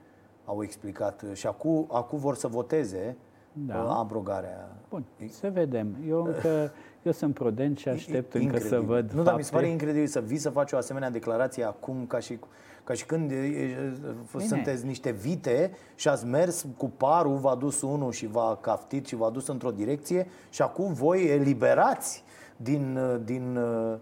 Au 0.46 0.64
explicat 0.64 1.26
și 1.34 1.48
acum, 1.48 1.88
acum 1.92 2.20
vor 2.20 2.36
să 2.36 2.48
voteze 2.48 3.18
da. 3.54 3.76
Uh, 3.76 3.96
abrogarea. 3.98 4.76
Bun, 4.90 5.04
să 5.30 5.50
vedem. 5.54 5.96
Eu 6.08 6.24
încă 6.24 6.72
eu 7.04 7.12
sunt 7.12 7.34
prudent 7.34 7.78
și 7.78 7.90
aștept 7.90 8.34
incredibil. 8.34 8.56
încă 8.56 8.68
să 8.68 8.80
văd 8.80 9.04
Nu, 9.04 9.16
fapte. 9.16 9.24
dar 9.24 9.36
mi 9.36 9.44
se 9.44 9.52
pare 9.52 9.68
incredibil 9.68 10.08
să 10.08 10.20
vii 10.20 10.38
să 10.38 10.50
faci 10.50 10.72
o 10.72 10.78
asemenea 10.78 11.10
declarație 11.10 11.64
acum 11.64 12.06
ca 12.06 12.20
și 12.20 12.40
ca 12.84 12.94
și 12.94 13.06
când 13.06 13.28
Bine. 13.28 14.48
sunteți 14.48 14.86
niște 14.86 15.12
vite 15.12 15.72
și 15.96 16.08
ați 16.08 16.26
mers 16.26 16.66
cu 16.78 16.90
parul, 16.90 17.38
v-a 17.38 17.56
dus 17.56 17.82
unul 17.82 18.12
și 18.12 18.28
v-a 18.28 18.58
caftit 18.62 19.06
și 19.08 19.16
v-a 19.16 19.30
dus 19.30 19.48
într-o 19.48 19.72
direcție 19.72 20.28
și 20.50 20.62
acum 20.62 20.94
voi 20.94 21.26
eliberați 21.26 22.24
din, 22.58 23.00
din 23.24 23.56
uh, 23.56 23.98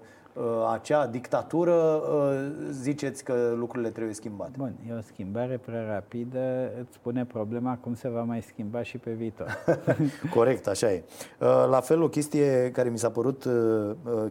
acea 0.71 1.07
dictatură, 1.07 1.73
uh, 1.73 2.51
ziceți 2.71 3.23
că 3.23 3.53
lucrurile 3.55 3.89
trebuie 3.89 4.13
schimbate. 4.13 4.51
Bun, 4.57 4.73
e 4.89 4.93
o 4.93 5.01
schimbare 5.01 5.57
prea 5.65 5.83
rapidă, 5.91 6.71
îți 6.79 6.99
pune 7.01 7.25
problema 7.25 7.77
cum 7.81 7.95
se 7.95 8.09
va 8.09 8.23
mai 8.23 8.41
schimba 8.41 8.83
și 8.83 8.97
pe 8.97 9.11
viitor. 9.11 9.57
Corect, 10.35 10.67
așa 10.67 10.91
e. 10.91 11.03
Uh, 11.39 11.47
la 11.69 11.79
fel, 11.79 12.01
o 12.01 12.09
chestie 12.09 12.71
care 12.71 12.89
mi 12.89 12.97
s-a 12.97 13.09
părut 13.09 13.47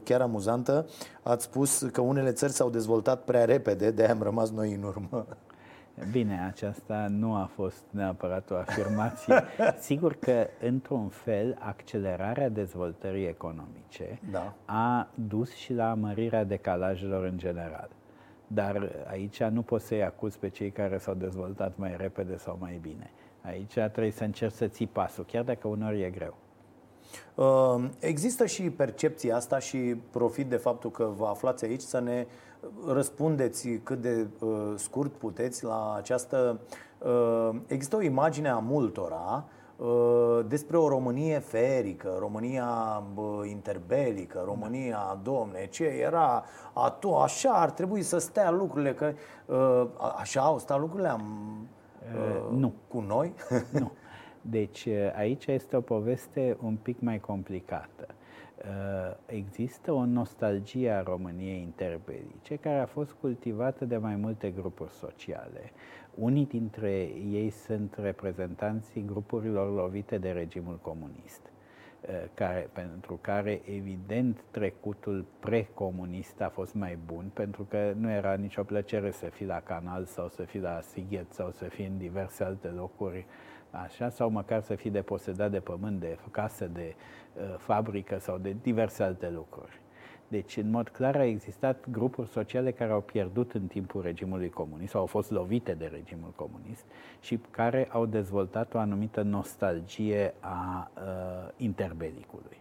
chiar 0.02 0.20
amuzantă, 0.20 0.86
ați 1.22 1.44
spus 1.44 1.86
că 1.92 2.00
unele 2.00 2.32
țări 2.32 2.52
s-au 2.52 2.70
dezvoltat 2.70 3.22
prea 3.22 3.44
repede, 3.44 3.90
de-aia 3.90 4.12
am 4.12 4.22
rămas 4.22 4.50
noi 4.50 4.72
în 4.72 4.82
urmă. 4.82 5.26
Bine, 6.10 6.44
aceasta 6.46 7.06
nu 7.10 7.34
a 7.34 7.50
fost 7.54 7.84
neapărat 7.90 8.50
o 8.50 8.54
afirmație. 8.54 9.42
Sigur 9.88 10.14
că, 10.14 10.46
într-un 10.60 11.08
fel, 11.08 11.56
accelerarea 11.58 12.48
dezvoltării 12.48 13.26
economice 13.26 14.18
da. 14.30 14.54
a 14.64 15.08
dus 15.14 15.54
și 15.54 15.72
la 15.72 15.94
mărirea 15.94 16.44
decalajelor 16.44 17.24
în 17.24 17.38
general. 17.38 17.88
Dar 18.46 18.90
aici 19.10 19.42
nu 19.42 19.62
poți 19.62 19.86
să-i 19.86 20.04
acuz 20.04 20.36
pe 20.36 20.48
cei 20.48 20.70
care 20.70 20.98
s-au 20.98 21.14
dezvoltat 21.14 21.76
mai 21.76 21.94
repede 21.96 22.36
sau 22.36 22.56
mai 22.60 22.78
bine. 22.82 23.10
Aici 23.42 23.72
trebuie 23.72 24.10
să 24.10 24.24
încerci 24.24 24.54
să 24.54 24.66
ții 24.66 24.86
pasul, 24.86 25.24
chiar 25.24 25.44
dacă 25.44 25.68
uneori 25.68 26.02
e 26.02 26.10
greu. 26.10 26.36
Uh, 27.34 27.84
există 27.98 28.46
și 28.46 28.70
percepția 28.70 29.36
asta 29.36 29.58
și 29.58 29.78
profit 30.10 30.46
de 30.46 30.56
faptul 30.56 30.90
că 30.90 31.10
vă 31.16 31.26
aflați 31.26 31.64
aici 31.64 31.80
să 31.80 32.00
ne 32.00 32.26
răspundeți 32.86 33.68
cât 33.68 34.00
de 34.00 34.26
uh, 34.40 34.72
scurt 34.76 35.12
puteți 35.12 35.64
la 35.64 35.94
această. 35.96 36.60
Uh, 36.98 37.50
există 37.66 37.96
o 37.96 38.02
imagine 38.02 38.48
a 38.48 38.58
multora 38.58 39.44
despre 40.46 40.76
o 40.76 40.88
Românie 40.88 41.38
ferică, 41.38 42.16
România 42.18 43.02
interbelică, 43.44 44.42
România, 44.44 45.20
domne, 45.22 45.66
ce 45.66 45.84
era 45.84 46.44
atu, 46.72 47.14
așa 47.14 47.50
ar 47.50 47.70
trebui 47.70 48.02
să 48.02 48.18
stea 48.18 48.50
lucrurile, 48.50 48.94
că 48.94 49.12
așa 50.18 50.40
au 50.40 50.58
stat 50.58 50.80
lucrurile 50.80 51.08
am, 51.08 51.22
uh, 52.14 52.58
nu. 52.58 52.72
cu 52.88 53.00
noi? 53.00 53.34
Nu. 53.70 53.92
Deci 54.50 54.84
eh, 54.84 55.12
aici 55.16 55.46
este 55.46 55.76
o 55.76 55.80
poveste 55.80 56.56
un 56.62 56.76
pic 56.76 57.00
mai 57.00 57.20
complicată. 57.20 58.14
Eh, 58.56 59.16
există 59.26 59.92
o 59.92 60.04
nostalgie 60.04 60.90
a 60.90 61.02
României 61.02 61.60
interbelice 61.60 62.56
care 62.56 62.78
a 62.78 62.86
fost 62.86 63.12
cultivată 63.20 63.84
de 63.84 63.96
mai 63.96 64.16
multe 64.16 64.50
grupuri 64.50 64.90
sociale. 64.90 65.72
Unii 66.14 66.46
dintre 66.46 66.90
ei 67.30 67.50
sunt 67.50 67.94
reprezentanții 67.98 69.04
grupurilor 69.04 69.74
lovite 69.74 70.18
de 70.18 70.30
regimul 70.30 70.78
comunist 70.82 71.40
eh, 72.00 72.14
care, 72.34 72.68
pentru 72.72 73.18
care, 73.20 73.60
evident, 73.64 74.44
trecutul 74.50 75.24
precomunist 75.40 76.40
a 76.40 76.48
fost 76.48 76.74
mai 76.74 76.98
bun, 77.06 77.30
pentru 77.34 77.66
că 77.68 77.92
nu 77.96 78.10
era 78.10 78.34
nicio 78.34 78.62
plăcere 78.62 79.10
să 79.10 79.26
fii 79.26 79.46
la 79.46 79.60
canal 79.60 80.04
sau 80.04 80.28
să 80.28 80.42
fii 80.42 80.60
la 80.60 80.80
Sighet 80.80 81.32
sau 81.32 81.50
să 81.50 81.64
fii 81.64 81.86
în 81.86 81.98
diverse 81.98 82.44
alte 82.44 82.68
locuri 82.68 83.26
așa, 83.70 84.08
sau 84.08 84.30
măcar 84.30 84.62
să 84.62 84.74
fii 84.74 84.90
deposedat 84.90 85.50
de 85.50 85.60
pământ, 85.60 86.00
de 86.00 86.18
casă, 86.30 86.66
de 86.66 86.94
uh, 87.34 87.54
fabrică 87.58 88.18
sau 88.18 88.38
de 88.38 88.56
diverse 88.62 89.02
alte 89.02 89.30
lucruri. 89.30 89.80
Deci, 90.28 90.56
în 90.56 90.70
mod 90.70 90.88
clar, 90.88 91.16
au 91.16 91.22
existat 91.22 91.90
grupuri 91.90 92.28
sociale 92.28 92.70
care 92.70 92.92
au 92.92 93.00
pierdut 93.00 93.52
în 93.52 93.66
timpul 93.66 94.02
regimului 94.02 94.50
comunist 94.50 94.90
sau 94.90 95.00
au 95.00 95.06
fost 95.06 95.30
lovite 95.30 95.72
de 95.72 95.86
regimul 95.92 96.32
comunist 96.36 96.84
și 97.20 97.38
care 97.50 97.88
au 97.90 98.06
dezvoltat 98.06 98.74
o 98.74 98.78
anumită 98.78 99.22
nostalgie 99.22 100.34
a 100.40 100.90
uh, 100.94 101.48
interbelicului. 101.56 102.56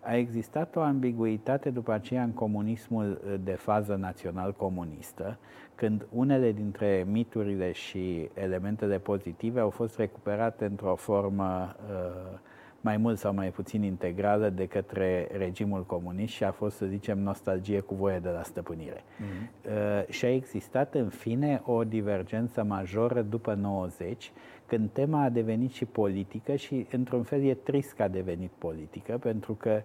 A 0.00 0.16
existat 0.16 0.76
o 0.76 0.80
ambiguitate 0.80 1.70
după 1.70 1.92
aceea 1.92 2.22
în 2.22 2.32
comunismul 2.32 3.20
uh, 3.24 3.34
de 3.44 3.52
fază 3.52 3.94
național-comunistă, 3.94 5.38
când 5.76 6.06
unele 6.10 6.52
dintre 6.52 7.06
miturile 7.10 7.72
și 7.72 8.28
elementele 8.34 8.98
pozitive 8.98 9.60
au 9.60 9.70
fost 9.70 9.96
recuperate 9.96 10.64
într-o 10.64 10.94
formă 10.94 11.76
uh, 11.90 12.38
mai 12.80 12.96
mult 12.96 13.18
sau 13.18 13.34
mai 13.34 13.50
puțin 13.50 13.82
integrală 13.82 14.48
de 14.48 14.66
către 14.66 15.28
regimul 15.36 15.84
comunist 15.84 16.32
și 16.32 16.44
a 16.44 16.50
fost, 16.50 16.76
să 16.76 16.86
zicem, 16.86 17.18
nostalgie 17.18 17.80
cu 17.80 17.94
voie 17.94 18.18
de 18.18 18.28
la 18.28 18.42
stăpânire. 18.42 19.00
Mm-hmm. 19.00 19.66
Uh, 19.66 20.08
și 20.08 20.24
a 20.24 20.34
existat, 20.34 20.94
în 20.94 21.08
fine, 21.08 21.62
o 21.64 21.84
divergență 21.84 22.62
majoră 22.62 23.22
după 23.22 23.54
90, 23.54 24.32
când 24.66 24.90
tema 24.92 25.22
a 25.22 25.28
devenit 25.28 25.70
și 25.70 25.84
politică 25.84 26.54
și, 26.54 26.86
într-un 26.90 27.22
fel, 27.22 27.42
e 27.42 27.54
trist 27.54 27.92
că 27.92 28.02
a 28.02 28.08
devenit 28.08 28.50
politică, 28.58 29.18
pentru 29.18 29.54
că 29.54 29.82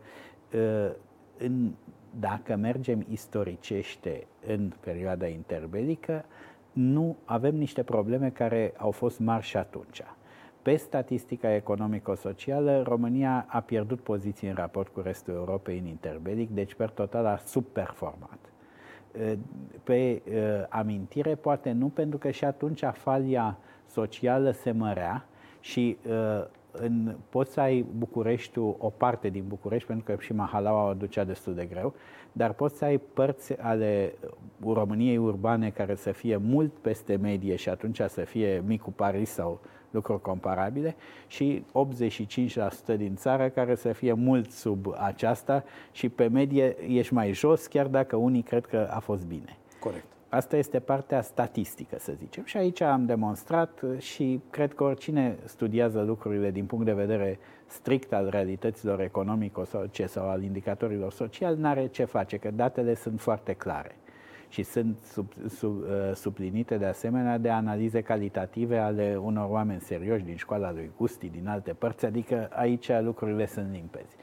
uh, 0.54 0.92
în 1.38 1.72
dacă 2.20 2.56
mergem 2.56 3.06
istoricește 3.10 4.28
în 4.48 4.72
perioada 4.80 5.28
interbelică, 5.28 6.26
nu 6.72 7.18
avem 7.26 7.56
niște 7.56 7.84
probleme 7.84 8.30
care 8.30 8.74
au 8.78 8.92
fost 8.92 9.20
mari 9.20 9.44
și 9.44 9.58
atunci. 9.58 10.02
Pe 10.62 10.76
statistica 10.76 11.56
economico-socială, 11.56 12.82
România 12.82 13.46
a 13.50 13.60
pierdut 13.60 14.00
poziții 14.00 14.48
în 14.48 14.56
raport 14.56 14.94
cu 14.94 15.00
restul 15.00 15.34
Europei 15.34 15.78
în 15.78 15.86
interbelic, 15.86 16.50
deci 16.50 16.74
per 16.74 16.90
total 16.90 17.26
a 17.26 17.38
subperformat. 17.38 18.40
Pe 19.84 20.22
amintire, 20.70 21.36
poate 21.36 21.72
nu, 21.72 21.88
pentru 21.88 22.18
că 22.18 22.30
și 22.30 22.46
atunci 22.46 22.84
falia 22.94 23.58
socială 23.86 24.52
se 24.52 24.72
mărea 24.72 25.26
și 25.60 25.98
în, 26.72 27.16
poți 27.30 27.52
să 27.52 27.60
ai 27.60 27.86
Bucureștiul, 27.98 28.76
o 28.80 28.90
parte 28.90 29.30
din 29.30 29.44
București, 29.48 29.88
pentru 29.88 30.06
că 30.06 30.22
și 30.22 30.34
Mahalaua 30.34 30.90
o 30.90 30.94
ducea 30.94 31.24
destul 31.24 31.54
de 31.54 31.66
greu, 31.66 31.94
dar 32.32 32.54
poți 32.54 32.78
să 32.78 32.86
ai 32.86 32.98
părți 32.98 33.60
ale 33.60 34.14
României 34.64 35.18
urbane 35.18 35.70
care 35.70 35.96
să 35.96 36.12
fie 36.12 36.38
mult 36.38 36.72
peste 36.82 37.16
medie 37.16 37.56
și 37.56 37.70
atunci 37.70 38.02
să 38.08 38.22
fie 38.22 38.64
micul 38.66 38.94
Paris 38.96 39.30
sau 39.30 39.60
lucruri 39.92 40.22
comparabile 40.22 40.96
și 41.28 41.64
85% 42.94 42.98
din 42.98 43.16
țară 43.16 43.50
care 43.50 43.76
să 43.76 43.92
fie 43.92 44.14
mult 44.14 44.52
sub 44.52 44.94
aceasta 44.98 45.64
și 45.92 46.10
pe 46.10 46.28
medie 46.28 46.76
ești 46.88 47.14
mai 47.14 47.34
jos, 47.34 47.68
chiar 47.68 47.88
dacă 47.88 48.16
unii 48.16 48.42
cred 48.42 48.66
că 48.66 48.88
a 48.92 49.00
fost 49.00 49.26
bine. 49.26 49.58
Corect. 49.80 50.11
Asta 50.34 50.58
este 50.58 50.80
partea 50.80 51.22
statistică, 51.22 51.96
să 52.00 52.12
zicem. 52.18 52.44
Și 52.46 52.58
aici 52.58 52.82
am 52.82 53.06
demonstrat 53.06 53.82
și 53.98 54.42
cred 54.50 54.74
că 54.74 54.84
oricine 54.84 55.38
studiază 55.44 56.02
lucrurile 56.02 56.52
din 56.52 56.66
punct 56.66 56.86
de 56.86 56.94
vedere 56.94 57.40
strict 57.66 58.14
al 58.14 58.30
realităților 58.30 59.02
economico 59.02 59.64
sau 59.64 59.86
ce 59.86 60.06
sau 60.06 60.30
al 60.30 60.44
indicatorilor 60.44 61.12
sociali, 61.12 61.60
n-are 61.60 61.88
ce 61.88 62.04
face, 62.04 62.38
că 62.38 62.52
datele 62.52 62.96
sunt 62.96 63.20
foarte 63.20 63.54
clare. 63.54 63.96
și 64.50 64.64
sunt 64.64 64.98
sub, 65.04 65.32
sub, 65.48 65.84
suplinite 66.14 66.78
de 66.78 66.86
asemenea 66.86 67.38
de 67.38 67.50
analize 67.50 68.02
calitative 68.02 68.78
ale 68.78 69.18
unor 69.22 69.50
oameni 69.50 69.82
serioși 69.82 70.24
din 70.24 70.36
școala 70.36 70.72
lui 70.72 70.92
Gusti, 70.98 71.30
din 71.30 71.48
alte 71.48 71.74
părți, 71.74 72.06
adică 72.06 72.50
aici 72.52 72.92
lucrurile 73.02 73.46
sunt 73.46 73.72
limpezi. 73.72 74.16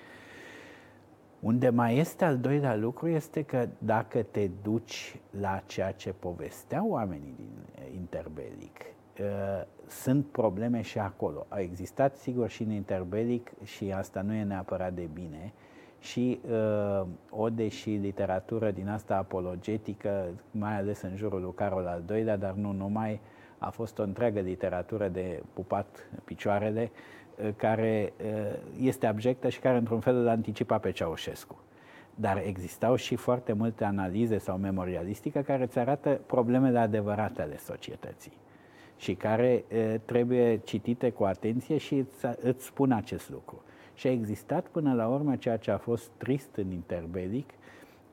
Unde 1.41 1.69
mai 1.69 1.97
este 1.97 2.25
al 2.25 2.39
doilea 2.39 2.77
lucru 2.77 3.09
este 3.09 3.43
că 3.43 3.69
dacă 3.79 4.23
te 4.23 4.51
duci 4.63 5.21
la 5.41 5.63
ceea 5.67 5.93
ce 5.93 6.13
povesteau 6.19 6.89
oamenii 6.89 7.35
din 7.37 7.51
interbelic, 7.95 8.77
uh, 9.21 9.65
sunt 9.87 10.27
probleme 10.27 10.81
și 10.81 10.99
acolo. 10.99 11.47
Au 11.49 11.59
existat, 11.59 12.17
sigur, 12.17 12.49
și 12.49 12.63
în 12.63 12.71
interbelic 12.71 13.51
și 13.65 13.93
asta 13.93 14.23
nu 14.23 14.35
e 14.35 14.43
neapărat 14.43 14.93
de 14.93 15.09
bine, 15.13 15.53
și 16.01 16.41
uh, 16.51 17.07
ode 17.31 17.69
și 17.69 17.91
literatură 17.91 18.71
din 18.71 18.89
asta 18.89 19.17
apologetică, 19.17 20.29
mai 20.51 20.77
ales 20.77 21.03
în 21.03 21.17
jurul 21.17 21.41
lui 21.41 21.55
Carol 21.55 21.87
al 21.87 22.17
II-lea, 22.17 22.37
dar 22.37 22.53
nu 22.53 22.73
numai, 22.73 23.21
a 23.59 23.71
fost 23.71 23.99
o 23.99 24.03
întreagă 24.03 24.41
literatură 24.41 25.09
de 25.09 25.43
pupat 25.53 26.09
picioarele, 26.25 26.91
uh, 26.93 27.18
care 27.57 28.13
uh, 28.25 28.59
este 28.81 29.07
abjectă 29.07 29.49
și 29.49 29.59
care 29.59 29.77
într-un 29.77 30.01
fel 30.01 30.17
îl 30.17 30.29
anticipa 30.29 30.79
pe 30.79 30.91
Ceaușescu. 30.91 31.59
Dar 32.15 32.43
existau 32.47 32.95
și 32.95 33.17
foarte 33.17 33.53
multe 33.53 33.85
analize 33.85 34.39
sau 34.39 34.57
memorialistică 34.57 35.41
care 35.41 35.63
îți 35.63 35.79
arată 35.79 36.21
problemele 36.27 36.79
adevărate 36.79 37.43
ale 37.43 37.57
societății 37.57 38.33
și 38.97 39.15
care 39.15 39.65
uh, 39.73 39.95
trebuie 40.05 40.57
citite 40.65 41.11
cu 41.11 41.25
atenție 41.25 41.77
și 41.77 41.95
îți, 41.95 42.27
îți 42.41 42.65
spun 42.65 42.93
acest 42.93 43.31
lucru. 43.31 43.63
Și 43.95 44.07
a 44.07 44.11
existat 44.11 44.67
până 44.67 44.95
la 44.95 45.09
urmă 45.09 45.37
ceea 45.37 45.57
ce 45.57 45.71
a 45.71 45.79
fost 45.79 46.11
trist 46.17 46.57
în 46.57 46.71
interbelic, 46.71 47.51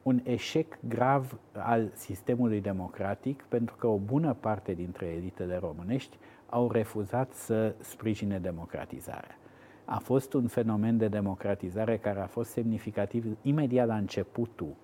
un 0.04 0.20
eșec 0.24 0.78
grav 0.88 1.40
al 1.52 1.92
sistemului 1.94 2.62
democratic, 2.62 3.46
pentru 3.48 3.76
că 3.76 3.88
o 3.88 3.98
bună 3.98 4.36
parte 4.40 4.74
dintre 4.74 5.06
elitele 5.06 5.58
românești 5.58 6.18
au 6.56 6.72
refuzat 6.72 7.34
să 7.34 7.76
sprijine 7.80 8.40
democratizarea. 8.40 9.38
A 9.86 9.98
fost 9.98 10.34
un 10.34 10.48
fenomen 10.48 10.98
de 10.98 11.08
democratizare 11.08 11.98
care 11.98 12.20
a 12.20 12.28
fost 12.28 12.52
semnificativ 12.52 13.38
imediat 13.42 13.88
la 13.88 13.96
începutul 13.96 14.76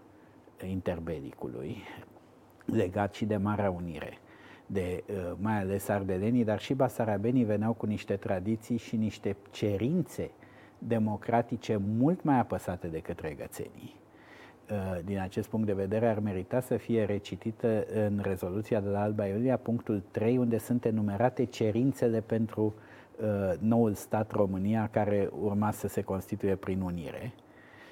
interbelicului, 0.67 1.77
legat 2.65 3.13
și 3.13 3.25
de 3.25 3.37
Marea 3.37 3.71
Unire 3.71 4.17
de 4.65 5.03
uh, 5.07 5.31
mai 5.37 5.59
ales 5.59 5.87
ardelenii, 5.87 6.43
dar 6.43 6.59
și 6.59 6.73
basarabenii 6.73 7.43
veneau 7.43 7.73
cu 7.73 7.85
niște 7.85 8.15
tradiții 8.15 8.77
și 8.77 8.95
niște 8.95 9.35
cerințe 9.51 10.31
democratice 10.77 11.75
mult 11.97 12.23
mai 12.23 12.39
apăsate 12.39 12.87
decât 12.87 13.19
regățenii. 13.19 14.00
Uh, 14.71 14.99
din 15.05 15.19
acest 15.19 15.49
punct 15.49 15.65
de 15.65 15.73
vedere, 15.73 16.07
ar 16.07 16.19
merita 16.19 16.59
să 16.59 16.77
fie 16.77 17.03
recitită 17.03 17.85
în 17.93 18.19
rezoluția 18.21 18.79
de 18.79 18.89
la 18.89 19.01
Alba 19.01 19.25
Iulia, 19.25 19.57
punctul 19.57 20.03
3, 20.11 20.37
unde 20.37 20.57
sunt 20.57 20.85
enumerate 20.85 21.45
cerințele 21.45 22.21
pentru 22.21 22.73
uh, 23.21 23.53
noul 23.59 23.93
stat 23.93 24.31
România 24.31 24.89
care 24.91 25.29
urma 25.41 25.71
să 25.71 25.87
se 25.87 26.01
constituie 26.01 26.55
prin 26.55 26.81
unire 26.81 27.33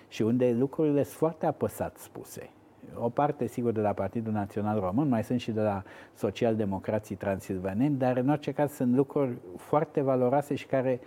și 0.08 0.22
unde 0.22 0.52
lucrurile 0.52 1.04
sunt 1.04 1.18
foarte 1.18 1.46
apăsat 1.46 1.98
spuse. 1.98 2.50
O 2.96 3.10
parte, 3.10 3.48
sigur, 3.48 3.72
de 3.72 3.82
la 3.82 3.94
Partidul 3.94 4.34
Național 4.34 4.80
Român, 4.80 5.08
mai 5.08 5.24
sunt 5.24 5.40
și 5.40 5.52
de 5.52 5.62
la 5.62 5.84
Social-Democrații 6.14 7.16
Transilvaneni, 7.16 7.98
dar 7.98 8.18
în 8.18 8.30
orice 8.30 8.52
caz 8.52 8.72
sunt 8.72 8.96
lucruri 8.96 9.38
foarte 9.58 10.02
valoroase 10.02 10.56
și 10.56 10.66
care 10.66 11.00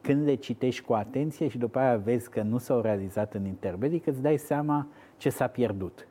când 0.00 0.24
le 0.26 0.34
citești 0.34 0.84
cu 0.84 0.92
atenție 0.92 1.48
și 1.48 1.58
după 1.58 1.78
aia 1.78 1.96
vezi 1.96 2.30
că 2.30 2.42
nu 2.42 2.58
s-au 2.58 2.80
realizat 2.80 3.34
în 3.34 3.44
interbelic, 3.44 4.06
îți 4.06 4.22
dai 4.22 4.36
seama 4.36 4.86
ce 5.16 5.28
s-a 5.28 5.46
pierdut. 5.46 6.08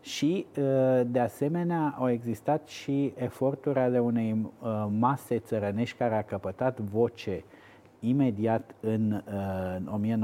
Și, 0.00 0.46
uh, 0.58 1.00
de 1.06 1.20
asemenea, 1.20 1.94
au 1.98 2.10
existat 2.10 2.68
și 2.68 3.12
eforturi 3.16 3.78
ale 3.78 4.00
unei 4.00 4.32
uh, 4.32 4.86
mase 4.98 5.38
țărănești 5.38 5.96
care 5.96 6.16
a 6.16 6.22
căpătat 6.22 6.78
voce 6.80 7.44
imediat 8.08 8.74
în, 8.80 9.22
în 9.76 10.16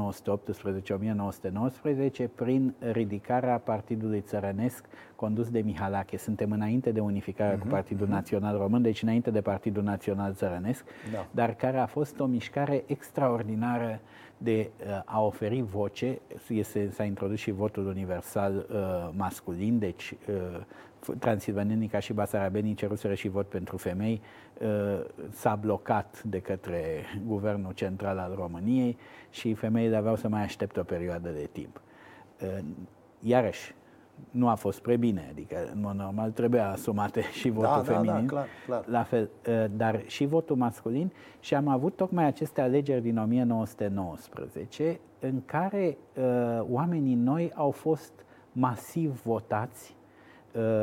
1918-1919 2.25 2.29
prin 2.35 2.75
ridicarea 2.93 3.59
Partidului 3.59 4.21
Țărănesc 4.21 4.85
condus 5.17 5.51
de 5.51 5.61
Mihalache. 5.61 6.17
Suntem 6.17 6.51
înainte 6.51 6.91
de 6.91 7.01
unificarea 7.01 7.57
uh-huh, 7.57 7.61
cu 7.61 7.67
mhm, 7.67 7.75
Partidul 7.75 8.07
uh-huh. 8.07 8.11
Național 8.11 8.57
Român, 8.59 8.83
deci 8.83 9.03
înainte 9.03 9.31
de 9.31 9.41
Partidul 9.41 9.83
Național 9.83 10.33
Țărănesc, 10.33 10.85
da. 11.13 11.27
dar 11.31 11.55
care 11.55 11.79
a 11.79 11.87
fost 11.87 12.21
o 12.21 12.25
mișcare 12.27 12.85
extraordinară 12.87 14.01
de 14.39 14.71
uh, 14.87 15.01
a 15.05 15.21
oferi 15.21 15.61
voce, 15.61 16.19
este, 16.49 16.91
s-a 16.91 17.05
introdus 17.05 17.39
și 17.39 17.51
votul 17.51 17.87
universal 17.87 18.67
uh, 18.71 19.09
masculin, 19.17 19.79
deci 19.79 20.15
uh, 20.29 20.61
transilvanenii 21.19 21.89
ca 21.89 21.99
și 21.99 22.13
basarabenii 22.13 22.75
ceruseră 22.75 23.15
și 23.15 23.29
vot 23.29 23.47
pentru 23.47 23.77
femei, 23.77 24.21
uh, 24.23 24.52
s-a 25.31 25.55
blocat 25.55 26.23
de 26.23 26.39
către 26.39 27.05
guvernul 27.27 27.73
central 27.73 28.19
al 28.19 28.33
României 28.37 28.97
și 29.31 29.55
femeile 29.55 29.97
aveau 29.97 30.17
să 30.17 30.29
mai 30.29 30.43
aștepte 30.43 30.81
o 30.81 30.83
perioadă 30.83 31.29
de 31.29 31.49
timp. 31.53 31.81
Uh, 32.43 32.59
iarăși, 33.21 33.75
nu 34.31 34.49
a 34.49 34.55
fost 34.55 34.81
prea 34.81 34.97
bine, 34.97 35.27
adică 35.31 35.57
în 35.75 35.81
mod 35.81 35.95
normal 35.95 36.31
trebuia 36.31 36.71
asumate 36.71 37.23
și 37.41 37.49
da, 37.49 37.55
votul 37.55 37.83
da, 37.87 37.93
feminin, 37.93 38.07
da, 38.07 38.21
da, 38.21 38.27
clar, 38.27 38.47
clar. 38.67 38.85
la 38.87 39.03
fel, 39.03 39.31
uh, 39.49 39.65
dar 39.77 40.03
și 40.07 40.25
votul 40.25 40.57
masculin 40.57 41.13
și 41.41 41.55
am 41.55 41.69
avut 41.69 41.97
tocmai 41.97 42.25
aceste 42.25 42.61
alegeri 42.61 43.03
din 43.03 43.19
1919 43.19 45.01
în 45.21 45.43
care 45.45 45.97
uh, 46.17 46.25
oamenii 46.61 47.15
noi 47.15 47.53
au 47.55 47.71
fost 47.71 48.13
masiv 48.53 49.23
votați 49.23 49.97
Uh, 50.02 50.02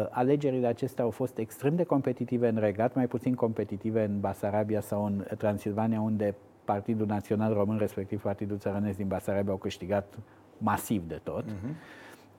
alegerile 0.10 0.68
acestea 0.68 1.04
au 1.04 1.10
fost 1.10 1.38
extrem 1.38 1.76
de 1.76 1.84
competitive 1.84 2.48
în 2.48 2.58
Regat, 2.58 2.96
mai 2.96 3.08
puțin 3.08 3.36
competitive 3.36 4.04
în 4.04 4.20
Basarabia 4.20 4.82
sau 4.82 5.06
în 5.06 5.26
Transilvania, 5.38 6.02
unde 6.02 6.36
Partidul 6.66 7.06
Național 7.06 7.54
Român, 7.54 7.78
respectiv 7.78 8.22
Partidul 8.22 8.58
Țărănesc 8.58 8.98
din 8.98 9.08
Basarabia, 9.08 9.52
au 9.52 9.58
câștigat 9.58 10.18
masiv 10.58 11.08
de 11.08 11.20
tot. 11.24 11.44
Uh-huh. 11.44 11.76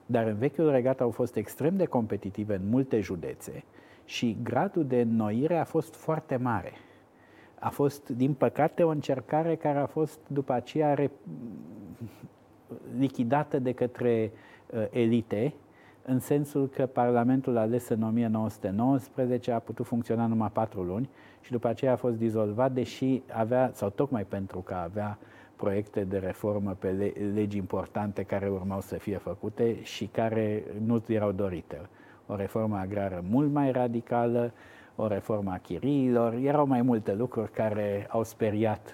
Dar 0.06 0.26
în 0.26 0.36
vechiul 0.36 0.70
regat 0.70 1.00
au 1.00 1.10
fost 1.10 1.36
extrem 1.36 1.76
de 1.76 1.84
competitive 1.84 2.54
în 2.54 2.68
multe 2.68 3.00
județe 3.00 3.64
și 4.04 4.38
gradul 4.42 4.84
de 4.84 5.00
înnoire 5.00 5.58
a 5.58 5.64
fost 5.64 5.94
foarte 5.94 6.36
mare. 6.36 6.72
A 7.58 7.68
fost, 7.68 8.08
din 8.08 8.34
păcate, 8.34 8.82
o 8.82 8.88
încercare 8.88 9.56
care 9.56 9.78
a 9.78 9.86
fost 9.86 10.18
după 10.26 10.52
aceea 10.52 10.94
re... 10.94 11.10
lichidată 12.98 13.58
de 13.58 13.72
către 13.72 14.32
uh, 14.66 14.86
elite, 14.90 15.54
în 16.10 16.18
sensul 16.18 16.68
că 16.68 16.86
Parlamentul 16.86 17.56
ales 17.56 17.88
în 17.88 18.02
1919 18.02 19.52
a 19.52 19.58
putut 19.58 19.86
funcționa 19.86 20.26
numai 20.26 20.50
patru 20.52 20.82
luni 20.82 21.08
și 21.40 21.50
după 21.50 21.68
aceea 21.68 21.92
a 21.92 21.96
fost 21.96 22.16
dizolvat, 22.16 22.72
deși 22.72 23.22
avea, 23.32 23.70
sau 23.74 23.90
tocmai 23.90 24.24
pentru 24.24 24.58
că 24.58 24.74
avea 24.74 25.18
proiecte 25.56 26.04
de 26.04 26.18
reformă 26.18 26.76
pe 26.78 27.14
legi 27.34 27.56
importante 27.56 28.22
care 28.22 28.48
urmau 28.48 28.80
să 28.80 28.94
fie 28.94 29.16
făcute 29.16 29.82
și 29.82 30.06
care 30.06 30.64
nu 30.86 31.02
erau 31.06 31.32
dorite. 31.32 31.80
O 32.26 32.34
reformă 32.34 32.76
agrară 32.76 33.24
mult 33.30 33.52
mai 33.52 33.72
radicală, 33.72 34.52
o 34.96 35.06
reformă 35.06 35.50
a 35.50 35.58
chiriilor, 35.58 36.34
erau 36.34 36.66
mai 36.66 36.82
multe 36.82 37.14
lucruri 37.14 37.50
care 37.50 38.06
au 38.08 38.24
speriat 38.24 38.90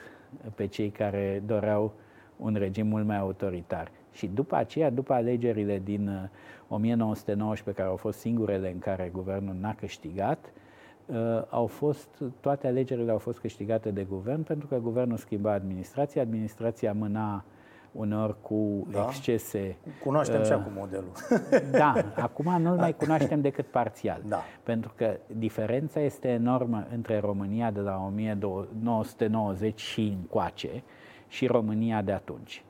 pe 0.55 0.67
cei 0.67 0.91
care 0.91 1.43
doreau 1.47 1.93
un 2.37 2.55
regim 2.55 2.87
mult 2.87 3.07
mai 3.07 3.19
autoritar. 3.19 3.91
Și 4.17 4.27
după 4.27 4.57
aceea, 4.57 4.91
după 4.91 5.13
alegerile 5.13 5.81
din 5.85 6.31
1919, 6.69 7.71
uh, 7.71 7.77
care 7.77 7.89
au 7.89 7.97
fost 7.97 8.19
singurele 8.19 8.73
în 8.73 8.79
care 8.79 9.11
guvernul 9.13 9.57
n-a 9.61 9.75
câștigat, 9.75 10.53
uh, 11.07 11.17
au 11.49 11.67
fost, 11.67 12.09
toate 12.41 12.67
alegerile 12.67 13.11
au 13.11 13.19
fost 13.19 13.39
câștigate 13.39 13.91
de 13.91 14.03
guvern 14.03 14.43
pentru 14.43 14.67
că 14.67 14.79
guvernul 14.79 15.17
schimba 15.17 15.53
administrația, 15.53 16.23
administrația 16.23 16.93
mâna 16.93 17.45
uneori 17.93 18.35
cu 18.43 18.87
da? 18.91 19.07
excese. 19.09 19.77
Cunoaștem 20.05 20.41
uh, 20.41 20.47
și 20.47 20.53
acum 20.53 20.73
modelul. 20.77 21.13
Da, 21.79 21.95
acum 22.17 22.63
nu-l 22.63 22.77
mai 22.77 22.97
cunoaștem 22.97 23.41
decât 23.41 23.67
parțial. 23.67 24.21
Da. 24.27 24.43
Pentru 24.63 24.93
că 24.97 25.17
diferența 25.27 26.01
este 26.01 26.29
enormă 26.29 26.87
între 26.93 27.19
România 27.19 27.71
de 27.71 27.81
la 27.81 28.03
1990 28.07 29.81
și 29.81 30.17
încoace 30.21 30.83
și 31.29 31.47
România 31.47 32.03
de 32.03 32.13
atunci. 32.13 32.65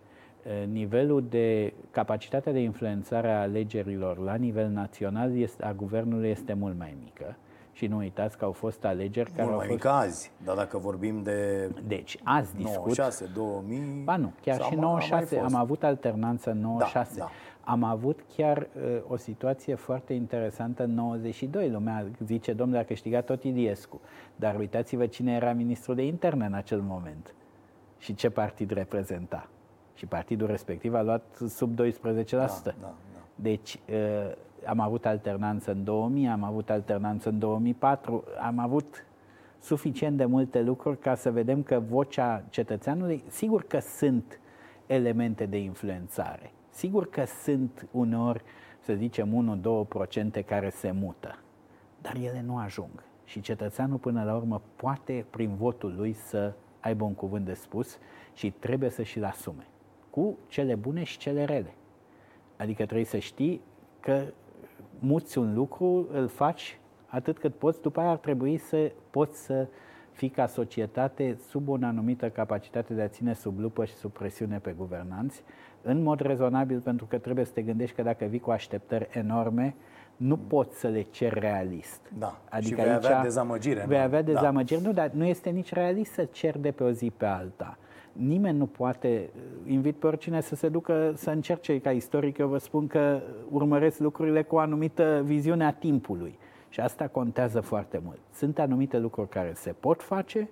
Eh, 0.48 0.66
nivelul 0.66 1.24
de 1.28 1.72
capacitatea 1.90 2.52
de 2.52 2.58
influențare 2.58 3.30
a 3.30 3.40
alegerilor 3.40 4.18
la 4.18 4.34
nivel 4.34 4.68
național 4.68 5.36
este, 5.36 5.64
a 5.64 5.72
guvernului 5.72 6.28
este 6.28 6.52
mult 6.52 6.78
mai 6.78 6.96
mică. 7.02 7.36
Și 7.72 7.86
nu 7.86 7.96
uitați 7.96 8.38
că 8.38 8.44
au 8.44 8.52
fost 8.52 8.84
alegeri 8.84 9.30
care 9.30 9.44
Mult 9.48 9.56
mai 9.56 9.66
mică 9.70 9.88
azi, 9.88 10.32
dar 10.44 10.56
dacă 10.56 10.78
vorbim 10.78 11.22
de 11.22 11.70
Deci, 11.86 12.18
azi 12.22 12.56
discut... 12.56 12.74
96, 12.74 13.30
2000... 13.34 14.02
Ba 14.04 14.16
nu, 14.16 14.32
chiar 14.42 14.62
și 14.62 14.74
96, 14.74 15.38
am 15.38 15.54
avut 15.54 15.82
alternanță 15.82 16.50
în 16.50 16.60
96. 16.60 17.18
Da, 17.18 17.24
da. 17.24 17.30
Am 17.72 17.82
avut 17.82 18.20
chiar 18.36 18.58
uh, 18.58 18.82
o 19.08 19.16
situație 19.16 19.74
foarte 19.74 20.12
interesantă 20.12 20.84
în 20.84 20.94
92. 20.94 21.70
Lumea 21.70 22.06
zice, 22.24 22.52
domnule, 22.52 22.80
a 22.80 22.84
câștigat 22.84 23.24
tot 23.24 23.42
Iliescu. 23.42 24.00
Dar 24.36 24.56
uitați-vă 24.58 25.06
cine 25.06 25.32
era 25.32 25.52
ministrul 25.52 25.94
de 25.94 26.06
interne 26.06 26.46
în 26.46 26.54
acel 26.54 26.80
moment 26.80 27.34
și 27.98 28.14
ce 28.14 28.30
partid 28.30 28.70
reprezenta 28.70 29.48
și 29.96 30.06
partidul 30.06 30.46
respectiv 30.46 30.94
a 30.94 31.02
luat 31.02 31.24
sub 31.48 31.74
12%. 31.74 31.76
Da, 32.30 32.46
da, 32.62 32.74
da. 32.80 32.94
Deci, 33.34 33.80
uh, 33.90 34.32
am 34.66 34.80
avut 34.80 35.06
alternanță 35.06 35.70
în 35.70 35.84
2000, 35.84 36.28
am 36.28 36.42
avut 36.42 36.70
alternanță 36.70 37.28
în 37.28 37.38
2004, 37.38 38.24
am 38.40 38.58
avut 38.58 39.06
suficient 39.58 40.16
de 40.16 40.24
multe 40.24 40.62
lucruri 40.62 40.98
ca 40.98 41.14
să 41.14 41.30
vedem 41.30 41.62
că 41.62 41.80
vocea 41.88 42.44
cetățeanului, 42.48 43.24
sigur 43.28 43.62
că 43.62 43.78
sunt 43.78 44.40
elemente 44.86 45.46
de 45.46 45.58
influențare, 45.58 46.52
sigur 46.70 47.08
că 47.08 47.24
sunt 47.42 47.88
uneori, 47.90 48.42
să 48.80 48.94
zicem, 48.94 49.60
1-2% 50.40 50.44
care 50.44 50.70
se 50.70 50.90
mută, 50.90 51.38
dar 52.00 52.14
ele 52.14 52.42
nu 52.46 52.58
ajung. 52.58 53.04
Și 53.24 53.40
cetățeanul 53.40 53.98
până 53.98 54.24
la 54.24 54.34
urmă 54.34 54.62
poate 54.76 55.24
prin 55.30 55.54
votul 55.54 55.94
lui 55.96 56.12
să 56.12 56.52
aibă 56.80 57.04
un 57.04 57.14
cuvânt 57.14 57.44
de 57.44 57.54
spus 57.54 57.98
și 58.34 58.50
trebuie 58.50 58.90
să 58.90 59.02
și-l 59.02 59.24
asume, 59.24 59.66
cu 60.16 60.38
cele 60.48 60.74
bune 60.74 61.02
și 61.02 61.18
cele 61.18 61.44
rele. 61.44 61.74
Adică 62.56 62.84
trebuie 62.84 63.04
să 63.04 63.18
știi 63.18 63.60
că 64.00 64.22
muți 64.98 65.38
un 65.38 65.54
lucru, 65.54 66.08
îl 66.12 66.28
faci 66.28 66.78
atât 67.06 67.38
cât 67.38 67.54
poți, 67.54 67.80
după 67.80 68.00
aia 68.00 68.10
ar 68.10 68.16
trebui 68.16 68.56
să 68.56 68.92
poți 69.10 69.44
să 69.44 69.66
fii 70.12 70.28
ca 70.28 70.46
societate 70.46 71.38
sub 71.48 71.68
o 71.68 71.76
anumită 71.82 72.30
capacitate 72.30 72.94
de 72.94 73.02
a 73.02 73.08
ține 73.08 73.34
sub 73.34 73.58
lupă 73.58 73.84
și 73.84 73.94
sub 73.94 74.10
presiune 74.10 74.58
pe 74.58 74.74
guvernanți, 74.76 75.42
în 75.82 76.02
mod 76.02 76.20
rezonabil, 76.20 76.80
pentru 76.80 77.06
că 77.06 77.18
trebuie 77.18 77.44
să 77.44 77.52
te 77.52 77.62
gândești 77.62 77.96
că 77.96 78.02
dacă 78.02 78.24
vii 78.24 78.40
cu 78.40 78.50
așteptări 78.50 79.08
enorme, 79.12 79.74
nu 80.16 80.36
poți 80.36 80.78
să 80.78 80.88
le 80.88 81.02
ceri 81.02 81.40
realist. 81.40 82.00
Da, 82.18 82.40
adică 82.50 82.80
și 82.80 82.82
vei 82.82 82.92
aici 82.92 83.04
avea 83.04 83.22
dezamăgire. 83.22 83.84
Vei 83.86 84.00
avea 84.00 84.22
da. 84.22 84.32
dezamăgire, 84.32 84.80
da. 84.80 84.86
nu, 84.86 84.92
dar 84.92 85.10
nu 85.10 85.24
este 85.24 85.50
nici 85.50 85.72
realist 85.72 86.12
să 86.12 86.24
ceri 86.24 86.60
de 86.60 86.70
pe 86.70 86.82
o 86.82 86.90
zi 86.90 87.12
pe 87.16 87.26
alta. 87.26 87.78
Nimeni 88.16 88.58
nu 88.58 88.66
poate, 88.66 89.30
invit 89.66 89.96
pe 89.96 90.06
oricine 90.06 90.40
să 90.40 90.54
se 90.54 90.68
ducă 90.68 91.12
să 91.14 91.30
încerce 91.30 91.80
ca 91.80 91.90
istoric, 91.90 92.38
eu 92.38 92.48
vă 92.48 92.58
spun 92.58 92.86
că 92.86 93.20
urmăresc 93.50 93.98
lucrurile 93.98 94.42
cu 94.42 94.54
o 94.54 94.58
anumită 94.58 95.22
viziune 95.24 95.64
a 95.64 95.72
timpului. 95.72 96.38
Și 96.68 96.80
asta 96.80 97.08
contează 97.08 97.60
foarte 97.60 98.00
mult. 98.04 98.18
Sunt 98.32 98.58
anumite 98.58 98.98
lucruri 98.98 99.28
care 99.28 99.52
se 99.54 99.74
pot 99.80 100.02
face, 100.02 100.48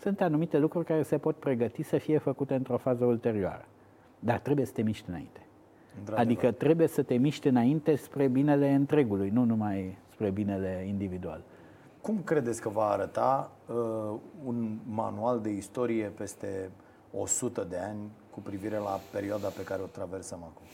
sunt 0.00 0.20
anumite 0.20 0.58
lucruri 0.58 0.84
care 0.84 1.02
se 1.02 1.18
pot 1.18 1.36
pregăti 1.36 1.82
să 1.82 1.98
fie 1.98 2.18
făcute 2.18 2.54
într-o 2.54 2.76
fază 2.76 3.04
ulterioară. 3.04 3.64
Dar 4.18 4.38
trebuie 4.38 4.66
să 4.66 4.72
te 4.72 4.82
miști 4.82 5.08
înainte. 5.08 5.40
Adică 6.14 6.52
trebuie 6.52 6.86
să 6.86 7.02
te 7.02 7.14
miști 7.14 7.48
înainte 7.48 7.94
spre 7.94 8.28
binele 8.28 8.72
întregului, 8.72 9.28
nu 9.28 9.44
numai 9.44 9.98
spre 10.12 10.30
binele 10.30 10.84
individual. 10.88 11.42
Cum 12.00 12.20
credeți 12.24 12.60
că 12.60 12.68
va 12.68 12.84
arăta 12.84 13.52
uh, 13.66 14.18
un 14.44 14.78
manual 14.84 15.40
de 15.40 15.50
istorie 15.50 16.04
peste 16.04 16.70
100 17.12 17.66
de 17.70 17.76
ani 17.76 17.98
cu 18.30 18.40
privire 18.40 18.76
la 18.76 19.00
perioada 19.12 19.48
pe 19.48 19.62
care 19.64 19.82
o 19.82 19.86
traversăm 19.86 20.38
acum? 20.42 20.66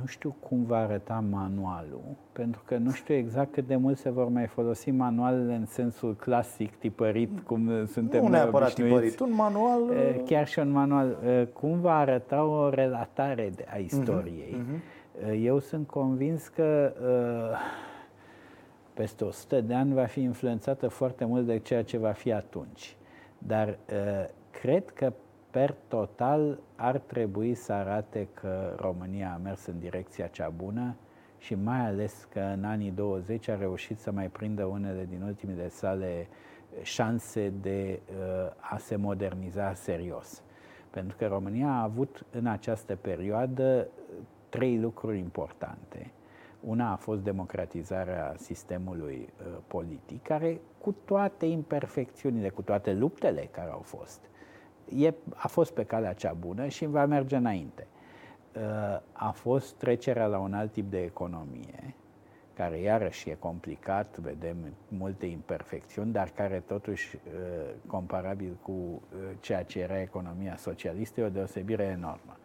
Nu 0.00 0.06
știu 0.06 0.36
cum 0.40 0.64
va 0.64 0.78
arăta 0.78 1.24
manualul, 1.30 2.02
pentru 2.32 2.62
că 2.64 2.76
nu 2.76 2.90
știu 2.90 3.14
exact 3.14 3.52
cât 3.52 3.66
de 3.66 3.76
mult 3.76 3.98
se 3.98 4.10
vor 4.10 4.28
mai 4.28 4.46
folosi 4.46 4.90
manualele 4.90 5.54
în 5.54 5.66
sensul 5.66 6.14
clasic, 6.14 6.76
tipărit, 6.76 7.40
cum 7.40 7.86
suntem 7.86 8.22
Nu 8.22 8.28
neapărat 8.28 8.78
obișnuiți. 8.78 8.94
tipărit, 8.94 9.20
un 9.20 9.32
manual... 9.32 9.80
Chiar 10.24 10.46
și 10.46 10.58
un 10.58 10.70
manual. 10.70 11.16
Cum 11.52 11.80
va 11.80 11.98
arăta 11.98 12.44
o 12.44 12.68
relatare 12.68 13.52
a 13.72 13.76
istoriei? 13.76 14.56
Uh-huh, 14.56 14.78
uh-huh. 14.78 15.42
Eu 15.42 15.58
sunt 15.58 15.86
convins 15.86 16.48
că 16.48 16.92
peste 18.94 19.24
100 19.24 19.60
de 19.60 19.74
ani 19.74 19.94
va 19.94 20.04
fi 20.04 20.20
influențată 20.22 20.88
foarte 20.88 21.24
mult 21.24 21.46
de 21.46 21.58
ceea 21.58 21.84
ce 21.84 21.98
va 21.98 22.12
fi 22.12 22.32
atunci. 22.32 22.96
Dar 23.38 23.78
cred 24.66 24.90
că 24.90 25.12
per 25.50 25.74
total 25.88 26.58
ar 26.76 26.98
trebui 26.98 27.54
să 27.54 27.72
arate 27.72 28.28
că 28.34 28.74
România 28.80 29.32
a 29.34 29.40
mers 29.42 29.66
în 29.66 29.78
direcția 29.78 30.26
cea 30.26 30.48
bună 30.48 30.96
și 31.38 31.54
mai 31.54 31.86
ales 31.86 32.26
că 32.30 32.40
în 32.40 32.64
anii 32.64 32.90
20 32.90 33.48
a 33.48 33.56
reușit 33.56 33.98
să 33.98 34.10
mai 34.10 34.28
prindă 34.28 34.64
unele 34.64 35.06
din 35.10 35.22
ultimele 35.22 35.68
sale 35.68 36.28
șanse 36.82 37.52
de 37.60 38.00
uh, 38.08 38.52
a 38.58 38.76
se 38.76 38.96
moderniza 38.96 39.74
serios. 39.74 40.42
Pentru 40.90 41.16
că 41.16 41.26
România 41.26 41.68
a 41.68 41.82
avut 41.82 42.26
în 42.30 42.46
această 42.46 42.96
perioadă 42.96 43.88
trei 44.48 44.78
lucruri 44.78 45.18
importante. 45.18 46.10
Una 46.60 46.92
a 46.92 46.96
fost 46.96 47.20
democratizarea 47.20 48.34
sistemului 48.36 49.28
uh, 49.38 49.46
politic, 49.66 50.22
care 50.22 50.60
cu 50.78 50.94
toate 51.04 51.46
imperfecțiunile, 51.46 52.48
cu 52.48 52.62
toate 52.62 52.92
luptele 52.92 53.48
care 53.52 53.70
au 53.70 53.80
fost, 53.80 54.20
e, 54.94 55.14
a 55.34 55.48
fost 55.48 55.72
pe 55.72 55.84
calea 55.84 56.12
cea 56.12 56.32
bună 56.32 56.66
și 56.68 56.86
va 56.86 57.06
merge 57.06 57.36
înainte. 57.36 57.86
Uh, 58.56 58.62
a 59.12 59.30
fost 59.30 59.74
trecerea 59.74 60.26
la 60.26 60.38
un 60.38 60.54
alt 60.54 60.72
tip 60.72 60.90
de 60.90 61.02
economie, 61.02 61.94
care 62.54 62.78
iarăși 62.78 63.30
e 63.30 63.36
complicat, 63.38 64.18
vedem 64.18 64.56
multe 64.88 65.26
imperfecțiuni, 65.26 66.12
dar 66.12 66.28
care 66.34 66.62
totuși, 66.66 67.16
uh, 67.16 67.70
comparabil 67.86 68.56
cu 68.62 68.72
uh, 68.72 69.00
ceea 69.40 69.62
ce 69.62 69.80
era 69.80 70.00
economia 70.00 70.56
socialistă, 70.56 71.20
e 71.20 71.24
o 71.24 71.28
deosebire 71.28 71.84
enormă. 71.84 72.36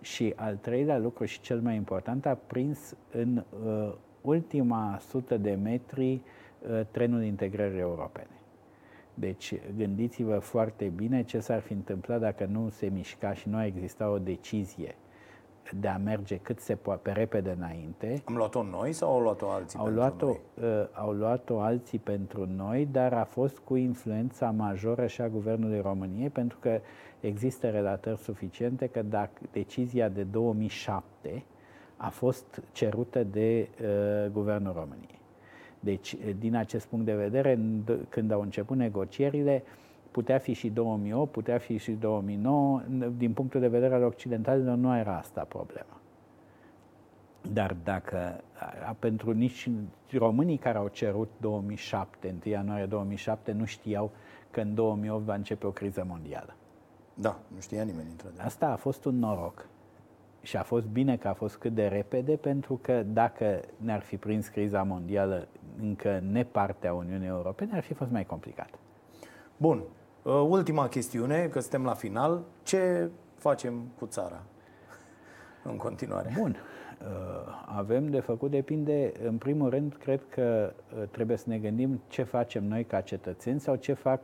Și 0.00 0.32
al 0.36 0.56
treilea 0.56 0.98
lucru 0.98 1.24
și 1.24 1.40
cel 1.40 1.60
mai 1.60 1.74
important, 1.74 2.26
a 2.26 2.38
prins 2.46 2.94
în 3.10 3.44
ultima 4.20 4.98
sută 5.08 5.36
de 5.36 5.54
metri 5.54 6.20
trenul 6.90 7.22
integrării 7.22 7.78
europene. 7.78 8.39
Deci 9.20 9.54
gândiți-vă 9.76 10.38
foarte 10.38 10.84
bine 10.84 11.22
ce 11.22 11.40
s-ar 11.40 11.60
fi 11.60 11.72
întâmplat 11.72 12.20
dacă 12.20 12.44
nu 12.44 12.68
se 12.68 12.86
mișca 12.86 13.34
și 13.34 13.48
nu 13.48 13.56
a 13.56 13.66
exista 13.66 14.10
o 14.10 14.18
decizie 14.18 14.94
de 15.78 15.88
a 15.88 15.98
merge 15.98 16.36
cât 16.36 16.60
se 16.60 16.74
poate 16.74 17.00
pe 17.02 17.10
repede 17.10 17.50
înainte. 17.50 18.22
Am 18.24 18.36
luat-o 18.36 18.62
noi 18.62 18.92
sau 18.92 19.12
au 19.12 19.20
luat-o 19.20 19.48
alții 19.48 19.78
au 19.78 19.84
pentru 19.84 20.00
luat-o, 20.00 20.26
noi? 20.26 20.40
Uh, 20.80 20.86
au 20.92 21.12
luat-o 21.12 21.60
alții 21.60 21.98
pentru 21.98 22.46
noi, 22.56 22.88
dar 22.92 23.12
a 23.12 23.24
fost 23.24 23.58
cu 23.58 23.76
influența 23.76 24.50
majoră 24.50 25.06
și 25.06 25.20
a 25.20 25.28
Guvernului 25.28 25.80
României, 25.80 26.30
pentru 26.30 26.58
că 26.60 26.80
există 27.20 27.68
relatări 27.70 28.18
suficiente 28.18 28.86
că 28.86 29.02
dacă 29.02 29.40
decizia 29.52 30.08
de 30.08 30.22
2007 30.22 31.44
a 31.96 32.08
fost 32.08 32.62
cerută 32.72 33.24
de 33.24 33.68
uh, 33.82 34.30
Guvernul 34.32 34.72
României. 34.72 35.19
Deci, 35.80 36.16
din 36.38 36.56
acest 36.56 36.86
punct 36.86 37.04
de 37.04 37.14
vedere, 37.14 37.58
când 38.08 38.30
au 38.30 38.40
început 38.40 38.76
negocierile, 38.76 39.62
putea 40.10 40.38
fi 40.38 40.52
și 40.52 40.70
2008, 40.70 41.30
putea 41.30 41.58
fi 41.58 41.76
și 41.76 41.92
2009, 41.92 42.82
din 43.16 43.32
punctul 43.32 43.60
de 43.60 43.68
vedere 43.68 43.94
al 43.94 44.02
occidentalilor 44.02 44.76
nu 44.76 44.96
era 44.96 45.16
asta 45.16 45.42
problema. 45.42 46.00
Dar 47.52 47.76
dacă, 47.84 48.40
pentru 48.98 49.32
nici 49.32 49.70
românii 50.12 50.56
care 50.56 50.78
au 50.78 50.88
cerut 50.88 51.30
2007, 51.40 52.34
1 52.44 52.52
ianuarie 52.52 52.86
2007, 52.86 53.52
nu 53.52 53.64
știau 53.64 54.10
că 54.50 54.60
în 54.60 54.74
2008 54.74 55.24
va 55.24 55.34
începe 55.34 55.66
o 55.66 55.70
criză 55.70 56.04
mondială. 56.08 56.54
Da, 57.14 57.38
nu 57.54 57.60
știa 57.60 57.82
nimeni 57.82 58.08
într 58.10 58.44
Asta 58.44 58.66
a 58.66 58.76
fost 58.76 59.04
un 59.04 59.18
noroc. 59.18 59.66
Și 60.42 60.56
a 60.56 60.62
fost 60.62 60.86
bine 60.86 61.16
că 61.16 61.28
a 61.28 61.32
fost 61.32 61.56
cât 61.56 61.74
de 61.74 61.86
repede, 61.86 62.36
pentru 62.36 62.78
că 62.82 63.02
dacă 63.02 63.60
ne-ar 63.76 64.00
fi 64.00 64.16
prins 64.16 64.48
criza 64.48 64.82
mondială 64.82 65.48
încă 65.82 66.22
nepartea 66.30 66.92
Uniunii 66.92 67.28
Europene, 67.28 67.70
ar 67.74 67.82
fi 67.82 67.94
fost 67.94 68.10
mai 68.10 68.24
complicat. 68.24 68.68
Bun. 69.56 69.82
Uh, 70.22 70.32
ultima 70.32 70.88
chestiune, 70.88 71.46
că 71.46 71.60
suntem 71.60 71.84
la 71.84 71.94
final. 71.94 72.42
Ce 72.62 73.10
facem 73.34 73.82
cu 73.98 74.06
țara 74.06 74.42
în 75.62 75.76
continuare? 75.76 76.32
Bun. 76.38 76.56
Uh, 77.00 77.06
avem 77.76 78.08
de 78.08 78.20
făcut, 78.20 78.50
depinde, 78.50 79.12
în 79.24 79.36
primul 79.36 79.70
rând, 79.70 79.94
cred 79.94 80.20
că 80.28 80.72
uh, 80.96 81.02
trebuie 81.10 81.36
să 81.36 81.44
ne 81.48 81.58
gândim 81.58 82.00
ce 82.08 82.22
facem 82.22 82.64
noi 82.64 82.84
ca 82.84 83.00
cetățeni 83.00 83.60
sau 83.60 83.76
ce 83.76 83.92
fac 83.92 84.20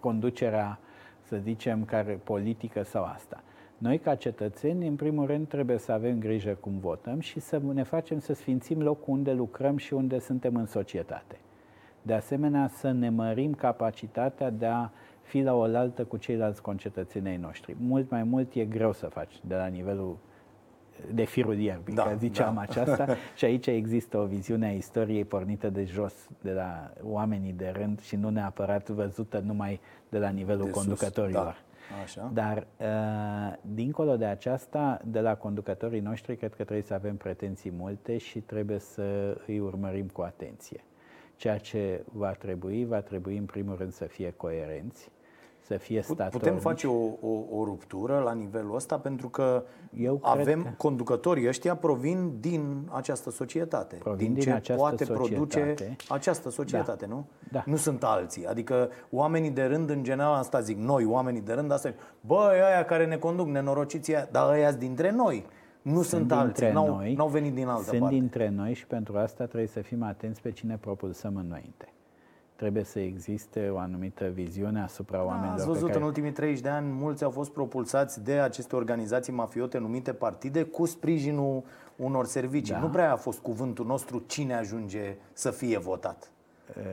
conducerea, 0.00 0.78
să 1.22 1.36
zicem, 1.36 1.84
care 1.84 2.20
politică 2.24 2.82
sau 2.82 3.04
asta. 3.04 3.42
Noi, 3.84 3.98
ca 3.98 4.14
cetățeni, 4.14 4.86
în 4.86 4.96
primul 4.96 5.26
rând, 5.26 5.48
trebuie 5.48 5.78
să 5.78 5.92
avem 5.92 6.18
grijă 6.18 6.56
cum 6.60 6.78
votăm 6.78 7.20
și 7.20 7.40
să 7.40 7.60
ne 7.72 7.82
facem 7.82 8.18
să 8.18 8.32
sfințim 8.32 8.82
locul 8.82 9.14
unde 9.14 9.32
lucrăm 9.32 9.76
și 9.76 9.94
unde 9.94 10.18
suntem 10.18 10.56
în 10.56 10.66
societate. 10.66 11.38
De 12.02 12.14
asemenea, 12.14 12.68
să 12.68 12.90
ne 12.90 13.08
mărim 13.08 13.54
capacitatea 13.54 14.50
de 14.50 14.66
a 14.66 14.88
fi 15.22 15.40
la 15.40 15.54
oaltă 15.54 16.04
cu 16.04 16.16
ceilalți 16.16 16.62
concetățenii 16.62 17.36
noștri. 17.36 17.76
Mult 17.78 18.10
mai 18.10 18.22
mult 18.22 18.54
e 18.54 18.64
greu 18.64 18.92
să 18.92 19.06
faci 19.06 19.40
de 19.46 19.54
la 19.54 19.66
nivelul 19.66 20.16
de 21.14 21.24
firul 21.24 21.58
ierbii, 21.58 21.94
da, 21.94 22.02
că 22.02 22.14
ziceam 22.18 22.54
da. 22.54 22.60
aceasta, 22.60 23.16
și 23.36 23.44
aici 23.44 23.66
există 23.66 24.18
o 24.18 24.24
viziune 24.24 24.66
a 24.66 24.72
istoriei 24.72 25.24
pornită 25.24 25.70
de 25.70 25.84
jos, 25.84 26.28
de 26.40 26.52
la 26.52 26.90
oamenii 27.02 27.52
de 27.52 27.72
rând 27.76 28.00
și 28.00 28.16
nu 28.16 28.28
neapărat 28.28 28.88
văzută 28.88 29.42
numai 29.46 29.80
de 30.08 30.18
la 30.18 30.28
nivelul 30.28 30.64
de 30.64 30.70
conducătorilor. 30.70 31.44
Sus, 31.44 31.52
da. 31.52 31.73
Așa. 32.02 32.30
Dar, 32.32 32.66
uh, 32.80 33.56
dincolo 33.60 34.16
de 34.16 34.24
aceasta, 34.24 35.00
de 35.04 35.20
la 35.20 35.36
conducătorii 35.36 36.00
noștri, 36.00 36.36
cred 36.36 36.54
că 36.54 36.62
trebuie 36.62 36.84
să 36.84 36.94
avem 36.94 37.16
pretenții 37.16 37.70
multe 37.70 38.18
și 38.18 38.40
trebuie 38.40 38.78
să 38.78 39.36
îi 39.46 39.58
urmărim 39.58 40.06
cu 40.06 40.20
atenție. 40.20 40.84
Ceea 41.36 41.58
ce 41.58 42.04
va 42.12 42.32
trebui, 42.32 42.84
va 42.84 43.00
trebui 43.00 43.36
în 43.36 43.44
primul 43.44 43.76
rând 43.76 43.92
să 43.92 44.04
fie 44.04 44.34
coerenți, 44.36 45.10
să 45.66 45.76
fie 45.76 46.02
statornici. 46.02 46.32
Putem 46.32 46.56
face 46.56 46.86
o, 46.86 47.02
o, 47.20 47.42
o 47.50 47.64
ruptură 47.64 48.18
la 48.18 48.32
nivelul 48.32 48.74
ăsta 48.74 48.98
pentru 48.98 49.28
că 49.28 49.62
Eu 49.96 50.16
cred 50.16 50.40
avem 50.40 50.62
că- 50.62 50.68
conducătorii 50.76 51.48
ăștia 51.48 51.76
provin 51.76 52.32
din 52.40 52.88
această 52.92 53.30
societate, 53.30 53.96
Provin 53.96 54.24
din 54.24 54.34
din 54.34 54.42
ce 54.42 54.50
această 54.50 54.82
poate 54.82 55.04
produce 55.04 55.34
societate. 55.36 55.96
această 56.08 56.50
societate, 56.50 57.06
nu? 57.06 57.26
Da. 57.52 57.62
Nu 57.66 57.76
sunt 57.76 58.02
alții. 58.04 58.46
Adică 58.46 58.88
oamenii 59.10 59.50
de 59.50 59.62
rând, 59.62 59.90
în 59.90 60.02
general, 60.02 60.32
asta 60.34 60.60
zic, 60.60 60.76
noi, 60.78 61.04
oamenii 61.04 61.40
de 61.40 61.52
rând, 61.52 61.72
asta 61.72 61.88
zic, 61.88 61.98
băi, 62.20 62.54
ăia 62.70 62.84
care 62.84 63.06
ne 63.06 63.16
conduc, 63.16 63.46
nenorociții 63.46 64.14
aia, 64.16 64.28
dar 64.30 64.50
ăia 64.52 64.72
dintre 64.72 65.10
noi. 65.10 65.46
Nu 65.82 66.02
sunt, 66.02 66.32
alții, 66.32 66.44
dintre 66.46 66.72
n-au, 66.72 66.86
noi, 66.96 67.14
n-au 67.14 67.28
venit 67.28 67.54
din 67.54 67.66
altă 67.66 67.82
sunt 67.88 68.00
parte. 68.00 68.14
dintre 68.14 68.48
noi 68.48 68.74
și 68.74 68.86
pentru 68.86 69.16
asta 69.16 69.44
trebuie 69.44 69.68
să 69.68 69.80
fim 69.80 70.02
atenți 70.02 70.40
pe 70.40 70.50
cine 70.50 70.76
propulsăm 70.80 71.36
înainte. 71.36 71.88
Trebuie 72.64 72.84
să 72.84 72.98
existe 72.98 73.68
o 73.68 73.78
anumită 73.78 74.24
viziune 74.34 74.82
asupra 74.82 75.18
Da, 75.18 75.24
oamenilor 75.24 75.54
ați 75.54 75.64
pe 75.64 75.70
văzut, 75.70 75.86
care... 75.86 75.98
în 75.98 76.04
ultimii 76.04 76.32
30 76.32 76.60
de 76.60 76.68
ani, 76.68 76.92
mulți 76.92 77.24
au 77.24 77.30
fost 77.30 77.50
propulsați 77.50 78.24
de 78.24 78.32
aceste 78.32 78.76
organizații 78.76 79.32
mafiote 79.32 79.78
numite 79.78 80.12
partide 80.12 80.62
cu 80.62 80.86
sprijinul 80.86 81.62
unor 81.96 82.26
servicii. 82.26 82.74
Da. 82.74 82.80
Nu 82.80 82.88
prea 82.88 83.12
a 83.12 83.16
fost 83.16 83.38
cuvântul 83.38 83.86
nostru 83.86 84.22
cine 84.26 84.54
ajunge 84.54 85.16
să 85.32 85.50
fie 85.50 85.78
votat 85.78 86.32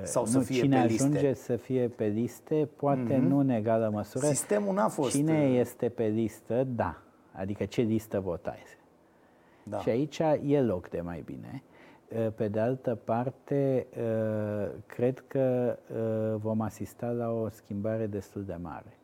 sau 0.03 0.26
să 0.26 0.38
nu, 0.38 0.43
fie 0.43 0.61
cine 0.61 0.82
pe 0.82 0.88
liste. 0.88 1.03
Mhm. 1.03 1.15
ajunge 1.15 1.34
să 1.34 1.55
fie 1.55 1.88
pe 1.88 2.05
liste, 2.05 2.69
poate 2.76 3.17
nu 3.17 3.38
în 3.38 3.49
egală 3.49 3.89
măsură. 3.93 4.26
Sistemul 4.26 4.74
n-a 4.74 4.88
fost... 4.88 5.09
Cine 5.09 5.47
uh, 5.49 5.57
este 5.59 5.89
pe 5.89 6.05
listă, 6.05 6.67
da. 6.76 7.01
Adică 7.32 7.65
ce 7.65 7.82
listă 7.82 8.19
votați. 8.19 8.78
Da. 9.63 9.80
Și 9.80 9.89
aici 9.89 10.22
e 10.45 10.61
loc 10.61 10.89
de 10.89 11.01
mai 11.01 11.22
bine. 11.26 11.63
Pe 12.36 12.47
de 12.47 12.59
altă 12.59 12.95
parte, 12.95 13.88
cred 14.86 15.24
că 15.28 15.78
vom 16.41 16.62
asista 16.62 17.07
la 17.07 17.30
o 17.30 17.49
schimbare 17.49 18.07
destul 18.07 18.43
de 18.43 18.55
mare 18.62 18.97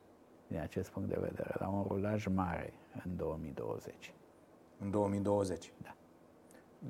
din 0.47 0.60
acest 0.60 0.89
punct 0.89 1.10
de 1.10 1.18
vedere, 1.20 1.55
la 1.60 1.68
un 1.68 1.86
rulaj 1.88 2.26
mare 2.26 2.74
în 3.05 3.16
2020. 3.16 4.14
În 4.80 4.91
2020. 4.91 5.72
Da. 5.84 5.95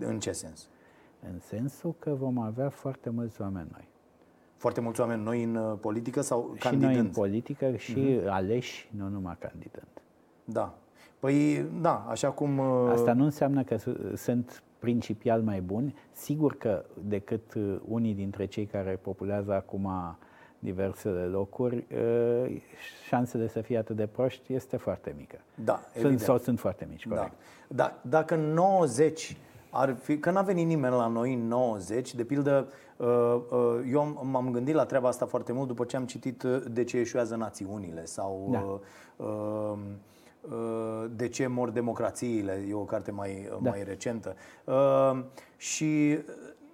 În 0.07 0.19
ce 0.19 0.31
sens? 0.31 0.69
În 1.31 1.39
sensul 1.39 1.95
că 1.99 2.13
vom 2.13 2.37
avea 2.39 2.69
foarte 2.69 3.09
mulți 3.09 3.41
oameni 3.41 3.67
noi. 3.71 3.87
Foarte 4.55 4.81
mulți 4.81 4.99
oameni 5.01 5.23
noi 5.23 5.43
în 5.43 5.55
uh, 5.55 5.77
politică 5.81 6.21
sau 6.21 6.51
Și 6.53 6.61
candidând? 6.61 6.91
noi 6.91 7.01
în 7.01 7.09
politică 7.09 7.75
și 7.75 8.19
aleși, 8.27 8.89
nu 8.95 9.07
numai 9.07 9.35
candidând. 9.39 9.87
Da. 10.43 10.73
Păi, 11.19 11.65
da, 11.81 12.05
așa 12.09 12.31
cum... 12.31 12.57
uh, 12.57 12.89
Asta 12.91 13.13
nu 13.13 13.23
înseamnă 13.23 13.63
că 13.63 13.77
su- 13.77 14.15
sunt 14.15 14.63
principial 14.79 15.41
mai 15.41 15.61
buni. 15.61 15.95
Sigur 16.11 16.57
că 16.57 16.85
decât 17.03 17.53
uh, 17.53 17.75
unii 17.87 18.13
dintre 18.13 18.45
cei 18.45 18.65
care 18.65 18.99
populează 19.01 19.53
acum 19.53 19.89
diversele 20.59 21.23
locuri, 21.23 21.85
uh, 22.45 22.61
șansele 23.07 23.47
să 23.47 23.61
fie 23.61 23.77
atât 23.77 23.95
de 23.95 24.07
proști 24.07 24.53
este 24.53 24.77
foarte 24.77 25.13
mică. 25.17 25.37
Da, 25.63 25.73
Sunt, 25.73 25.95
evident. 25.95 26.19
sau 26.19 26.37
sunt 26.37 26.59
foarte 26.59 26.87
mici, 26.89 27.07
Da. 27.07 27.15
corect. 27.15 27.33
da. 27.67 27.99
Dacă 28.01 28.35
90 28.35 29.37
ar 29.69 29.95
fi, 29.95 30.17
că 30.19 30.31
n-a 30.31 30.41
venit 30.41 30.65
nimeni 30.67 30.93
la 30.95 31.07
noi 31.07 31.33
în 31.33 31.47
90, 31.47 32.15
de 32.15 32.23
pildă, 32.23 32.67
uh, 32.97 33.07
uh, 33.51 33.89
eu 33.91 33.99
am- 34.01 34.27
m-am 34.31 34.51
gândit 34.51 34.73
la 34.75 34.85
treaba 34.85 35.07
asta 35.07 35.25
foarte 35.25 35.51
mult 35.53 35.67
după 35.67 35.83
ce 35.85 35.95
am 35.95 36.05
citit 36.05 36.43
uh, 36.43 36.63
De 36.71 36.83
ce 36.83 36.97
eșuează 36.97 37.35
națiunile 37.35 38.05
sau 38.05 38.47
Da. 38.51 38.59
uh, 38.59 38.79
uh, 39.15 39.27
uh, 39.27 39.77
De 41.15 41.27
ce 41.27 41.47
mor 41.47 41.69
democrațiile, 41.69 42.65
e 42.69 42.73
o 42.73 42.83
carte 42.83 43.11
mai, 43.11 43.49
Da. 43.61 43.69
mai 43.69 43.83
recentă. 43.83 44.35
Uh, 44.63 45.23
Și 45.57 46.19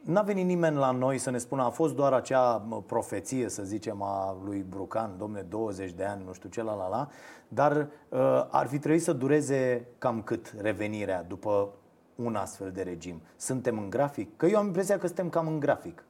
N-a 0.04 0.22
venit 0.22 0.46
nimeni 0.46 0.76
la 0.76 0.92
noi 0.92 1.18
să 1.18 1.30
ne 1.30 1.38
spună, 1.38 1.64
a 1.64 1.70
fost 1.70 1.96
doar 1.96 2.14
acea 2.14 2.58
mă, 2.68 2.82
profeție, 2.82 3.50
să 3.50 3.64
zicem, 3.64 4.02
a 4.02 4.38
lui 4.46 4.66
Brucan, 4.70 5.12
domne, 5.18 5.46
20 5.50 5.92
de 5.92 6.04
ani, 6.04 6.24
nu 6.26 6.34
știu 6.34 6.50
ce, 6.50 6.64
la 6.64 6.76
la 6.76 6.88
la, 6.88 7.08
dar 7.48 7.76
uh, 8.10 8.20
ar 8.50 8.68
fi 8.68 8.80
trebuit 8.80 9.02
să 9.04 9.14
dureze 9.14 9.88
cam 9.98 10.22
cât 10.22 10.54
revenirea 10.62 11.24
după 11.24 11.70
un 12.16 12.36
astfel 12.36 12.72
de 12.72 12.82
regim. 12.82 13.22
Suntem 13.36 13.78
în 13.78 13.90
grafic? 13.90 14.38
Că 14.38 14.46
eu 14.46 14.58
am 14.58 14.66
impresia 14.66 14.98
că 14.98 15.06
suntem 15.06 15.30
cam 15.30 15.48
în 15.48 15.60
grafic. 15.60 16.06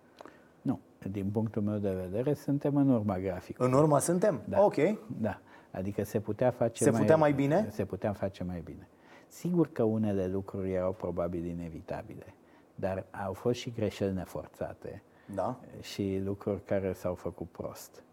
Nu, 0.61 0.80
din 1.11 1.30
punctul 1.34 1.61
meu 1.61 1.78
de 1.78 1.97
vedere, 2.09 2.34
suntem 2.34 2.76
în 2.76 2.89
urma 2.89 3.20
graficului. 3.20 3.72
În 3.72 3.78
urmă 3.78 3.99
suntem? 3.99 4.41
Da. 4.45 4.64
Ok. 4.64 4.76
Da. 5.22 5.39
Adică 5.74 6.03
se 6.03 6.19
putea 6.19 6.51
face 6.51 6.84
Se 6.84 6.91
putea 6.91 7.15
mai 7.17 7.34
bine? 7.34 7.67
Se 7.69 7.86
putea 7.86 8.13
face 8.13 8.43
mai 8.43 8.61
bine. 8.63 8.88
Sigur 9.28 9.71
că 9.71 9.84
unele 9.84 10.28
lucruri 10.28 10.71
erau 10.74 10.91
probabil 10.93 11.45
inevitabile, 11.45 12.34
dar 12.76 13.05
au 13.26 13.34
fost 13.34 13.59
și 13.59 13.71
greșeli 13.71 14.13
neforțate 14.13 15.01
Da. 15.34 15.59
și 15.82 16.21
lucruri 16.24 16.63
care 16.65 16.93
s-au 16.93 17.13
făcut 17.15 17.49
prost. 17.49 18.03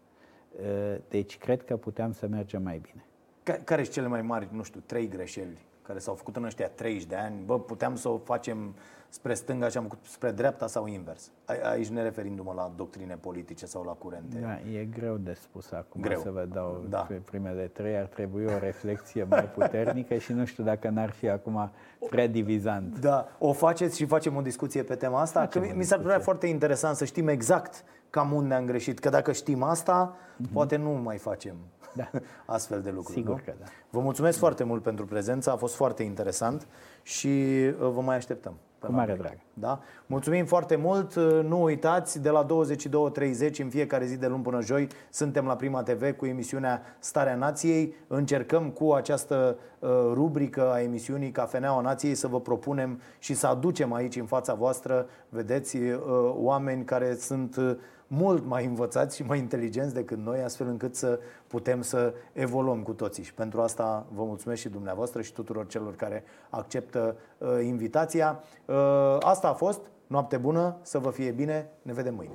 Deci 1.09 1.37
cred 1.37 1.63
că 1.63 1.77
puteam 1.77 2.11
să 2.11 2.27
mergem 2.27 2.61
mai 2.63 2.77
bine. 2.77 3.05
Ca- 3.43 3.59
Care 3.63 3.81
sunt 3.83 3.93
cele 3.93 4.07
mai 4.07 4.21
mari, 4.21 4.47
nu 4.51 4.63
știu, 4.63 4.79
trei 4.85 5.07
greșeli 5.07 5.57
care 5.91 6.03
s-au 6.03 6.13
făcut 6.13 6.35
în 6.35 6.43
ăștia 6.43 6.69
30 6.69 7.05
de 7.05 7.15
ani? 7.15 7.35
Bă, 7.45 7.59
puteam 7.59 7.95
să 7.95 8.09
o 8.09 8.17
facem 8.17 8.75
spre 9.09 9.33
stânga 9.33 9.67
și 9.67 9.77
am 9.77 9.83
făcut 9.83 9.99
spre 10.05 10.31
dreapta 10.31 10.67
sau 10.67 10.85
invers? 10.87 11.31
A- 11.45 11.69
Aici 11.69 11.87
ne 11.87 12.01
referindu-mă 12.01 12.53
la 12.55 12.71
doctrine 12.75 13.15
politice 13.21 13.65
sau 13.65 13.83
la 13.83 13.91
curente. 13.91 14.37
Da, 14.39 14.59
e 14.79 14.85
greu 14.85 15.15
de 15.17 15.33
spus 15.33 15.71
acum 15.71 16.01
Greu. 16.01 16.19
să 16.19 16.31
vă 16.31 16.47
dau 16.53 16.85
Da. 16.89 16.99
pe 16.99 17.13
primele 17.13 17.63
trei. 17.73 17.97
Ar 17.97 18.05
trebui 18.05 18.45
o 18.45 18.57
reflexie 18.59 19.23
mai 19.23 19.43
puternică 19.43 20.15
și 20.17 20.33
nu 20.33 20.45
știu 20.45 20.63
dacă 20.63 20.89
n-ar 20.89 21.09
fi 21.09 21.29
acum 21.29 21.71
prea 22.09 22.27
divizant. 22.27 22.99
Da, 22.99 23.27
o 23.39 23.53
faceți 23.53 23.97
și 23.97 24.05
facem 24.05 24.35
o 24.35 24.41
discuție 24.41 24.83
pe 24.83 24.95
tema 24.95 25.21
asta? 25.21 25.39
Facem 25.39 25.61
că 25.61 25.67
o 25.67 25.71
mi- 25.71 25.77
mi 25.77 25.83
s-ar 25.83 25.99
părea 25.99 26.15
discuție. 26.17 26.23
foarte 26.39 26.47
interesant 26.47 26.95
să 26.95 27.05
știm 27.05 27.27
exact 27.27 27.83
cam 28.09 28.31
unde 28.33 28.53
am 28.53 28.65
greșit. 28.65 28.99
Că 28.99 29.09
dacă 29.09 29.31
știm 29.31 29.63
asta, 29.63 30.15
poate 30.53 30.75
nu 30.75 30.89
mai 30.89 31.17
facem 31.17 31.55
Da. 31.93 32.09
astfel 32.45 32.81
de 32.81 32.89
lucruri. 32.89 33.17
Sigur 33.17 33.35
nu? 33.35 33.41
că 33.45 33.53
da. 33.59 33.65
Vă 33.89 33.99
mulțumesc 33.99 34.37
foarte 34.37 34.63
mult 34.63 34.83
pentru 34.83 35.05
prezență, 35.05 35.51
a 35.51 35.55
fost 35.55 35.75
foarte 35.75 36.03
interesant 36.03 36.67
și 37.03 37.27
uh, 37.27 37.73
vă 37.93 38.01
mai 38.01 38.15
așteptăm. 38.15 38.53
pe 38.79 38.85
Cu 38.85 38.91
la 38.91 38.97
mare 38.97 39.11
noi. 39.11 39.19
drag. 39.19 39.37
Da? 39.53 39.79
Mulțumim 40.05 40.45
foarte 40.45 40.75
mult. 40.75 41.15
Nu 41.43 41.61
uitați, 41.63 42.21
de 42.21 42.29
la 42.29 42.45
22.30 42.45 43.55
în 43.57 43.69
fiecare 43.69 44.05
zi 44.05 44.17
de 44.17 44.27
luni 44.27 44.43
până 44.43 44.61
joi, 44.61 44.87
suntem 45.09 45.45
la 45.45 45.55
Prima 45.55 45.83
TV 45.83 46.11
cu 46.15 46.25
emisiunea 46.25 46.81
Starea 46.99 47.35
Nației. 47.35 47.93
Încercăm 48.07 48.69
cu 48.69 48.91
această 48.91 49.57
uh, 49.79 49.89
rubrică 50.13 50.71
a 50.71 50.81
emisiunii 50.81 51.31
Cafeneaua 51.31 51.81
Nației 51.81 52.15
să 52.15 52.27
vă 52.27 52.39
propunem 52.39 53.01
și 53.19 53.33
să 53.33 53.47
aducem 53.47 53.93
aici 53.93 54.15
în 54.15 54.25
fața 54.25 54.53
voastră, 54.53 55.07
vedeți, 55.29 55.77
uh, 55.77 55.99
oameni 56.35 56.83
care 56.83 57.15
sunt 57.15 57.55
uh, 57.55 57.75
mult 58.13 58.45
mai 58.45 58.65
învățați 58.65 59.15
și 59.15 59.23
mai 59.23 59.37
inteligenți 59.37 59.93
decât 59.93 60.17
noi, 60.17 60.41
astfel 60.41 60.67
încât 60.67 60.95
să 60.95 61.19
putem 61.47 61.81
să 61.81 62.13
evoluăm 62.33 62.83
cu 62.83 62.93
toții. 62.93 63.23
Și 63.23 63.33
pentru 63.33 63.61
asta 63.61 64.05
vă 64.13 64.23
mulțumesc 64.23 64.61
și 64.61 64.69
dumneavoastră 64.69 65.21
și 65.21 65.33
tuturor 65.33 65.67
celor 65.67 65.95
care 65.95 66.23
acceptă 66.49 67.15
uh, 67.37 67.49
invitația. 67.63 68.43
Uh, 68.65 68.75
asta 69.19 69.47
a 69.47 69.53
fost. 69.53 69.81
Noapte 70.07 70.37
bună, 70.37 70.77
să 70.81 70.99
vă 70.99 71.09
fie 71.09 71.31
bine. 71.31 71.69
Ne 71.81 71.93
vedem 71.93 72.15
mâine. 72.15 72.33